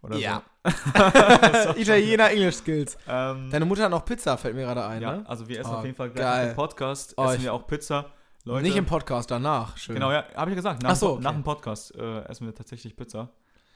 [0.02, 0.42] oder Ja.
[0.64, 0.70] so.
[1.80, 2.96] Italiener English Skills.
[3.08, 5.28] Ähm, Deine Mutter hat noch Pizza, fällt mir gerade ein, ja, ne?
[5.28, 8.06] also wir essen Oh, auf jeden Fall gleich im Podcast Oh, essen wir auch Pizza.
[8.46, 9.76] Leute, Nicht im Podcast, danach.
[9.78, 9.94] Schön.
[9.94, 10.82] Genau, ja, habe ich ja gesagt.
[10.82, 11.38] Nach, Ach so, dem Po- nach okay.
[11.40, 13.18] dem Podcast äh, essen wir tatsächlich Pizza.
[13.20, 13.30] Habe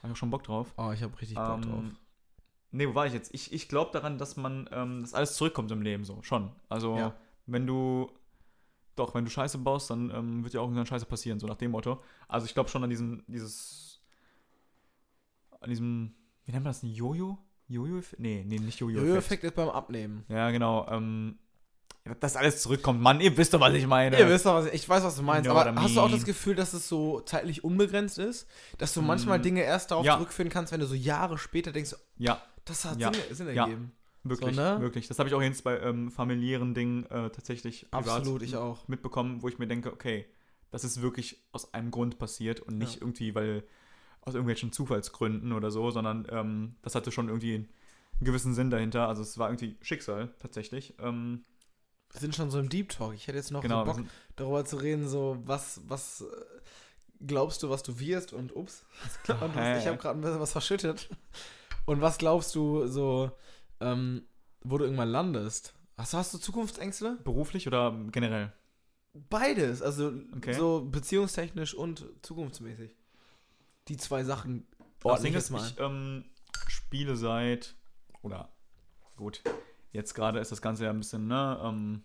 [0.08, 0.74] ich auch schon Bock drauf.
[0.76, 1.82] Oh, ich habe richtig Bock Ähm, drauf.
[2.70, 3.32] Nee, wo war ich jetzt?
[3.32, 6.50] Ich, ich glaube daran, dass man, ähm, dass alles zurückkommt im Leben so, schon.
[6.68, 7.14] Also, Ja.
[7.46, 8.10] wenn du,
[8.94, 11.56] doch, wenn du Scheiße baust, dann ähm, wird ja auch irgendwann Scheiße passieren, so nach
[11.56, 12.02] dem Motto.
[12.28, 13.87] Also, ich glaube schon an diesen, dieses,
[15.60, 17.38] an diesem, wie nennt man das, ein Jojo?
[17.68, 18.20] Jojo-Effekt?
[18.20, 19.08] Nee, nee, nicht Jojo-Effekt.
[19.08, 20.24] Jojo-Effekt ist beim Abnehmen.
[20.28, 21.38] Ja, genau, ähm,
[22.20, 23.02] dass alles zurückkommt.
[23.02, 24.18] Mann, ihr wisst doch, was ich meine.
[24.18, 25.46] Ihr wisst doch, was ich, ich weiß, was du meinst.
[25.46, 28.46] You know Aber hast du auch das Gefühl, dass es so zeitlich unbegrenzt ist?
[28.78, 30.14] Dass du manchmal Mm, Dinge erst darauf ja.
[30.14, 33.12] zurückführen kannst, wenn du so Jahre später denkst, Ja, das hat Ja.
[33.12, 33.64] Sinn, Sinn Ja.
[33.64, 33.92] ergeben.
[34.24, 34.80] wirklich, So, ne?
[34.80, 35.06] wirklich.
[35.08, 38.88] Das habe ich auch jetzt bei ähm, familiären Dingen äh, tatsächlich Absolut, ich auch.
[38.88, 40.24] mitbekommen, wo ich mir denke, okay,
[40.70, 43.64] das ist wirklich aus einem Grund passiert und nicht irgendwie, weil
[44.22, 47.68] aus irgendwelchen Zufallsgründen oder so, sondern ähm, das hatte schon irgendwie einen
[48.20, 49.08] gewissen Sinn dahinter.
[49.08, 50.94] Also es war irgendwie Schicksal tatsächlich.
[51.00, 51.44] Ähm,
[52.12, 53.14] Wir sind schon so im Deep Talk.
[53.14, 54.02] Ich hätte jetzt noch genau, so Bock,
[54.36, 56.26] darüber zu reden, so was, was äh,
[57.26, 58.84] glaubst du, was du wirst und ups.
[59.28, 61.08] Und was, ich habe gerade ein bisschen was verschüttet.
[61.86, 63.30] Und was glaubst du so,
[63.80, 64.22] ähm,
[64.62, 65.74] wo du irgendwann landest?
[65.96, 67.18] Hast, hast du Zukunftsängste?
[67.24, 68.52] Beruflich oder generell?
[69.30, 70.52] Beides, also Okay.
[70.52, 72.94] so beziehungstechnisch und zukunftsmäßig.
[73.88, 74.66] Die zwei Sachen
[75.00, 75.66] Das ordne Ding ich ist, jetzt mal.
[75.66, 76.24] ich ähm,
[76.68, 77.74] spiele seit,
[78.22, 78.48] oder
[79.16, 79.42] gut,
[79.92, 82.04] jetzt gerade ist das Ganze ja ein bisschen, ne, ähm,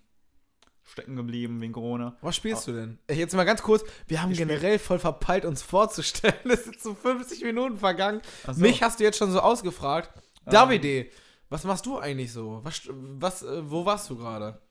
[0.84, 2.18] stecken geblieben wegen Corona.
[2.22, 3.00] Was spielst du denn?
[3.08, 6.36] Ey, Jetzt mal ganz kurz, wir haben generell voll verpeilt, uns vorzustellen.
[6.46, 8.22] Es sind so 50 Minuten vergangen.
[8.46, 8.54] So.
[8.62, 10.12] Mich hast du jetzt schon so ausgefragt.
[10.46, 10.52] Ähm.
[10.52, 11.10] Davide,
[11.50, 12.60] was machst du eigentlich so?
[12.64, 14.62] Was, was, äh, wo warst du gerade?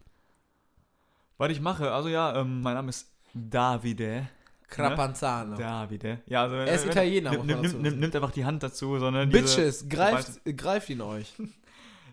[1.38, 4.28] Was ich mache, also ja, ähm, mein Name ist Davide.
[4.74, 5.56] Crapanzano.
[5.56, 6.20] Davide.
[6.26, 8.00] Ja, also, Er ist Italiener, muss Nimm, man nimm, nimm, sagen.
[8.00, 11.32] nimmt einfach die Hand dazu, sondern diese, Bitches, greift, sobald- greift ihn euch.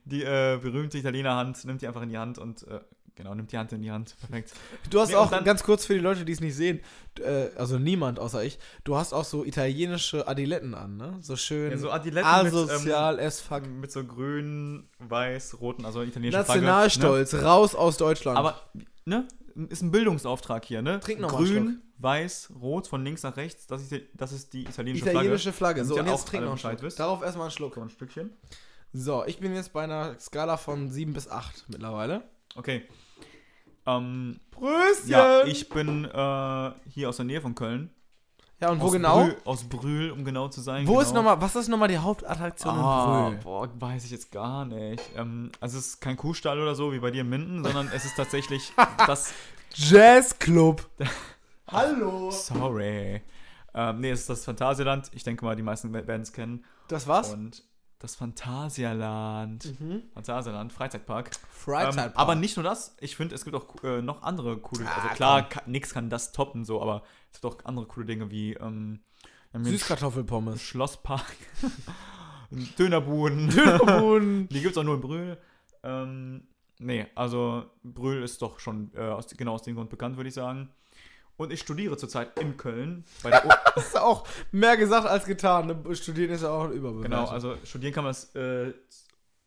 [0.06, 2.80] die äh, berühmte Italiener-Hand, nimmt die einfach in die Hand und, äh,
[3.16, 4.16] genau, nimmt die Hand in die Hand.
[4.20, 4.54] Perfekt.
[4.90, 6.80] Du hast Nee, auch, ganz kurz für die Leute, die es nicht sehen,
[7.22, 11.18] äh, also niemand außer ich, du hast auch so italienische Adiletten an, ne?
[11.22, 13.64] So schön Ja, so Adiletten mit, asozial as fuck.
[13.66, 16.62] ähm, mit so grün, weiß, roten, also italienische Flagge.
[16.62, 18.36] Nationalstolz, raus aus Deutschland.
[18.36, 18.40] Ne?
[18.40, 18.62] Aber,
[19.06, 19.28] ne,
[19.70, 21.00] ist ein Bildungsauftrag hier, ne?
[21.02, 24.64] Trink noch Grün, weiß, rot, von links nach rechts, das ist die, das ist die
[24.64, 25.82] italienische, italienische Flagge.
[25.82, 26.96] Damit So, und jetzt auch trink alle noch einen Schluck.
[26.96, 27.52] Darauf erstmal einen Flagge.
[27.52, 27.76] Schluck.
[27.76, 28.30] So ein Stückchen.
[28.94, 32.24] So, ich bin jetzt bei einer Skala von 7 bis 8 mittlerweile.
[32.56, 32.88] Okay.
[33.86, 35.10] Ähm, Pröstchen!
[35.10, 37.92] ja, ich bin äh, hier aus der Nähe von Köln.
[38.62, 39.24] Ja, und wo aus genau?
[39.24, 40.86] Brühl, aus Brühl, um genau zu sein.
[40.86, 41.02] Wo genau.
[41.02, 43.44] ist nochmal, was ist nochmal die Hauptattraktion Ah, in Brühl?
[43.44, 45.02] boah, weiß ich jetzt gar nicht.
[45.16, 48.04] Ähm, also es ist kein Kuhstall oder so wie bei dir in Minden, sondern es
[48.06, 48.74] ist tatsächlich
[49.08, 49.34] das.
[49.76, 50.90] Jazzclub.
[51.72, 52.32] Hallo.
[52.32, 53.22] Sorry.
[53.74, 55.12] Ähm, nee, es ist das Phantasialand.
[55.14, 56.66] Ich denke mal, die meisten werden es kennen.
[56.88, 57.32] Das was?
[57.34, 57.64] Und
[58.00, 59.80] das Phantasialand.
[59.80, 60.04] Mhm.
[60.14, 61.32] Phantasialand, Freizeitpark.
[61.52, 62.12] Freizeitpark.
[62.12, 62.96] Ähm, aber nicht nur das.
[63.00, 64.86] Ich finde, es gibt auch äh, noch andere coole.
[64.88, 68.06] Ah, also klar, ka nichts kann das toppen, so, aber es gibt auch andere coole
[68.06, 69.02] Dinge wie ähm,
[69.54, 70.62] Süßkartoffelpommes.
[70.62, 71.36] Schlosspark,
[72.80, 73.50] Dönerbuden.
[73.50, 74.48] Dönerbuden.
[74.52, 75.38] Die gibt es auch nur in Brühl.
[75.84, 76.48] Ähm,
[76.80, 80.34] nee, also Brühl ist doch schon äh, aus, genau aus dem Grund bekannt, würde ich
[80.34, 80.70] sagen.
[81.40, 83.06] Und ich studiere zurzeit in Köln.
[83.24, 85.86] Bei der Das ist auch mehr gesagt als getan.
[85.96, 87.04] Studieren ist ja auch ein Überbewertung.
[87.04, 88.74] genau, also studieren kann man es äh,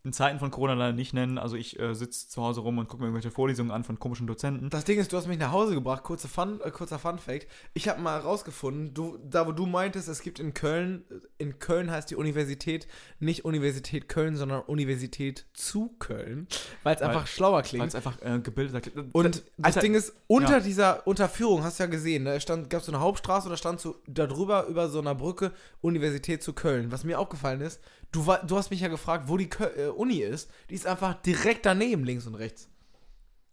[0.05, 1.39] in Zeiten von Corona leider nicht nennen.
[1.39, 4.27] Also ich äh, sitze zu Hause rum und gucke mir irgendwelche Vorlesungen an von komischen
[4.27, 4.69] Dozenten.
[4.69, 6.03] Das Ding ist, du hast mich nach Hause gebracht.
[6.03, 7.47] Kurze Fun, äh, kurzer Fun-Fact.
[7.73, 11.05] Ich habe mal herausgefunden, du, da wo du meintest, es gibt in Köln,
[11.39, 12.89] in Köln heißt die Universität
[13.21, 16.49] nicht Universität Köln, sondern Universität zu Köln,
[16.83, 17.87] weil es Weil- einfach schlauer Weil klingt.
[17.87, 19.15] es einfach äh, gebildeter klingt.
[19.15, 20.61] Und das Alter, Ding ist, unter ja.
[20.61, 23.57] dieser Unterführung, hast du ja gesehen, ne, stand, gab es so eine Hauptstraße und da
[23.57, 26.91] stand so darüber, über so einer Brücke, Universität zu Köln.
[26.91, 27.81] Was mir aufgefallen ist,
[28.13, 30.51] du, du hast mich ja gefragt, wo die äh, Uni ist.
[30.71, 32.69] Die ist einfach direkt daneben, links und rechts.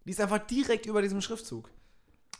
[0.05, 1.69] Die ist einfach direkt über diesem Schriftzug.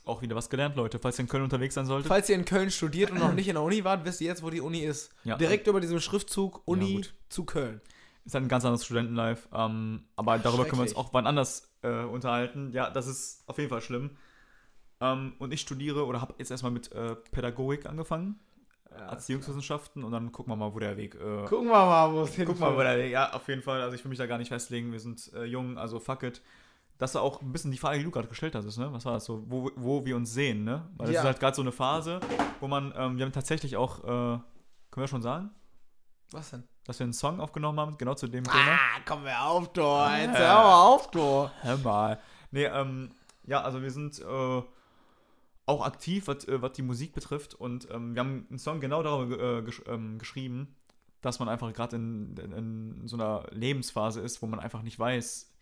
[0.06, 0.98] Auch wieder was gelernt, Leute.
[0.98, 2.08] Falls ihr in Köln unterwegs sein solltet.
[2.08, 4.44] Falls ihr in Köln studiert und noch nicht in der Uni wart, wisst ihr jetzt,
[4.44, 5.12] wo die Uni ist.
[5.24, 5.38] Ja.
[5.38, 7.14] Direkt über diesem Schriftzug Uni gut.
[7.30, 7.82] zu Köln.
[8.26, 9.48] Ist halt ein ganz anderes Studentenlife.
[9.54, 12.72] Ähm, aber darüber können wir uns auch wann anders äh, unterhalten.
[12.74, 14.18] Ja, das ist auf jeden Fall schlimm.
[15.02, 18.40] Ähm, und ich studiere oder habe jetzt erstmal mit äh, Pädagogik angefangen,
[18.98, 21.16] Erziehungswissenschaften und dann gucken wir mal, wo der Weg.
[21.16, 22.48] Äh, Gucken wir mal, wo es hinführt.
[22.50, 23.12] guck mal, wo der Weg.
[23.12, 23.82] Ja, auf jeden Fall.
[23.82, 24.92] Also ich will mich da gar nicht festlegen.
[24.92, 26.42] Wir sind äh, jung, also fuck it.
[26.98, 28.92] Das ist auch ein bisschen die Frage, die du gerade gestellt hast, ist, ne?
[28.92, 29.44] Was war das so?
[29.48, 30.90] Wo, wo wir uns sehen, ne?
[30.98, 31.22] Weil das Ja.
[31.22, 32.20] ist halt gerade so eine Phase,
[32.60, 34.44] wo man, ähm, wir haben tatsächlich auch, äh, können
[35.04, 35.50] wir schon sagen,
[36.34, 36.64] Was denn?
[36.86, 38.74] dass wir einen Song aufgenommen haben, genau zu dem Thema.
[38.74, 39.82] Ah, komm mir auf, du.
[39.82, 40.40] Jetzt Äh.
[40.40, 41.50] hör mal auf, du.
[41.62, 42.20] Hör mal.
[42.52, 43.12] Nee, ähm,
[43.46, 44.62] ja, also wir sind äh,
[45.70, 47.54] auch aktiv, was, äh, was die Musik betrifft.
[47.54, 50.76] Und ähm, wir haben einen Song genau darüber äh, gesch ähm, geschrieben,
[51.22, 52.52] dass man einfach gerade in, in,
[53.02, 55.54] in so einer Lebensphase ist, wo man einfach nicht weiß,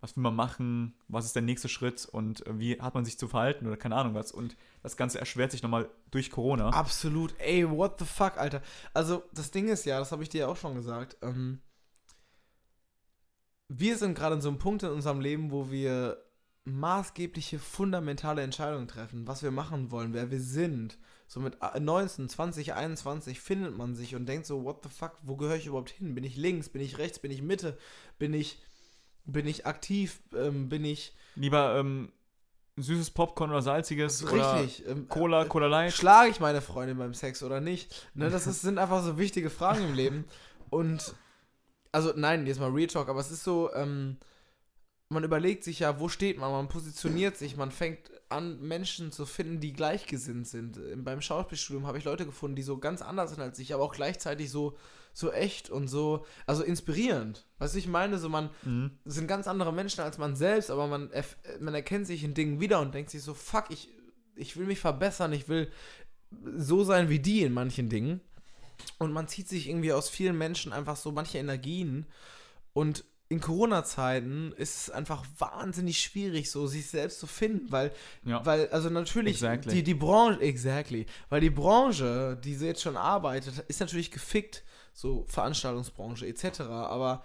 [0.00, 3.18] was will man machen, was ist der nächste Schritt und äh, wie hat man sich
[3.18, 4.30] zu verhalten oder keine Ahnung was.
[4.30, 6.68] Und das Ganze erschwert sich nochmal durch Corona.
[6.70, 7.34] Absolut.
[7.38, 8.62] Ey, what the fuck, Alter.
[8.94, 11.60] Also, das Ding ist ja, das habe ich dir ja auch schon gesagt, ähm,
[13.68, 16.22] wir sind gerade in so einem Punkt in unserem Leben, wo wir
[16.66, 20.98] maßgebliche, fundamentale Entscheidungen treffen, was wir machen wollen, wer wir sind.
[21.28, 25.36] So mit 19, 20, 21 findet man sich und denkt so, what the fuck, wo
[25.36, 26.14] gehöre ich überhaupt hin?
[26.14, 27.78] Bin ich links, bin ich rechts, bin ich Mitte,
[28.18, 28.60] bin ich,
[29.24, 32.12] bin ich aktiv, ähm, bin ich Lieber ähm,
[32.76, 35.92] süßes Popcorn oder salziges oder richtig, ähm, Cola, Cola Light.
[35.92, 38.08] Schlage ich meine Freundin beim Sex oder nicht?
[38.14, 40.24] Ne, das ist, sind einfach so wichtige Fragen im Leben.
[40.70, 41.14] Und,
[41.92, 44.18] also nein, jetzt mal Real Talk, aber es ist so, ähm,
[45.08, 49.24] man überlegt sich ja, wo steht man, man positioniert sich, man fängt an, Menschen zu
[49.24, 50.80] finden, die gleichgesinnt sind.
[51.04, 53.94] Beim Schauspielstudium habe ich Leute gefunden, die so ganz anders sind als ich, aber auch
[53.94, 54.76] gleichzeitig so,
[55.12, 57.46] so echt und so, also inspirierend.
[57.60, 58.98] Du, ich meine, so man, Mhm.
[59.04, 61.10] sind ganz andere Menschen als man selbst, aber man,
[61.60, 63.88] man erkennt sich in Dingen wieder und denkt sich so, fuck, ich,
[64.34, 65.70] ich will mich verbessern, ich will
[66.56, 68.20] so sein wie die in manchen Dingen.
[68.98, 72.06] Und man zieht sich irgendwie aus vielen Menschen einfach so manche Energien.
[72.72, 77.92] Und in Corona-Zeiten ist es einfach wahnsinnig schwierig, so sich selbst zu finden, weil,
[78.24, 78.44] Ja.
[78.46, 79.74] weil also natürlich Exactly.
[79.74, 84.62] die, die Branche, exactly, weil die Branche, die sie jetzt schon arbeitet, ist natürlich gefickt,
[84.92, 87.24] so Veranstaltungsbranche etc., aber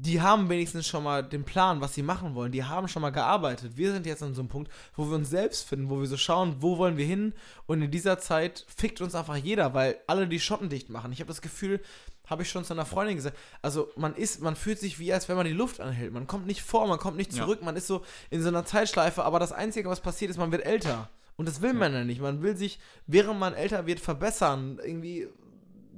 [0.00, 2.52] die haben wenigstens schon mal den Plan, was sie machen wollen.
[2.52, 3.76] Die haben schon mal gearbeitet.
[3.76, 6.16] Wir sind jetzt an so einem Punkt, wo wir uns selbst finden, wo wir so
[6.16, 7.34] schauen, wo wollen wir hin.
[7.66, 11.10] Und in dieser Zeit fickt uns einfach jeder, weil alle die Schotten dicht machen.
[11.10, 11.80] Ich habe das Gefühl,
[12.28, 13.36] habe ich schon zu einer Freundin gesagt.
[13.62, 16.12] Also man ist, man fühlt sich wie, als wenn man die Luft anhält.
[16.12, 17.44] Man kommt nicht vor, man kommt nicht Ja.
[17.44, 19.24] zurück, man ist so in so einer Zeitschleife.
[19.24, 21.08] Aber das Einzige, was passiert, ist, man wird älter.
[21.36, 22.20] Und das will man ja nicht.
[22.20, 24.78] Man will sich, während man älter wird, verbessern.
[24.84, 25.28] Irgendwie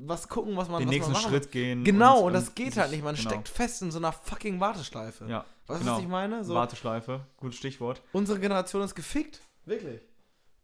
[0.02, 1.22] was gucken, was man Den was nächsten man.
[1.22, 1.84] Schritt gehen.
[1.84, 3.02] Genau, und, und das geht sich- halt nicht.
[3.04, 3.28] Man genau.
[3.30, 5.26] steckt fest in so einer fucking Warteschleife.
[5.26, 5.96] Ja, Weißt du, genau.
[5.96, 6.44] was ich meine?
[6.44, 8.00] So, Warteschleife, gutes Stichwort.
[8.12, 9.40] unsere Generation ist gefickt.
[9.66, 10.00] Wirklich.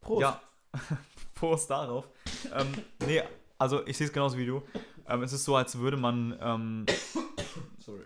[0.00, 0.22] Prost.
[0.22, 0.40] Ja,
[1.34, 2.08] Prost darauf.
[2.54, 2.66] ähm,
[3.06, 3.22] nee,
[3.58, 4.62] also ich sehe es genauso wie du.
[5.08, 6.36] Ähm, es ist so, als würde man.
[6.40, 6.86] Ähm,
[7.78, 8.04] Sorry.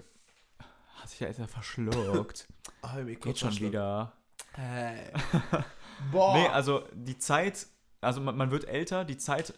[0.94, 2.46] hat sich ja jetzt verschluckt.
[2.82, 4.12] Ah, Geht schon wieder.
[4.54, 5.12] Hey.
[6.12, 6.34] Boah.
[6.34, 7.66] Nee, also die Zeit,
[8.00, 9.52] also man, man wird älter, die Zeit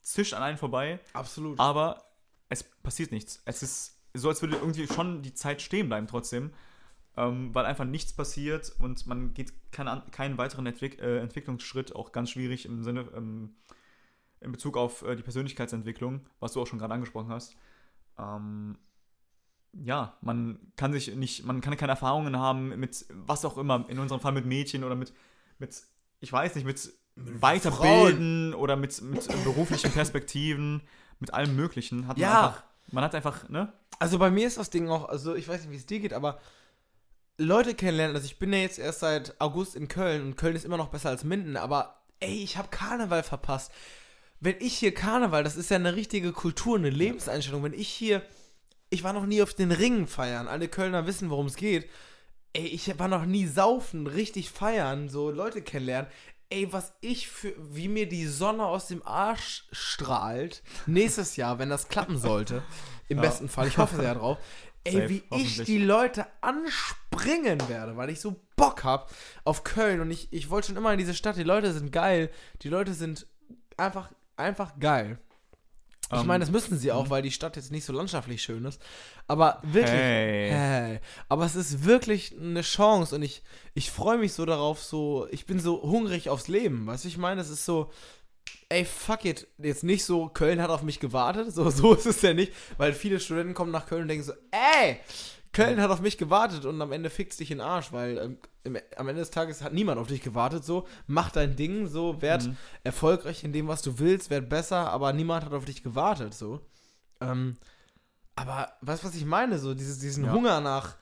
[0.00, 1.60] zischt an einen vorbei, Absolut.
[1.60, 2.02] aber
[2.48, 3.42] es passiert nichts.
[3.44, 6.52] Es ist so, als würde irgendwie schon die Zeit stehen bleiben trotzdem,
[7.16, 12.30] ähm, weil einfach nichts passiert und man geht keinen weiteren Entwick äh, Entwicklungsschritt, auch ganz
[12.30, 13.56] schwierig im Sinne, ähm,
[14.42, 17.56] in Bezug auf äh, die Persönlichkeitsentwicklung, was du auch schon gerade angesprochen hast.
[18.18, 18.78] Ähm,
[19.72, 23.98] ja, man kann sich nicht, man kann keine Erfahrungen haben mit was auch immer, in
[23.98, 25.12] unserem Fall mit Mädchen oder mit,
[25.58, 25.82] mit
[26.20, 30.82] ich weiß nicht, mit Weiterbilden oder mit, mit beruflichen Perspektiven,
[31.20, 32.06] mit allem Möglichen.
[32.06, 32.46] Hat man Ja.
[32.46, 33.72] einfach, man hat einfach, ne?
[33.98, 36.12] Also bei mir ist das Ding auch, also ich weiß nicht, wie es dir geht,
[36.12, 36.38] aber
[37.38, 40.64] Leute kennenlernen, also ich bin ja jetzt erst seit August in Köln und Köln ist
[40.64, 43.72] immer noch besser als Minden, aber ey, ich habe Karneval verpasst.
[44.44, 48.22] Wenn ich hier Karneval, das ist ja eine richtige Kultur, eine Lebenseinstellung, wenn ich hier,
[48.90, 51.88] ich war noch nie auf den Ringen feiern, alle Kölner wissen, worum es geht.
[52.52, 56.10] Ey, ich war noch nie saufen, richtig feiern, so Leute kennenlernen.
[56.50, 61.70] Ey, was ich für, wie mir die Sonne aus dem Arsch strahlt, nächstes Jahr, wenn
[61.70, 62.64] das klappen sollte,
[63.08, 63.22] im Ja.
[63.22, 64.38] besten Fall, ich hoffe sehr drauf,
[64.84, 69.08] ey, Safe, wie ich die Leute anspringen werde, weil ich so Bock hab
[69.44, 72.28] auf Köln und ich, ich wollte schon immer in diese Stadt, die Leute sind geil,
[72.62, 73.26] die Leute sind
[73.76, 75.18] einfach, einfach geil.
[76.12, 78.64] Ich Ähm, meine, das müssen sie auch, weil die Stadt jetzt nicht so landschaftlich schön
[78.66, 78.82] ist.
[79.28, 79.90] Aber wirklich.
[79.92, 80.50] Hey.
[80.50, 81.00] Hey.
[81.28, 85.46] Aber es ist wirklich eine Chance und ich, ich freue mich so darauf, so, ich
[85.46, 86.86] bin so hungrig aufs Leben.
[86.86, 87.90] Weißt du, ich meine, es ist so,
[88.68, 89.46] ey, fuck it.
[89.56, 91.52] Jetzt nicht so, Köln hat auf mich gewartet.
[91.54, 94.34] So, so ist es ja nicht, weil viele Studenten kommen nach Köln und denken so,
[94.50, 95.00] ey,
[95.52, 98.38] Köln hat auf mich gewartet und am Ende fickt's dich in den Arsch, weil ähm,
[98.64, 100.64] im, am Ende des Tages hat niemand auf dich gewartet.
[100.64, 102.56] So, mach dein Ding, so, werd Mhm.
[102.84, 106.60] erfolgreich in dem, was du willst, werd besser, aber niemand hat auf dich gewartet, so.
[107.20, 107.56] Ähm,
[108.34, 109.58] aber weißt du, was ich meine?
[109.58, 110.32] So, dieses, diesen Ja.
[110.32, 110.96] Hunger nach,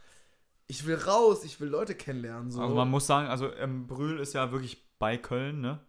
[0.66, 2.60] ich will raus, ich will Leute kennenlernen, so.
[2.60, 5.80] Also man muss sagen, also ähm, Brühl ist ja wirklich bei Köln, ne?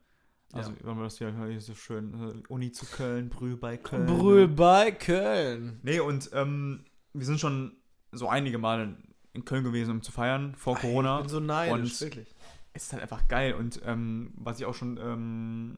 [0.54, 0.78] Also Ja.
[0.84, 4.06] wenn man das hier so schön, äh, Uni zu Köln, Brühl bei Köln.
[4.06, 4.54] Brühl ne?
[4.54, 5.80] bei Köln.
[5.84, 7.78] Nee, und ähm, wir sind schon
[8.12, 8.98] so einige Male
[9.34, 11.18] in Köln gewesen, um zu feiern, vor Corona.
[11.18, 12.36] Ich bin so neidisch, Und- wirklich.
[12.74, 13.54] es ist halt einfach geil.
[13.54, 15.78] Und ähm, was ich auch schon ähm,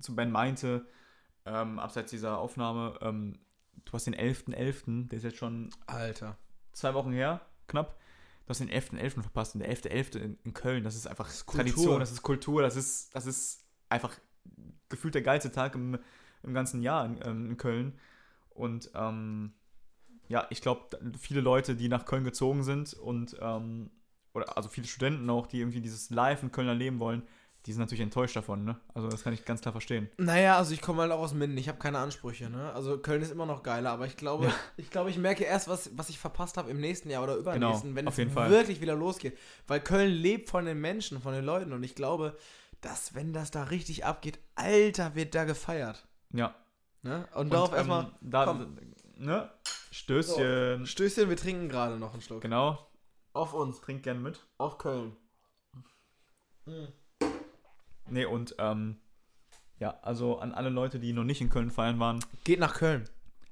[0.00, 0.86] zu Ben meinte,
[1.46, 3.38] ähm, abseits dieser Aufnahme, ähm,
[3.84, 6.38] du hast den 11.11., der ist jetzt schon Alter.
[6.72, 7.98] zwei Wochen her, knapp.
[8.46, 9.22] Du hast den 11.11.
[9.22, 10.18] verpasst und der 11.11.
[10.18, 11.64] In, in Köln, das ist einfach Kultur.
[11.64, 14.14] Tradition, das ist Kultur, das ist, das ist einfach
[14.90, 15.98] gefühlt der geilste Tag im,
[16.42, 17.98] im ganzen Jahr in, ähm, in Köln.
[18.50, 19.54] Und ähm,
[20.28, 20.82] ja, ich glaube,
[21.18, 23.90] viele Leute, die nach Köln gezogen sind und ähm,
[24.32, 27.22] oder also viele Studenten auch, die irgendwie dieses Live in Köln erleben wollen,
[27.66, 28.78] die sind natürlich enttäuscht davon, ne?
[28.92, 30.10] Also das kann ich ganz klar verstehen.
[30.18, 32.72] Naja, also ich komme halt auch aus Minden, ich habe keine Ansprüche, ne?
[32.74, 34.54] Also Köln ist immer noch geiler, aber ich glaube, Ja.
[34.76, 37.90] ich glaube, ich merke erst, was, was ich verpasst habe im nächsten Jahr oder übernächsten,
[37.90, 38.50] Genau, wenn auf es jeden Fall.
[38.50, 39.38] wirklich wieder losgeht.
[39.66, 42.36] Weil Köln lebt von den Menschen, von den Leuten und ich glaube,
[42.82, 46.06] dass wenn das da richtig abgeht, Alter, wird da gefeiert.
[46.34, 46.54] Ja.
[47.02, 47.26] Ne?
[47.34, 48.76] Und, Und, darauf ähm, erstmal, da, komm.
[49.16, 49.50] Ne?
[49.90, 50.86] Stößchen.
[50.86, 52.40] Stößchen, wir trinken gerade noch einen Schluck.
[52.40, 52.78] Genau.
[53.32, 54.46] Auf uns, Trink gern mit.
[54.58, 55.16] auf Köln.
[58.08, 59.00] Nee, und ähm,
[59.78, 63.08] ja, also an alle Leute, die noch nicht in Köln feiern waren, Geht nach Köln.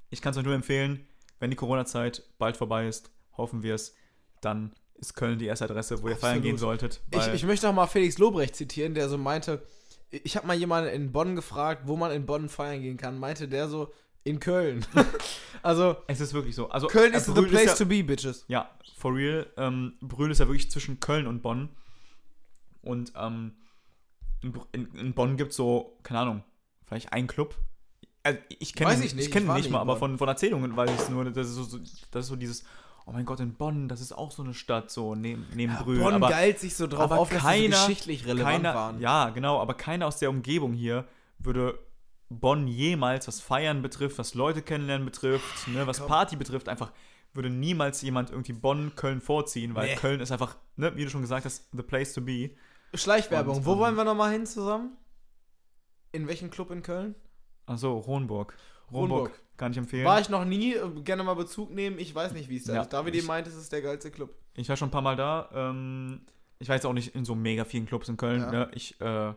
[0.09, 1.07] ich kann es euch nur empfehlen,
[1.39, 3.95] wenn die Corona-Zeit bald vorbei ist, hoffen wir es,
[4.41, 7.01] dann ist Köln die erste Adresse, wo ihr feiern gehen solltet.
[7.11, 9.63] Ich, ich möchte auch mal Felix Lobrecht zitieren, der so meinte,
[10.11, 13.47] ich habe mal jemanden in Bonn gefragt, wo man in Bonn feiern gehen kann, meinte
[13.47, 13.91] der so,
[14.23, 14.85] in Köln.
[15.63, 16.69] also, es ist wirklich so.
[16.69, 18.45] Also, Köln äh, is the place ja, to be, bitches.
[18.47, 19.47] Ja, for real.
[19.57, 21.69] Ähm, Brühl ist ja wirklich zwischen Köln und Bonn.
[22.81, 23.53] Und ähm,
[24.41, 26.43] in, in, in Bonn gibt es so, keine Ahnung,
[26.85, 27.55] vielleicht einen Club.
[28.23, 30.75] Also ich kenne ihn ich nicht, ich kenne ich nicht mal, aber von, von Erzählungen
[30.75, 31.25] weiß ich es nur.
[31.25, 31.79] Das ist, so,
[32.11, 32.63] das ist so dieses,
[33.05, 35.99] oh mein Gott, in Bonn, das ist auch so eine Stadt, so neben, neben Brühl.
[35.99, 38.75] Bonn aber geilt sich so drauf aber auf, dass sie keiner- so geschichtlich relevant keiner,
[38.75, 39.01] waren.
[39.01, 41.05] Ja, genau, aber keiner aus der Umgebung hier
[41.39, 41.77] würde
[42.39, 46.07] Bonn jemals, was Feiern betrifft, was Leute kennenlernen betrifft, ne, was Komm.
[46.07, 46.91] Party betrifft, einfach
[47.33, 49.95] würde niemals jemand irgendwie Bonn, Köln vorziehen, weil Nee.
[49.95, 52.51] Köln ist einfach, ne, wie du schon gesagt hast, the place to be.
[52.93, 53.57] Schleichwerbung.
[53.57, 54.95] Und, Wo ähm, wollen wir nochmal hin zusammen?
[56.11, 57.15] In welchem Club in Köln?
[57.65, 58.55] Achso, Ronburg.
[58.91, 59.31] Ronburg.
[59.57, 60.05] kann ich empfehlen.
[60.05, 61.97] War ich noch nie, äh, gerne mal Bezug nehmen.
[61.97, 62.89] Ich weiß nicht, wie es da Ja, ist.
[62.93, 64.35] David ich- meint, es ist der geilste Club.
[64.55, 65.49] Ich war schon ein paar Mal da.
[65.53, 66.21] Ähm,
[66.59, 68.41] ich jetzt auch nicht in so mega vielen Clubs in Köln.
[68.41, 68.51] Ja.
[68.51, 68.71] Ne?
[68.73, 69.33] Ich, äh,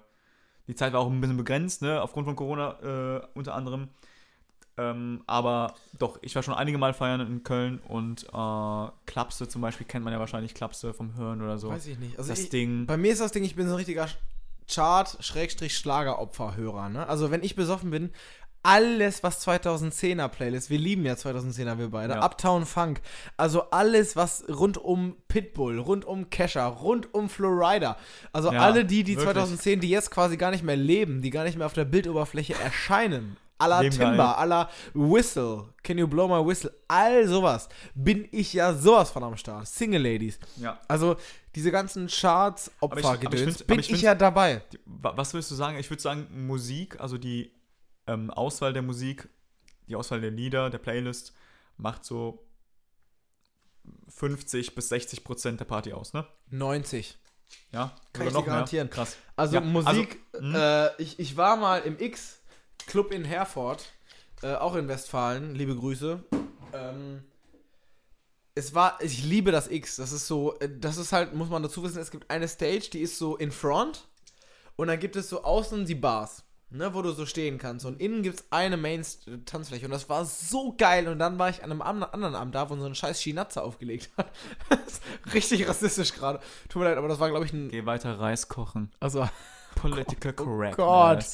[0.69, 2.03] die Zeit war auch ein bisschen begrenzt, ne?
[2.03, 3.89] aufgrund von Corona äh, unter anderem.
[4.79, 9.63] Ähm, aber doch, ich war schon einige Mal feiern in Köln und äh, Klapse zum
[9.63, 11.71] Beispiel kennt man ja wahrscheinlich Klapse vom Hören oder so.
[11.71, 12.19] Weiß ich nicht.
[12.19, 12.85] Also das ich, Ding.
[12.85, 14.07] bei mir ist das Ding, ich bin so ein richtiger
[14.69, 16.91] Chart-Schlageropferhörer.
[16.91, 17.09] Ne?
[17.09, 18.11] Also wenn ich besoffen bin,
[18.67, 22.27] alles, was 2010er Playlist, wir lieben ja 2010er, wir beide, Ja.
[22.27, 23.01] Uptown Funk,
[23.37, 27.97] also alles, was rund um Pitbull, rund um Kesha, rund um Florida,
[28.33, 29.35] also Ja, alle die, die wirklich.
[29.35, 32.55] 2010, die jetzt quasi gar nicht mehr leben, die gar nicht mehr auf der Bildoberfläche
[32.55, 37.69] erscheinen, à la Leben gar Timber, la Whistle, Can You Blow My Whistle, all sowas,
[37.95, 39.67] bin ich ja sowas von am Start.
[39.67, 40.39] Single Ladies.
[40.57, 40.79] Ja.
[40.89, 41.17] Also
[41.55, 44.63] diese ganzen Charts, Opfergedöns, bin aber ich, ich ja dabei.
[44.85, 45.79] Was würdest du sagen?
[45.79, 47.51] Ich würde sagen, Musik, also die
[48.07, 49.29] ähm, Auswahl der Musik,
[49.89, 51.35] die Auswahl der Lieder, der Playlist,
[51.77, 52.47] macht so
[54.09, 56.27] 50 bis 60 Prozent der Party aus, ne?
[56.51, 57.19] 90.
[57.73, 57.95] Ja?
[58.13, 58.55] Kann ich noch mehr?
[58.55, 58.91] garantieren.
[58.91, 59.17] Krass.
[59.37, 62.41] Also Ja, Musik, also, äh, ich, ich war mal im X
[62.87, 63.85] Club in Herford,
[64.43, 66.23] äh, auch in Westfalen, liebe Grüße.
[66.73, 67.23] Ähm,
[68.55, 71.63] es war, ich liebe das X, das ist so, äh, das ist halt, muss man
[71.63, 74.09] dazu wissen, es gibt eine Stage, die ist so in front
[74.77, 76.43] und dann gibt es so außen die Bars.
[76.69, 77.87] Ne, wo du so stehen kannst.
[77.87, 79.85] Und innen gibt es eine Main-Tanzfläche.
[79.85, 81.07] Und das war so geil.
[81.07, 84.11] Und dann war ich an einem anderen Abend da, wo so ein scheiß Schinatze aufgelegt
[84.17, 84.31] hat.
[84.69, 85.03] Das ist
[85.33, 86.41] Richtig rassistisch gerade.
[86.69, 87.69] Tut mir leid, aber das war, glaube ich, ein.
[87.69, 88.91] Geh weiter Reis kochen.
[88.99, 89.29] Also,
[89.77, 90.77] Political correct.
[90.77, 91.25] Gott.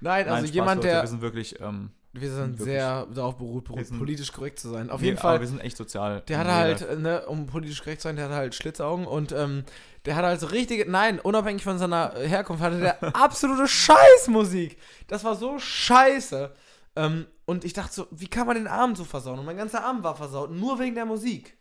[0.00, 1.02] nein, also Nein, Spaß, jemand, Leute, der.
[1.02, 1.60] Wir sind wirklich.
[1.60, 4.88] Ähm, Wir sind wirklich- sehr darauf beruht, Wir sind- politisch korrekt zu sein.
[4.88, 5.40] Auf nee, jeden Fall.
[5.40, 6.22] wir sind echt sozial.
[6.28, 9.64] Der hatte halt, ne, um politisch korrekt zu sein, der hatte halt Schlitzaugen und ähm,
[10.04, 14.78] der hatte halt so richtige, nein, unabhängig von seiner Herkunft, hatte der absolute Scheißmusik.
[15.08, 16.52] Das war so scheiße.
[16.96, 19.38] Ähm, und ich dachte so, wie kann man den Abend so versauen?
[19.40, 21.56] Und mein ganzer Abend war versaut, nur wegen der Musik.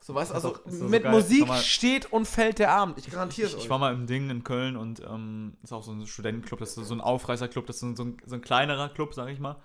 [0.00, 1.12] So, weißt also doch- so mit geil.
[1.12, 1.58] Musik mal.
[1.60, 2.96] steht und fällt der Abend.
[2.98, 3.64] Ich garantiere es Ich, euch.
[3.64, 6.78] ich war mal im Ding in Köln und ähm, ist auch so ein Studentenclub, das
[6.78, 9.56] ist so ein Aufreißerclub, das ist so ein, so ein kleinerer Club, sag ich mal.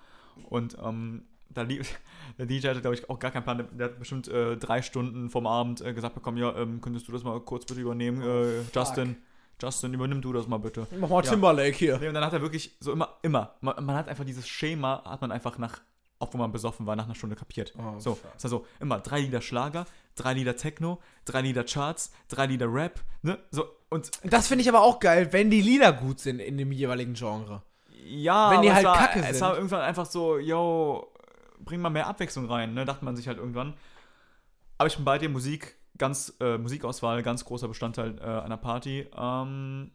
[0.48, 1.98] Und ähm, da lief,
[2.38, 3.68] der DJ hatte, glaube ich, auch gar keinen Plan.
[3.72, 7.12] Der, hat bestimmt äh, drei Stunden vom Abend äh, gesagt bekommen, ja, ähm, könntest du
[7.12, 9.16] das mal kurz bitte übernehmen, äh, Justin.
[9.62, 10.86] Justin, übernimm du das mal bitte.
[10.98, 11.30] Mach mal Ja.
[11.30, 11.98] Timberlake hier.
[11.98, 15.02] Nee, und dann hat er wirklich so immer, immer, man, man hat einfach dieses Schema,
[15.04, 15.80] hat man einfach nach,
[16.18, 17.72] auch wo man besoffen war, nach einer Stunde kapiert.
[17.78, 18.34] Oh, so, fuck.
[18.36, 23.00] ist also immer drei Lieder Schlager, drei Lieder Techno, drei Lieder Charts, drei Lieder Rap,
[23.22, 23.38] ne?
[23.52, 26.72] So, und Das finde ich aber auch geil, wenn die Lieder gut sind in dem
[26.72, 27.62] jeweiligen Genre.
[28.04, 29.40] Ja, Wenn die aber halt es war, kacke Es sind.
[29.40, 31.12] war irgendwann einfach so, yo,
[31.60, 32.84] bring mal mehr Abwechslung rein, ne?
[32.84, 33.74] Dachte man sich halt irgendwann.
[34.78, 39.06] Aber ich bin bei dir, Musik, ganz, äh, Musikauswahl, ganz großer Bestandteil äh, einer Party.
[39.16, 39.90] Ähm,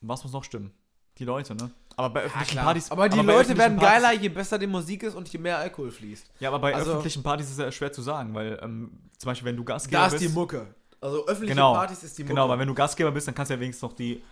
[0.00, 0.72] was muss noch stimmen?
[1.18, 1.70] Die Leute, ne?
[1.96, 2.90] Aber bei öffentlichen Partys.
[2.90, 5.58] aber die bei Leute werden Partys- geiler, je besser die Musik ist und je mehr
[5.58, 6.28] Alkohol fließt.
[6.40, 9.28] Ja, aber bei Also- öffentlichen Partys ist es ja schwer zu sagen, weil ähm, zum
[9.30, 10.24] Beispiel, wenn du Gastgeber Da ist bist.
[10.24, 10.74] die Mucke.
[11.00, 12.34] Also öffentliche Genau, Partys ist die Mucke.
[12.34, 14.24] Genau, weil wenn du Gastgeber bist, dann kannst du ja wenigstens noch die,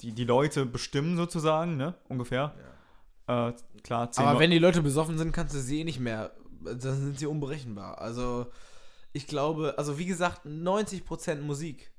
[0.00, 1.94] die, die, Leute bestimmen, sozusagen, ne?
[2.08, 2.54] Ungefähr.
[3.26, 6.32] Äh, klar, Aber wenn die Leute besoffen sind, kannst du sie eh nicht mehr.
[6.60, 7.98] Dann sind sie unberechenbar.
[7.98, 8.46] Also,
[9.12, 11.90] ich glaube, also wie gesagt, 90% Musik.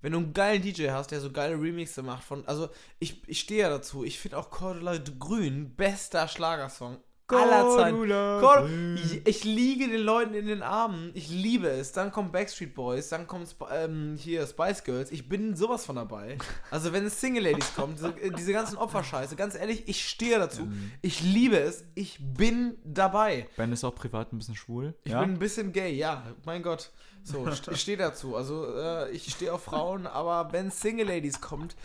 [0.00, 2.46] Wenn du einen geilen DJ hast, der so geile Remixe macht von.
[2.46, 2.68] Also,
[2.98, 4.04] ich, ich stehe ja dazu.
[4.04, 6.98] Ich finde auch Cordula Grün bester Schlagersong
[7.36, 8.96] aller Zeiten.
[8.96, 11.10] Ich, ich liege den Leuten in den Armen.
[11.14, 11.92] Ich liebe es.
[11.92, 15.10] Dann kommt Backstreet Boys, dann kommt Sp ähm, hier Spice Girls.
[15.10, 16.38] Ich bin sowas von dabei.
[16.70, 20.38] Also wenn es Single Ladies kommt, diese, äh, diese ganzen Opferscheiße, ganz ehrlich, ich stehe
[20.38, 20.62] dazu.
[20.62, 20.92] Ähm.
[21.02, 21.84] Ich liebe es.
[21.94, 23.48] Ich bin dabei.
[23.56, 24.94] Ben ist auch privat ein bisschen schwul.
[25.04, 25.20] Ich ja?
[25.20, 26.24] bin ein bisschen gay, ja.
[26.44, 26.90] Mein Gott.
[27.24, 28.36] So, ich stehe dazu.
[28.36, 31.76] Also, äh, ich stehe auf Frauen, aber wenn Single Ladies kommt,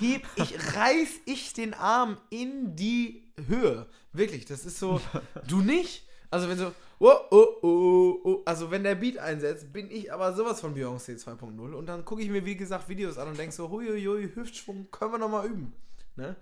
[0.00, 3.86] heb ich, reiß ich den Arm in die Höhe.
[4.12, 5.00] Wirklich, das ist so.
[5.46, 6.04] Du nicht?
[6.30, 6.72] Also, wenn so.
[7.00, 8.42] Oh, oh, oh, oh.
[8.44, 11.72] Also, wenn der Beat einsetzt, bin ich aber sowas von Beyoncé 2.0.
[11.72, 15.12] Und dann gucke ich mir, wie gesagt, Videos an und denke so: Huiuiui, Hüftschwung, können
[15.12, 15.72] wir nochmal üben.
[16.16, 16.34] Ne?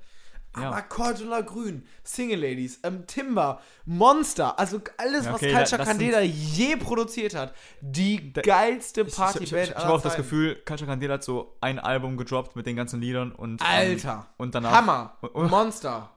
[0.56, 0.70] Ja.
[0.70, 5.86] Aber Cordula Grün, Single Ladies, ähm, Timber, Monster, also alles, Ja, was okay, Culture das
[5.88, 10.00] Candela je produziert hat, die Da- geilste Ich, ich, ich, Partyband ich, ich habe auch
[10.00, 10.16] das.
[10.16, 13.60] Gefühl, Culture Candela hat so ein Album gedroppt mit den ganzen Liedern und.
[13.60, 14.72] ähm, Alter, und danach.
[14.72, 16.10] Hammer, Und- und- Monster,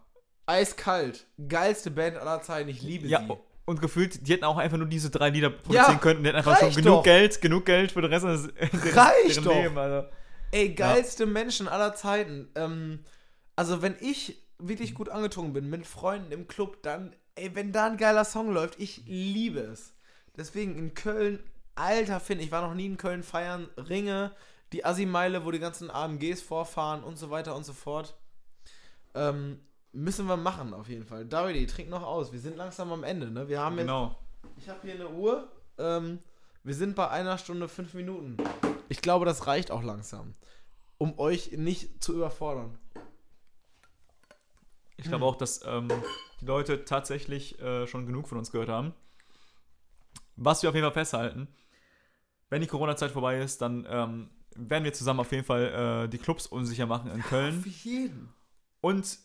[0.50, 3.38] eiskalt, geilste Band aller Zeiten, ich liebe Ja, sie.
[3.66, 6.24] und gefühlt, die hätten auch einfach nur diese drei Lieder produzieren Ja, können.
[6.24, 7.04] Die hätten einfach schon genug doch.
[7.04, 8.50] Geld, genug Geld für den Rest des
[8.96, 9.54] Reicht doch.
[9.56, 9.78] Leben.
[9.78, 10.08] Also.
[10.52, 12.50] Ey, geilste Menschen aller Zeiten.
[12.56, 13.00] Ähm,
[13.56, 17.86] also wenn ich wirklich gut angetrunken bin mit Freunden im Club, dann, ey, wenn da
[17.86, 19.94] ein geiler Song läuft, ich liebe es.
[20.36, 21.40] Deswegen in Köln,
[21.76, 24.32] alter Finn, ich war noch nie in Köln feiern, Ringe,
[24.74, 28.16] die Assi-Meile, wo die ganzen AMGs vorfahren und so weiter und so fort.
[29.16, 29.60] Ähm,
[29.92, 31.26] müssen wir machen auf jeden Fall.
[31.26, 32.32] Davide, trink noch aus.
[32.32, 33.48] Wir sind langsam am Ende, ne?
[33.48, 34.16] Wir haben jetzt Genau.
[34.58, 35.52] ich habe hier eine Uhr.
[35.78, 36.20] Ähm,
[36.64, 38.38] wir sind bei einer Stunde fünf Minuten.
[38.90, 40.36] Ich glaube, das reicht auch langsam,
[40.98, 42.78] um euch nicht zu überfordern.
[44.98, 45.88] Ich glaube auch, dass ähm,
[46.42, 48.94] die Leute tatsächlich äh, schon genug von uns gehört haben.
[50.36, 51.48] Was wir auf jeden Fall festhalten,
[52.50, 56.18] wenn die Corona-Zeit vorbei ist, dann ähm, werden wir zusammen auf jeden Fall äh, die
[56.18, 57.62] Clubs unsicher machen in Köln.
[57.62, 58.34] Für jeden.
[58.82, 59.20] Und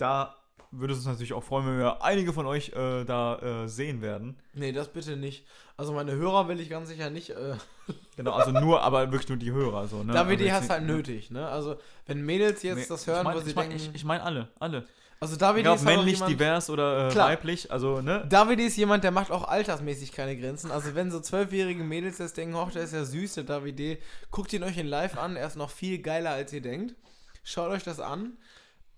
[0.00, 0.36] da
[0.72, 4.02] würde es uns natürlich auch freuen, wenn wir einige von euch äh, da äh, sehen
[4.02, 4.36] werden.
[4.54, 5.44] Nee, das bitte nicht.
[5.76, 7.30] Also meine Hörer will ich ganz sicher nicht.
[7.30, 7.56] Äh,
[8.16, 9.88] Genau, also nur, aber wirklich nur die Hörer.
[9.88, 10.12] So, ne?
[10.12, 11.48] David, also die hast halt nötig, ne?
[11.48, 11.76] Also
[12.06, 13.84] wenn Mädels jetzt Nee, das hören, ich mein, wo sie ich mein, denken.
[13.86, 14.86] Ich, ich meine alle, alle.
[15.18, 17.30] also David ist männlich, jemand, divers oder äh, Klar.
[17.30, 18.26] weiblich, also, ne?
[18.28, 20.70] David ist jemand, der macht auch altersmäßig keine Grenzen.
[20.70, 23.98] Also wenn so zwölfjährige Mädels jetzt denken, hoch, der ist ja süß, der Davide,
[24.30, 26.94] guckt ihn euch in live an, er ist noch viel geiler, als ihr denkt.
[27.42, 28.34] Schaut euch das an.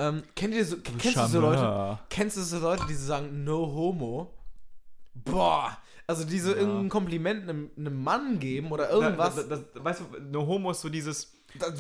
[0.02, 3.44] Ähm, kennt ihr so, kennst du so Leute, kennst du so Leute, die so sagen,
[3.44, 4.34] no homo?
[5.14, 5.76] Boah,
[6.06, 6.56] also die so Ja.
[6.58, 10.70] irgendein Kompliment einem, einem Mann geben oder irgendwas, Da, da, da, weißt du, no homo
[10.70, 11.32] ist so dieses.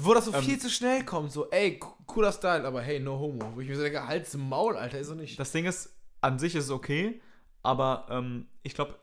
[0.02, 3.00] wo das so ähm, viel zu schnell kommt, so, ey, co- cooler Style, aber hey,
[3.00, 3.52] no homo.
[3.54, 5.38] Wo ich mir so denke, halt's im Maul, Alter, ist so nicht.
[5.38, 7.20] Das Ding ist, an sich ist es okay,
[7.62, 8.94] aber ähm, ich glaube,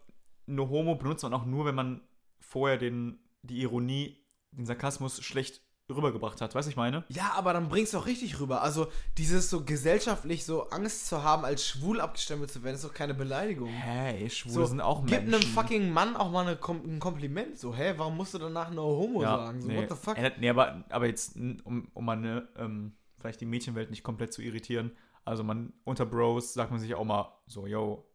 [0.45, 2.01] no homo benutzt man auch nur, wenn man
[2.39, 6.55] vorher den, die Ironie, den Sarkasmus schlecht rübergebracht hat.
[6.55, 7.03] Weißt du, ich meine?
[7.09, 8.61] Ja, aber dann bringst du auch richtig rüber.
[8.61, 8.87] Also
[9.17, 13.13] dieses so gesellschaftlich so Angst zu haben, als schwul abgestempelt zu werden, ist doch keine
[13.13, 13.69] Beleidigung.
[13.69, 15.33] Hey, Schwule So, sind auch Gib Menschen.
[15.33, 17.57] einem fucking Mann auch mal eine, ein Kompliment.
[17.57, 19.61] So, hä, warum musst du danach no homo ja, sagen?
[19.61, 19.77] So, nee.
[19.77, 20.17] what the fuck?
[20.17, 24.41] Äh, nee, aber, aber jetzt, um, um meine, ähm, vielleicht die Mädchenwelt nicht komplett zu
[24.41, 24.91] irritieren.
[25.25, 28.07] Also man, unter Bros sagt man sich auch mal so, yo,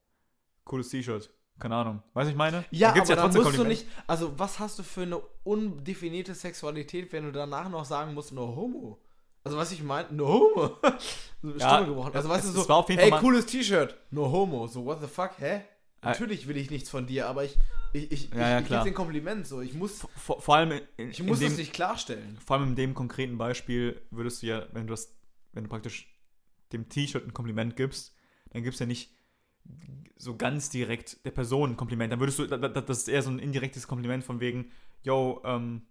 [0.65, 1.31] cooles T-Shirt.
[1.59, 2.03] Keine Ahnung.
[2.15, 2.65] Weißt du, ich meine?
[2.71, 6.35] Ja, Dann gibt's aber dann musst du nicht, also was hast du für eine undefinierte
[6.35, 9.01] Sexualität, wenn du danach noch sagen musst, no homo?
[9.45, 10.77] Also was ich meine, no homo.
[11.43, 12.15] so Ja, Stimme gebrochen.
[12.15, 14.67] Also weißt es- du so, es war auf jeden ey, Fall cooles T-Shirt, no homo.
[14.67, 15.57] So, what the fuck, hä?
[15.57, 15.61] Äh,
[16.03, 17.57] Natürlich will ich nichts von dir, aber ich,
[17.93, 19.61] ich, ich, Ja, ja, ich, ich gebe den Kompliment so.
[19.61, 22.37] Ich muss, Vor, vor allem in, ich in muss dem, das nicht klarstellen.
[22.45, 25.15] vor allem in dem konkreten Beispiel würdest du ja, wenn du das,
[25.53, 26.09] wenn du praktisch
[26.73, 28.15] dem T-Shirt ein Kompliment gibst,
[28.51, 29.13] dann gibst du ja nicht
[30.17, 32.13] so ganz direkt der Person ein Kompliment.
[32.13, 34.71] Dann würdest du, da- da- das ist eher so ein indirektes Kompliment von wegen,
[35.03, 35.83] yo, ähm,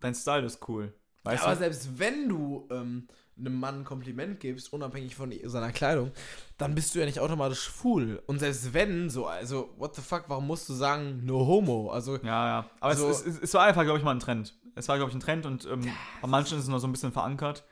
[0.00, 0.92] dein Style ist cool.
[1.24, 3.06] Weißt Ja, aber selbst wenn du ähm,
[3.38, 6.10] einem Mann ein Kompliment gibst, unabhängig von seiner Kleidung,
[6.58, 8.20] dann bist du ja nicht automatisch schwul.
[8.26, 11.90] Und selbst wenn, so, also, what the fuck, warum musst du sagen, no homo?
[11.90, 12.70] Also, Ja, ja.
[12.80, 14.58] Aber So- es, es, es war einfach, glaube ich, mal ein Trend.
[14.74, 15.86] Es war, glaube ich, ein Trend und ähm,
[16.20, 17.64] bei manchen ist es noch so ein bisschen verankert.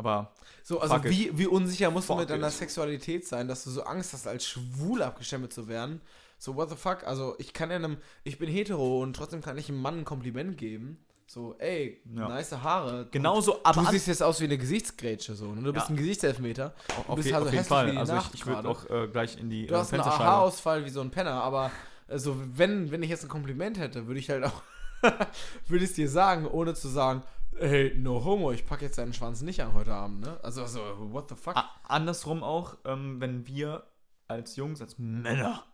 [0.00, 0.32] Aber
[0.62, 1.10] so, also Fuck it.
[1.10, 2.52] wie, wie unsicher musst du Fuck mit deiner it.
[2.54, 6.00] Sexualität sein, dass du so Angst hast, als schwul abgestempelt zu werden?
[6.38, 7.04] So, what the fuck?
[7.06, 10.04] Also, ich kann ja einem, ich bin hetero und trotzdem kann ich einem Mann ein
[10.06, 10.98] Kompliment geben.
[11.26, 12.28] So, ey, Ja.
[12.28, 13.06] nice Haare.
[13.10, 15.52] genauso, aber du siehst jetzt aus wie eine Gesichtsgrätsche, so.
[15.54, 15.62] Ne?
[15.62, 15.94] Du bist Ja.
[15.94, 16.74] ein Gesichtselfmeter.
[17.06, 17.86] auf, bist je- also auf jeden hässlich Fall.
[17.86, 19.92] wie die Also Nacht ich, ich würde auch äh, gleich in die Du äh, hast
[19.92, 20.02] einen.
[20.04, 21.70] Haarausfall wie so ein Penner, aber
[22.08, 24.62] also wenn, wenn ich jetzt ein Kompliment hätte, würde ich halt auch,
[25.68, 27.22] würde ich es dir sagen, ohne zu sagen,
[27.58, 30.38] hey, no homo, ich packe jetzt deinen Schwanz nicht an heute Abend, ne?
[30.42, 30.80] Also, also
[31.12, 31.56] what the fuck?
[31.56, 33.86] A- andersrum auch, ähm, wenn wir
[34.28, 35.64] als Jungs, als Männer,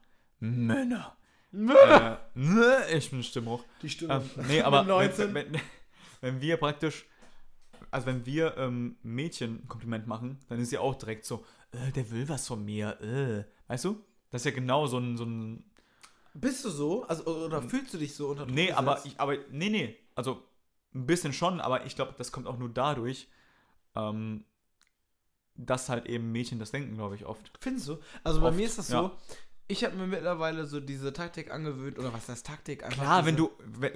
[0.40, 1.16] Männer,
[1.53, 3.65] äh, ne, ich bin Stimmbruch.
[3.82, 4.15] Die Stimme.
[4.36, 5.35] Ähm, nee, aber Mit 19.
[5.35, 5.61] Wenn, wenn,
[6.20, 7.07] wenn wir praktisch,
[7.90, 11.93] also wenn wir ähm, Mädchen ein Kompliment machen, dann ist sie auch direkt so, äh,
[11.93, 13.44] der will was von mir, äh.
[13.69, 14.03] Weißt du?
[14.31, 15.65] Das ist ja genau so ein, so ein
[16.35, 17.05] Bist du so?
[17.05, 19.07] Also, oder fühlst du dich so unter Druck Nee, aber, gesetzt?
[19.15, 20.43] ich, aber, nee, nee, also
[20.97, 23.28] ein bisschen schon, aber ich glaube, das kommt auch nur dadurch,
[23.94, 24.44] ähm,
[25.55, 27.51] dass halt eben Mädchen das denken, glaube ich, oft.
[27.60, 27.98] Findest du?
[28.24, 29.16] Also bei Oft, mir ist das so, ja.
[29.68, 32.85] ich habe mir mittlerweile so diese Taktik angewöhnt, oder was heißt Taktik?
[32.85, 33.51] Einfach Klar, wenn du,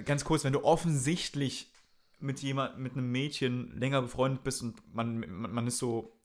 [0.05, 1.71] ganz kurz, wenn du offensichtlich
[2.19, 6.17] mit jemand, mit einem Mädchen länger befreundet bist und man, man, man ist so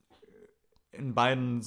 [0.91, 1.61] in beiden,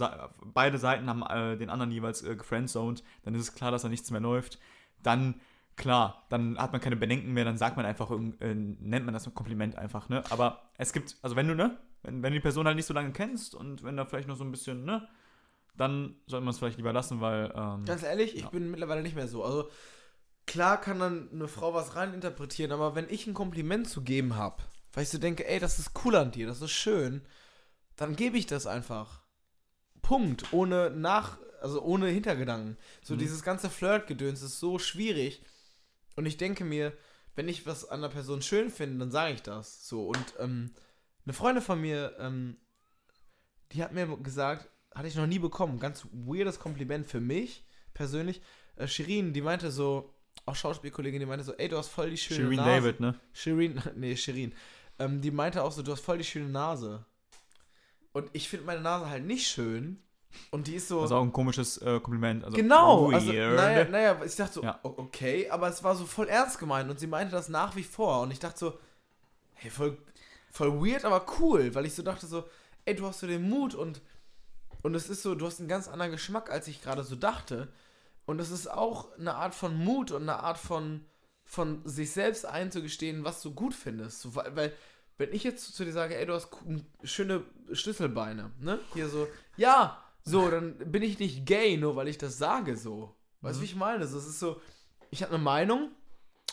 [0.55, 3.89] beide Seiten haben äh, den anderen jeweils äh, gefriendzoned, dann ist es klar, dass da
[3.89, 4.59] nichts mehr läuft.
[5.02, 5.40] Dann
[5.78, 9.26] klar, dann hat man keine Bedenken mehr, dann sagt man einfach, äh, nennt man das
[9.26, 10.22] ein Kompliment einfach, ne?
[10.30, 12.92] Aber es gibt, also wenn du, ne, wenn, wenn du die Person halt nicht so
[12.94, 15.09] lange kennst und wenn da vielleicht noch so ein bisschen, ne,
[15.76, 18.50] dann sollte man es vielleicht lieber lassen, weil, ähm, Ganz ehrlich, ich Ja.
[18.50, 19.44] bin mittlerweile nicht mehr so.
[19.44, 19.70] Also
[20.46, 24.62] klar kann dann eine Frau was reininterpretieren, aber wenn ich ein Kompliment zu geben habe,
[24.92, 27.22] weil ich so denke, ey, das ist cool an dir, das ist schön,
[27.96, 29.22] dann gebe ich das einfach.
[30.02, 30.52] Punkt.
[30.52, 32.76] Ohne nach, also ohne Hintergedanken.
[33.02, 33.18] So Mhm.
[33.18, 35.42] dieses ganze Flirtgedöns ist so schwierig.
[36.19, 36.93] Und ich denke mir,
[37.36, 39.86] wenn ich was an der Person schön finde, dann sage ich das.
[39.86, 40.09] So.
[40.09, 40.73] Und ähm,
[41.24, 42.57] eine Freundin von mir, ähm,
[43.70, 47.65] die hat mir gesagt, hatte ich noch nie bekommen, ganz weirdes Kompliment für mich
[47.95, 48.43] persönlich.
[48.74, 50.12] Äh, Shirin, die meinte so,
[50.45, 52.70] auch Schauspielkollegin, die meinte so, ey, du hast voll die schöne Shireen Nase.
[52.70, 53.15] David, ne?
[53.32, 54.53] Shirin, nee, Shirin.
[54.99, 57.07] Ähm, die meinte auch so, du hast voll die schöne Nase.
[58.11, 60.03] Und ich finde meine Nase halt nicht schön.
[60.50, 61.00] Und die ist so.
[61.00, 62.44] Das ist auch ein komisches äh, Kompliment.
[62.44, 63.10] Also genau.
[63.10, 64.78] Also, naja, naja, ich dachte so, Ja.
[64.82, 68.20] okay, aber es war so voll ernst gemeint und sie meinte das nach wie vor.
[68.22, 68.78] Und ich dachte so,
[69.55, 69.98] hey, voll,
[70.50, 72.44] voll weird, aber cool, weil ich so dachte so,
[72.84, 74.00] ey, du hast so den Mut und,
[74.82, 77.68] und es ist so, du hast einen ganz anderen Geschmack, als ich gerade so dachte.
[78.26, 81.05] Und es ist auch eine Art von Mut und eine Art von,
[81.44, 84.20] von sich selbst einzugestehen, was du gut findest.
[84.20, 84.72] So, weil, weil,
[85.16, 86.50] wenn ich jetzt zu dir sage, ey, du hast
[87.02, 87.42] schöne
[87.72, 88.78] Schlüsselbeine, ne?
[88.92, 89.26] Hier so,
[89.56, 93.14] ja, so, dann bin ich nicht gay, nur weil ich das sage, so.
[93.40, 93.62] Weißt du, Mhm.
[93.62, 94.06] wie ich meine?
[94.06, 94.60] So, es ist so,
[95.10, 95.90] ich habe eine Meinung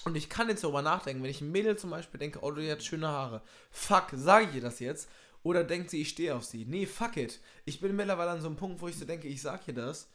[0.06, 2.62] und ich kann jetzt darüber nachdenken, wenn ich ein Mädel zum Beispiel denke, oh, du
[2.72, 3.42] hast schöne Haare.
[3.72, 5.10] Fuck, sage ich ihr das jetzt?
[5.44, 6.66] Oder denkt sie, ich stehe auf sie?
[6.66, 7.40] Nee, fuck it.
[7.66, 10.10] Ich bin mittlerweile an so einem Punkt, wo ich so denke, ich sag ihr das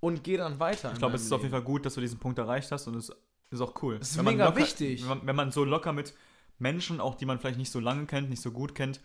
[0.00, 0.92] und gehe dann weiter.
[0.92, 2.96] Ich glaube, es ist auf jeden Fall gut, dass du diesen Punkt erreicht hast und
[2.96, 3.10] es
[3.50, 3.98] ist auch cool.
[4.00, 5.02] Es ist Wenn mega locker, wichtig.
[5.02, 6.14] Wenn man, wenn man so locker mit
[6.58, 9.00] Menschen, auch die man vielleicht nicht so lange kennt, nicht so gut kennt,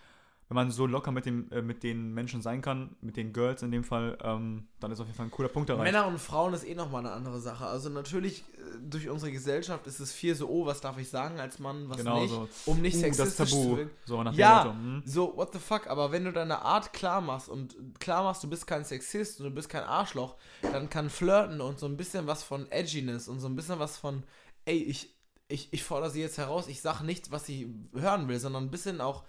[0.50, 3.64] wenn man so locker mit, dem, äh, mit den Menschen sein kann, mit den Girls
[3.64, 5.84] in dem Fall, ähm, dann ist auf jeden Fall ein cooler Punkt erreicht.
[5.92, 7.66] Männer und Frauen ist eh nochmal eine andere Sache.
[7.66, 11.40] Also natürlich, äh, durch unsere Gesellschaft ist es viel so, oh, was darf ich sagen
[11.40, 12.48] als Mann, was genau nicht, so.
[12.66, 13.78] um nicht Uh, das sexistisch zu Tabu.
[13.78, 13.92] wirken.
[14.06, 14.58] So nach Ja.
[14.64, 14.72] Motto.
[14.78, 15.04] hm?
[15.06, 18.50] So, what the fuck, aber wenn du deine Art klar machst und klar machst, du
[18.50, 22.26] bist kein Sexist und du bist kein Arschloch, dann kann Flirten und so ein bisschen
[22.26, 24.24] was von Edginess und so ein bisschen was von,
[24.64, 25.14] ey, ich,
[25.50, 28.72] ich, ich fordere sie jetzt heraus, ich sage nichts, was sie hören will, sondern ein
[28.72, 29.24] bisschen auch,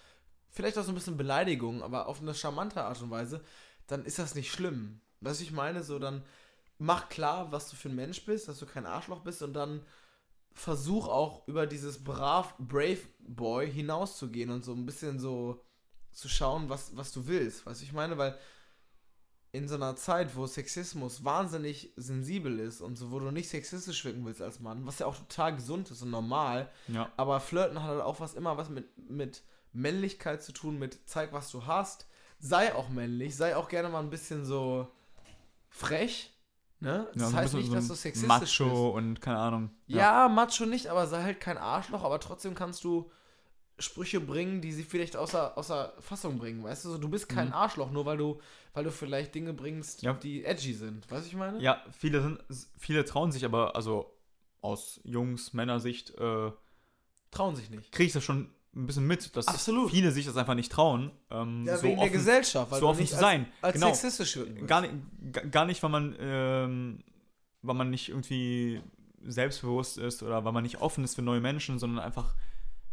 [0.58, 3.44] vielleicht auch so ein bisschen Beleidigung, aber auf eine charmante Art und Weise,
[3.86, 5.00] dann ist das nicht schlimm.
[5.20, 6.24] Was ich meine, so dann
[6.78, 9.82] mach klar, was du für ein Mensch bist, dass du kein Arschloch bist und dann
[10.54, 15.62] versuch auch über dieses brav, brave Boy hinauszugehen und so ein bisschen so
[16.10, 17.64] zu schauen, was, was du willst.
[17.64, 18.36] Was ich meine, weil
[19.52, 24.04] in so einer Zeit, wo Sexismus wahnsinnig sensibel ist und so, wo du nicht sexistisch
[24.04, 27.12] wirken willst als Mann, was ja auch total gesund ist und normal, Ja.
[27.16, 29.42] aber Flirten hat halt auch was immer was mit, mit
[29.72, 32.06] Männlichkeit zu tun, mit zeig, was du hast.
[32.40, 34.88] Sei auch männlich, sei auch gerne mal ein bisschen so
[35.70, 36.32] frech.
[36.80, 37.08] Ne?
[37.14, 38.96] Das ja, heißt nicht, so dass du sexistisch Macho bist.
[39.04, 39.70] und keine Ahnung.
[39.86, 43.10] Ja, Macho nicht, aber sei halt kein Arschloch, aber trotzdem kannst du
[43.80, 46.90] Sprüche bringen, die sie vielleicht außer, außer Fassung bringen, weißt du?
[46.90, 47.54] So, du bist kein Mhm.
[47.54, 48.40] Arschloch, nur weil du,
[48.74, 50.14] weil du vielleicht Dinge bringst, Ja.
[50.14, 51.08] die edgy sind.
[51.10, 51.60] Weißt du, ich meine?
[51.60, 52.40] Ja, viele, sind,
[52.76, 54.16] viele trauen sich aber, also
[54.60, 56.50] aus Jungs, Männersicht, äh,
[57.30, 57.92] Trauen sich nicht.
[57.92, 59.90] kriege ich das schon ein bisschen mit, dass Absolut.
[59.90, 61.10] viele sich das einfach nicht trauen.
[61.30, 63.46] Ähm, Ja, so wegen der offen, Gesellschaft, weil so offen nicht zu als, sein.
[63.62, 63.86] als genau.
[63.88, 64.66] sexistisch willst.
[64.68, 64.94] Gar nicht,
[65.32, 67.02] ga- gar nicht, weil man, ähm,
[67.62, 68.80] weil man nicht irgendwie
[69.24, 72.34] selbstbewusst ist oder weil man nicht offen ist für neue Menschen, sondern einfach,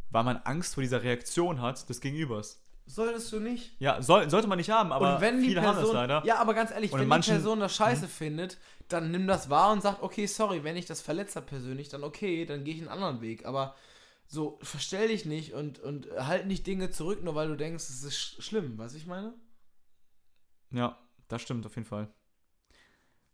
[0.09, 2.61] weil man Angst vor dieser Reaktion hat des Gegenübers.
[2.87, 3.75] Solltest du nicht?
[3.79, 6.23] Ja, soll, sollte man nicht haben, aber und wenn die viele haben Person, das leider.
[6.25, 7.37] ja, aber ganz ehrlich, Und wenn manchen- Mhm.
[7.37, 8.57] die Person das scheiße findet,
[8.89, 12.03] dann nimm das wahr und sag, okay, sorry, wenn ich das verletzt habe persönlich, dann
[12.03, 13.45] okay, dann gehe ich einen anderen Weg.
[13.45, 13.75] Aber
[14.27, 18.03] so, verstell dich nicht und, und halt nicht Dinge zurück, nur weil du denkst, es
[18.03, 19.33] ist sch schlimm, was ich meine?
[20.71, 20.97] Ja,
[21.27, 22.07] das stimmt auf jeden Fall.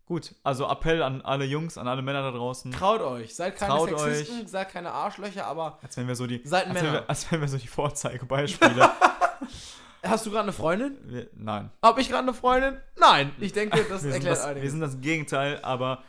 [0.05, 2.71] Gut, also Appell an alle Jungs, an alle Männer da draußen.
[2.73, 6.41] Traut euch, seid keine Traut Sexisten, seid keine Arschlöcher, aber Als wenn wir so die,
[6.43, 6.93] seid als wenn Männer.
[7.01, 8.89] wir, als wenn wir so die Vorzeigebeispiele.
[10.03, 10.97] Hast du gerade eine Freundin?
[11.03, 11.71] wir, nein.
[11.81, 12.77] Hab ich gerade eine Freundin?
[12.99, 13.31] Nein.
[13.39, 14.71] Ich denke, das Wir erklärt das, wir einiges.
[14.71, 16.03] sind das Gegenteil, aber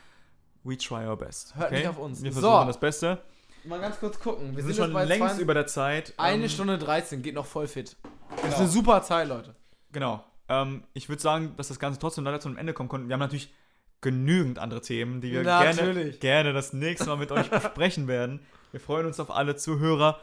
[0.65, 1.55] we try our best.
[1.55, 1.79] Hört okay?
[1.81, 2.23] nicht auf uns.
[2.23, 2.41] Wir So.
[2.41, 3.23] versuchen das Beste.
[3.64, 4.56] Mal ganz kurz gucken.
[4.56, 6.14] Wir, sind, sind, schon längst 20 über der Zeit.
[6.16, 7.97] Eine Ähm, Stunde 13, geht noch voll fit.
[8.30, 8.56] Das ist Genau.
[8.59, 9.55] eine super Zeit, Leute.
[9.93, 10.24] Genau.
[10.48, 13.09] Ähm, ich würde sagen, dass das Ganze trotzdem leider zu einem Ende kommen konnte.
[13.09, 13.52] Wir haben natürlich
[14.01, 18.40] genügend andere Themen, die wir gerne, gerne das nächste Mal mit euch besprechen werden.
[18.72, 20.18] Wir freuen uns auf alle Zuhörer.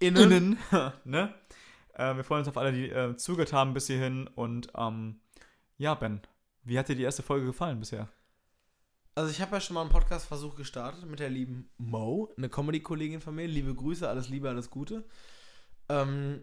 [0.00, 0.32] Innen.
[0.32, 0.58] innen.
[1.04, 1.32] ne?
[1.94, 4.26] äh, wir freuen uns auf alle, die äh, zugehört haben bis hierhin.
[4.26, 5.20] Und ähm,
[5.78, 6.20] ja, Ben,
[6.64, 8.08] wie hat dir die erste Folge gefallen bisher?
[9.16, 13.20] Also ich habe ja schon mal einen Podcast-Versuch gestartet mit der lieben Mo, eine Comedy-Kollegin
[13.20, 13.46] von mir.
[13.46, 15.04] Liebe Grüße, alles Liebe, alles Gute.
[15.88, 16.40] Ähm,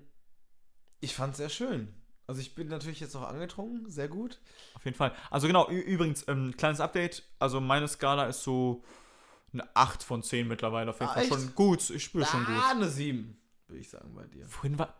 [1.02, 1.94] ich fand es sehr schön.
[2.28, 4.40] Also ich bin natürlich jetzt noch angetrunken, sehr gut.
[4.76, 5.14] Auf jeden Fall.
[5.30, 7.24] Also genau, übrigens, ähm, kleines Update.
[7.40, 8.84] Also meine Skala ist so
[9.52, 11.24] eine 8 von 10 mittlerweile auf jeden Ah, Fall.
[11.24, 11.34] echt?
[11.34, 12.56] Schon gut, ich spüre schon gut.
[12.56, 13.38] Ah, eine 7,
[13.68, 14.46] würde ich sagen bei dir.
[14.46, 14.94] Vorhin war.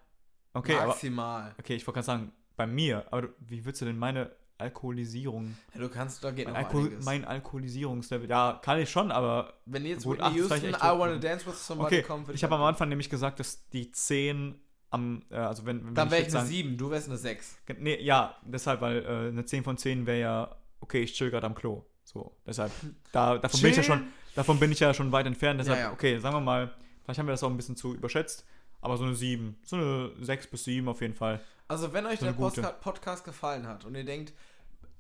[0.54, 0.88] Okay, aber.
[0.88, 1.56] Maximal.
[1.58, 5.56] Okay, ich wollte gerade sagen, bei mir, aber wie würdest du denn meine Alkoholisierung.
[5.74, 7.06] Ja, du kannst, da geht Mein, Alkohol, einiges.
[7.06, 8.30] mein Alkoholisierungslevel.
[8.30, 9.54] Ja, kann ich schon, aber.
[9.66, 11.16] Wenn jetzt Gut, Whitney Houston, vielleicht I echt Wanna.
[11.18, 12.62] Dance with Somebody Okay, kommt, ich habe am.
[12.64, 14.56] Anfang nämlich gesagt, dass die 10
[14.90, 15.24] am.
[15.30, 15.86] Äh, also, wenn.
[15.86, 17.58] wenn Dann wäre ich eine sagen- 7, du wärst eine 6.
[17.80, 21.46] Nee, ja, deshalb, weil äh, eine 10 von 10 wäre ja, okay, ich chill gerade
[21.48, 21.86] am Klo.
[22.04, 22.72] So, deshalb,
[23.12, 25.60] da, davon, bin ich ja schon, davon bin ich ja schon weit entfernt.
[25.60, 25.92] Deshalb, Ja, ja.
[25.94, 26.72] okay, sagen wir mal,
[27.04, 28.46] vielleicht haben wir das auch ein bisschen zu überschätzt,
[28.82, 31.40] aber so eine 7, so eine 6 bis 7 auf jeden Fall.
[31.68, 32.34] Also, wenn euch So der
[32.82, 34.34] Podcast gefallen hat und ihr denkt,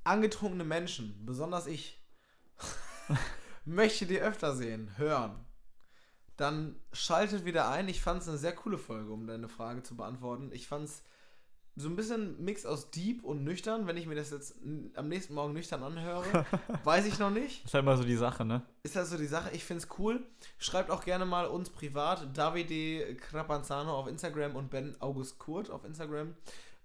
[0.03, 2.01] angetrunkene Menschen, besonders ich,
[3.65, 5.45] möchte die öfter sehen, hören,
[6.37, 7.87] dann schaltet wieder ein.
[7.87, 10.49] Ich fand es eine sehr coole Folge, um deine Frage zu beantworten.
[10.53, 11.03] Ich fand es
[11.75, 13.87] so ein bisschen Mix aus Deep und nüchtern.
[13.87, 14.55] Wenn ich mir das jetzt
[14.95, 16.45] am nächsten Morgen nüchtern anhöre,
[16.83, 17.63] weiß ich noch nicht.
[17.65, 18.63] Ist halt mal so die Sache, ne?
[18.83, 19.51] Ist das so die Sache?
[19.53, 20.25] Ich finde es cool.
[20.57, 25.85] Schreibt auch gerne mal uns privat, Davide Crapanzano auf Instagram und Ben August Kurt auf
[25.85, 26.35] Instagram,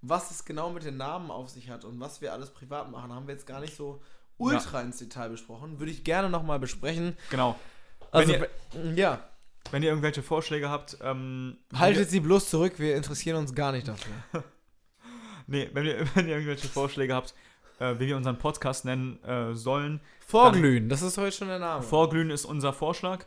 [0.02, 3.12] was es genau mit den Namen auf sich hat und was wir alles privat machen.
[3.12, 4.00] Haben wir jetzt gar nicht so
[4.38, 5.78] ultra ins Detail besprochen.
[5.78, 7.16] Würde ich gerne nochmal besprechen.
[7.30, 7.56] Genau.
[8.10, 9.28] Also, Wenn ihr- ja,
[9.72, 13.88] Wenn ihr irgendwelche Vorschläge habt, ähm, haltet sie bloß zurück, wir interessieren uns gar nicht
[13.88, 14.14] dafür.
[15.46, 17.34] nee, wenn ihr, wenn ihr irgendwelche Vorschläge habt,
[17.80, 21.82] äh, wie wir unseren Podcast nennen äh, sollen, Vorglühen, das ist heute schon der Name.
[21.82, 23.24] Vorglühen ist unser Vorschlag.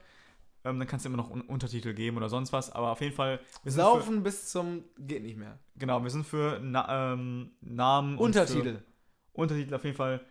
[0.69, 3.15] Ähm, dann kannst du immer noch Un Untertitel geben oder sonst was, aber auf jeden
[3.15, 5.57] Fall, wir sind für, bis zum geht nicht mehr.
[5.77, 8.75] genau, wir sind für Na ähm, Namen und Untertitel.
[9.33, 10.21] Für Untertitel auf jeden Fall,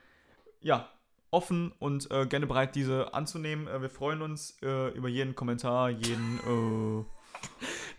[0.60, 0.88] ja,
[1.30, 3.66] offen und äh, gerne bereit, diese anzunehmen.
[3.68, 7.04] Äh, wir freuen uns äh, über jeden Kommentar, jeden, äh,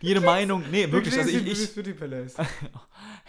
[0.00, 0.64] jede Meinung.
[0.70, 1.76] Nee, wirklich, also ich, ich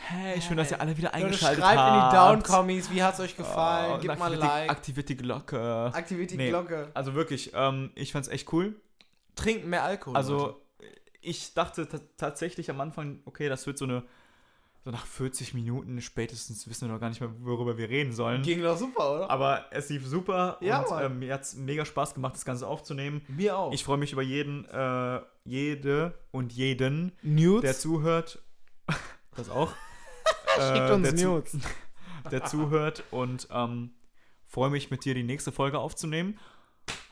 [0.08, 2.04] Hä, schön, dass ihr alle wieder eingeschaltet schreibt habt.
[2.04, 3.94] in die Down-Kommis, wie hat es euch gefallen?
[3.98, 5.92] Oh, Gebt mal ein die- Like, Aktiviert die Glocke.
[5.94, 6.50] aktiviert die Nee.
[6.50, 6.90] Glocke.
[6.94, 8.76] Also wirklich, ähm, ich fand's echt cool.
[9.42, 10.14] Trinkt mehr Alkohol.
[10.14, 10.18] Leute.
[10.26, 10.62] Also,
[11.22, 14.04] ich dachte ta- tatsächlich am Anfang, okay, das wird so eine,
[14.84, 18.42] so nach 40 Minuten spätestens wissen wir noch gar nicht mehr, worüber wir reden sollen.
[18.42, 19.30] ging doch super, oder?
[19.30, 21.06] Aber es lief super Ja, und Mann.
[21.06, 23.22] ähm, mir hat's mega Spaß gemacht, das Ganze aufzunehmen.
[23.28, 23.72] Mir auch.
[23.74, 27.62] Ich freue mich über jeden, äh, jede und jeden, Nudes?
[27.62, 28.42] der zuhört.
[29.36, 29.72] Das auch.
[30.58, 31.58] Äh, Schickt uns der zu- Nudes.
[32.32, 33.92] der zuhört und ähm,
[34.46, 36.38] freue mich mit dir die nächste Folge aufzunehmen.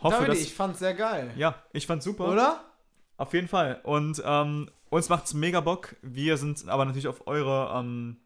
[0.01, 1.33] Hoffe, Davide, dass ich fand's sehr geil.
[1.35, 2.29] ja, ich fand's super.
[2.29, 2.63] Oder?
[3.17, 3.81] Auf jeden Fall.
[3.83, 5.95] Und ähm, uns macht's mega Bock.
[6.01, 8.17] Wir sind aber natürlich auf eure ähm,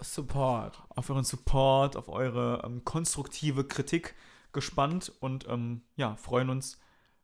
[0.00, 0.82] Support.
[0.88, 4.14] auf euren Support, auf eure ähm, konstruktive Kritik
[4.52, 6.78] gespannt und ähm, ja, freuen uns,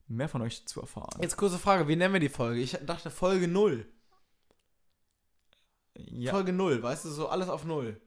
[0.06, 1.20] mehr von euch zu erfahren.
[1.20, 2.60] Jetzt kurze Frage, wie nennen wir die Folge?
[2.60, 3.86] Ich dachte Folge 0.
[5.96, 8.00] Ja, Folge 0, weißt du, so alles auf 0.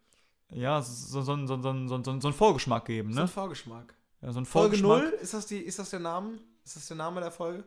[0.49, 3.21] ja so, so, so, so, so, so, so, so einen Vorgeschmack geben, So ne?
[3.23, 3.93] ein Vorgeschmack.
[4.23, 5.11] Ja, so einen Folge Vorgeschmack.
[5.11, 6.39] 0, ist das, die, ist das der Name?
[6.63, 7.65] Ist das der Name der Folge?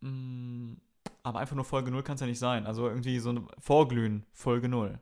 [0.00, 0.74] Mm,
[1.24, 2.66] Aber einfach nur Folge 0 kann es ja nicht sein.
[2.66, 5.00] Also irgendwie so ein Vorglühen, Folge 0.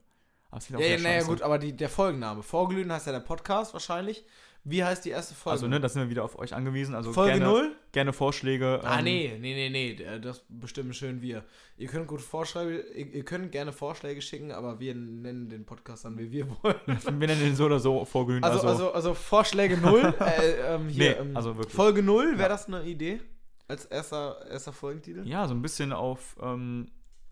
[0.51, 2.43] Aber es klingt auch Ja, naja, gut, aber die, der Folgenname.
[2.43, 4.24] Vorglühen heißt ja der Podcast wahrscheinlich.
[4.66, 5.53] Wie heißt die erste Folge?
[5.53, 6.95] Also, ne, da sind wir wieder auf euch angewiesen.
[6.95, 7.77] Also Folge gerne, 0?
[7.93, 8.81] gerne Vorschläge.
[8.82, 9.69] Ah, ähm, nee, nee, nee,
[9.99, 11.45] nee, äh, das bestimmen schön wir.
[11.77, 16.16] Ihr könnt gut Vorschläge, ihr, könnt gerne Vorschläge schicken, aber wir nennen den Podcast dann,
[16.19, 16.77] wie wir wollen.
[16.86, 18.43] Wir nennen den so oder so Vorglühen.
[18.43, 21.74] Also, Also, also, also Vorschläge 0, äh, ähm, hier, Nee, ähm, also wirklich.
[21.74, 22.49] Folge 0, wäre Ja.
[22.49, 23.20] das eine Idee?
[23.69, 25.27] Als erster, erster Folgentitel?
[25.27, 26.86] ja, so ein bisschen auf, ähm,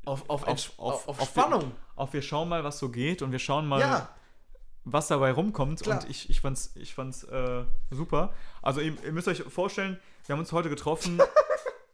[0.04, 1.72] Auf, auf- auf, auf auf Spannung.
[1.96, 4.08] auf wir schauen mal, was so geht und wir schauen mal, ja,
[4.84, 5.82] was dabei rumkommt.
[5.82, 6.00] Klar.
[6.00, 8.32] Und ich, ich fand's, ich fand's äh, super.
[8.60, 11.20] Also ihr, ihr müsst euch vorstellen, wir haben uns heute getroffen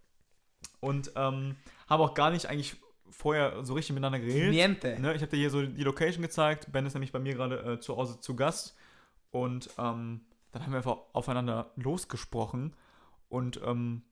[0.81, 1.56] und ähm,
[1.89, 2.77] haben auch gar nicht eigentlich
[3.10, 4.51] vorher so richtig miteinander geredet.
[4.51, 5.01] niente.
[5.01, 6.70] Ne, ich habe dir hier so die Location gezeigt.
[6.73, 8.77] Ben ist nämlich bei mir gerade äh, zu Hause zu Gast.
[9.31, 10.20] Und ähm,
[10.52, 12.74] dann haben wir einfach aufeinander losgesprochen.
[13.28, 14.02] Und ähm,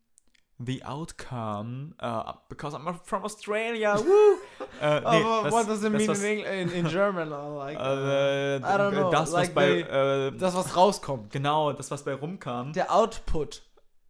[0.59, 4.39] the outcome, uh, because I'm from Australia, woo!
[4.81, 7.29] äh, nee, aber das- what does it mean was- in, Engl in, in German?
[7.31, 11.31] Like, äh, I don't know, das, like was bei, they- äh, das, was rauskommt.
[11.31, 12.73] genau, das, was bei rumkam.
[12.73, 13.63] Der Output.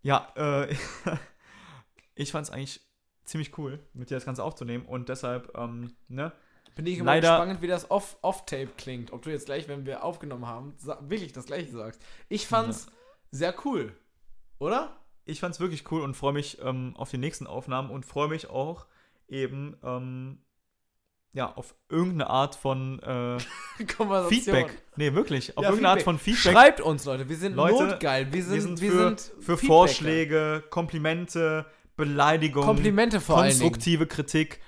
[0.03, 0.73] Ja, äh,
[2.15, 2.81] ich fand es eigentlich
[3.25, 4.87] ziemlich cool, mit dir das Ganze aufzunehmen.
[4.87, 6.33] Und deshalb, ähm, ne,
[6.77, 9.13] Bin ich immer Leider- gespannt, wie das off- off-tape klingt.
[9.13, 12.01] Ob du jetzt gleich, wenn wir aufgenommen haben, wirklich das gleiche sagst.
[12.29, 12.87] Ich fand's
[13.33, 13.97] sehr cool.
[14.61, 14.97] Oder?
[15.27, 18.29] Ich fand es wirklich cool und freue mich ähm, auf die nächsten Aufnahmen und freue
[18.29, 18.87] mich auch
[19.29, 20.39] eben ähm,
[21.33, 23.39] ja, auf irgendeine Art von äh.
[24.29, 24.83] Feedback.
[24.97, 25.57] Nee, wirklich.
[25.59, 26.05] Auf Ja, irgendeine Art Feedback.
[26.05, 26.53] von Feedback.
[26.53, 27.29] Schreibt uns, Leute.
[27.29, 28.33] Wir sind Leute, notgeil.
[28.33, 29.57] Wir sind, wir sind wir für, sind für.
[29.59, 31.67] Vorschläge, Komplimente,
[31.97, 34.61] Beleidigungen, Komplimente vor konstruktive Kritik,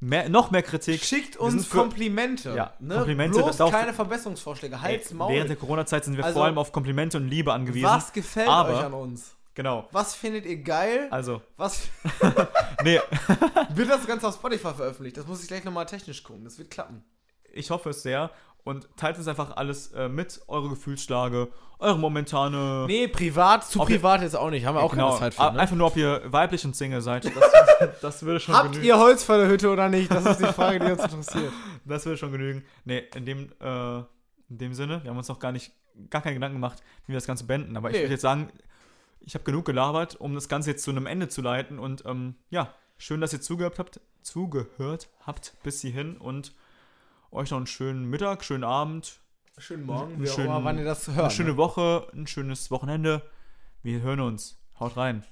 [0.00, 1.02] mehr, noch mehr Kritik.
[1.04, 2.54] Schickt uns für- Komplimente.
[2.56, 2.94] Ja, ne?
[2.96, 4.80] Komplimente, Bloß darauf- keine Verbesserungsvorschläge.
[4.80, 5.32] Halt's Maul.
[5.34, 7.84] Während der Corona-Zeit sind wir Also, vor allem auf Komplimente und Liebe angewiesen.
[7.84, 9.36] Was gefällt aber- euch an uns?
[9.54, 9.88] Genau.
[9.92, 11.08] Was findet ihr geil?
[11.10, 11.88] Also, Was
[12.84, 13.00] nee,
[13.74, 15.16] wird das Ganze auf Spotify veröffentlicht?
[15.16, 16.44] Das muss ich gleich nochmal technisch gucken.
[16.44, 17.04] Das wird klappen.
[17.52, 18.30] ich hoffe es sehr.
[18.64, 21.48] Und teilt uns einfach alles äh, mit, eure Gefühlslage,
[21.78, 22.84] eure momentane.
[22.86, 24.64] Nee, privat, zu privat jetzt auch nicht.
[24.64, 25.52] Haben wir auch genau, keine Zeit für.
[25.52, 25.60] Ne?
[25.60, 27.26] Einfach nur, ob ihr weiblich und Single seid.
[27.26, 28.86] Das, das würde schon Habt genügen.
[28.86, 30.10] ihr Holz vor der Hütte oder nicht?
[30.10, 31.52] Das ist die Frage, die uns interessiert.
[31.84, 32.64] Das würde schon genügen.
[32.86, 33.98] Nee, in dem, äh,
[34.48, 35.70] in dem Sinne, wir haben uns noch gar nicht,
[36.08, 37.76] gar keine Gedanken gemacht, wie wir das Ganze beenden.
[37.76, 38.02] Aber ich Nee.
[38.04, 38.48] würde jetzt sagen,
[39.20, 41.78] ich habe genug gelabert, um das Ganze jetzt zu einem Ende zu leiten.
[41.78, 46.52] Und ähm, ja, schön, dass ihr zugehört habt, zugehört habt bis hierhin und
[47.30, 49.20] euch noch einen schönen Mittag, schönen Abend,
[49.56, 51.18] Schönen Morgen, Einen schönen- immer, wann ihr das hört.
[51.20, 51.56] eine schöne ne?
[51.56, 53.22] Woche, ein schönes Wochenende.
[53.84, 54.58] Wir hören uns.
[54.80, 55.24] Haut rein.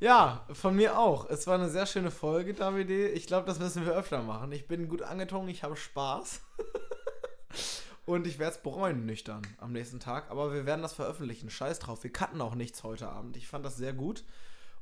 [0.00, 1.30] Ja, von mir auch.
[1.30, 2.90] Es war eine sehr schöne Folge, David.
[2.90, 4.50] Ich glaube, das müssen wir öfter machen.
[4.50, 6.40] Ich bin gut angetrunken, ich habe Spaß.
[8.04, 10.30] Und ich werde es bereuen, nüchtern, am nächsten Tag.
[10.30, 11.50] Aber wir werden das veröffentlichen.
[11.50, 12.02] Scheiß drauf.
[12.02, 13.36] Wir cutten auch nichts heute Abend.
[13.36, 14.24] Ich fand das sehr gut.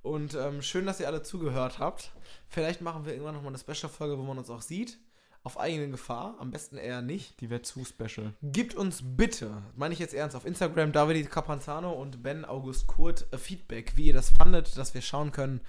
[0.02, 2.12] Und ähm, schön, dass ihr alle zugehört habt.
[2.48, 4.98] Vielleicht machen wir irgendwann nochmal eine Special-Folge, wo man uns auch sieht.
[5.42, 6.36] Auf eigene Gefahr.
[6.38, 7.40] Am besten eher nicht.
[7.42, 8.32] Die wäre zu special.
[8.42, 13.26] Gebt uns bitte, meine ich jetzt ernst, auf Instagram David Capanzano und Ben August Kurt
[13.32, 15.60] äh, Feedback, wie ihr das fandet, dass wir schauen können,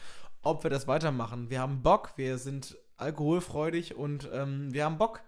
[0.41, 1.49] ob wir das weitermachen.
[1.49, 5.22] Wir haben Bock, wir sind alkoholfreudig und ähm, wir haben Bock.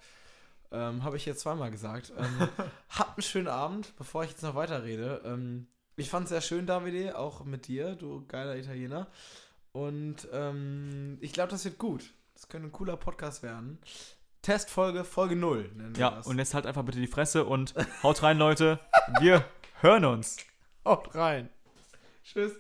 [0.74, 2.12] Ähm, Habe ich jetzt zweimal gesagt.
[2.18, 2.50] Ähm,
[2.90, 5.22] habt einen schönen Abend, bevor ich jetzt noch weiterrede.
[5.24, 9.08] Ähm, ich fand es sehr schön, Davide, auch mit dir, du geiler Italiener.
[9.72, 12.12] Und ähm, ich glaube, das wird gut.
[12.34, 13.78] Das könnte ein cooler Podcast werden.
[14.42, 16.28] Testfolge, Folge 0 nennen wir Ja, das.
[16.28, 17.74] und jetzt halt einfach bitte die Fresse und
[18.04, 18.80] haut rein, Leute.
[19.20, 19.46] Wir
[19.82, 20.38] hören uns.
[20.84, 21.50] Haut rein.
[22.24, 22.54] Tschüss.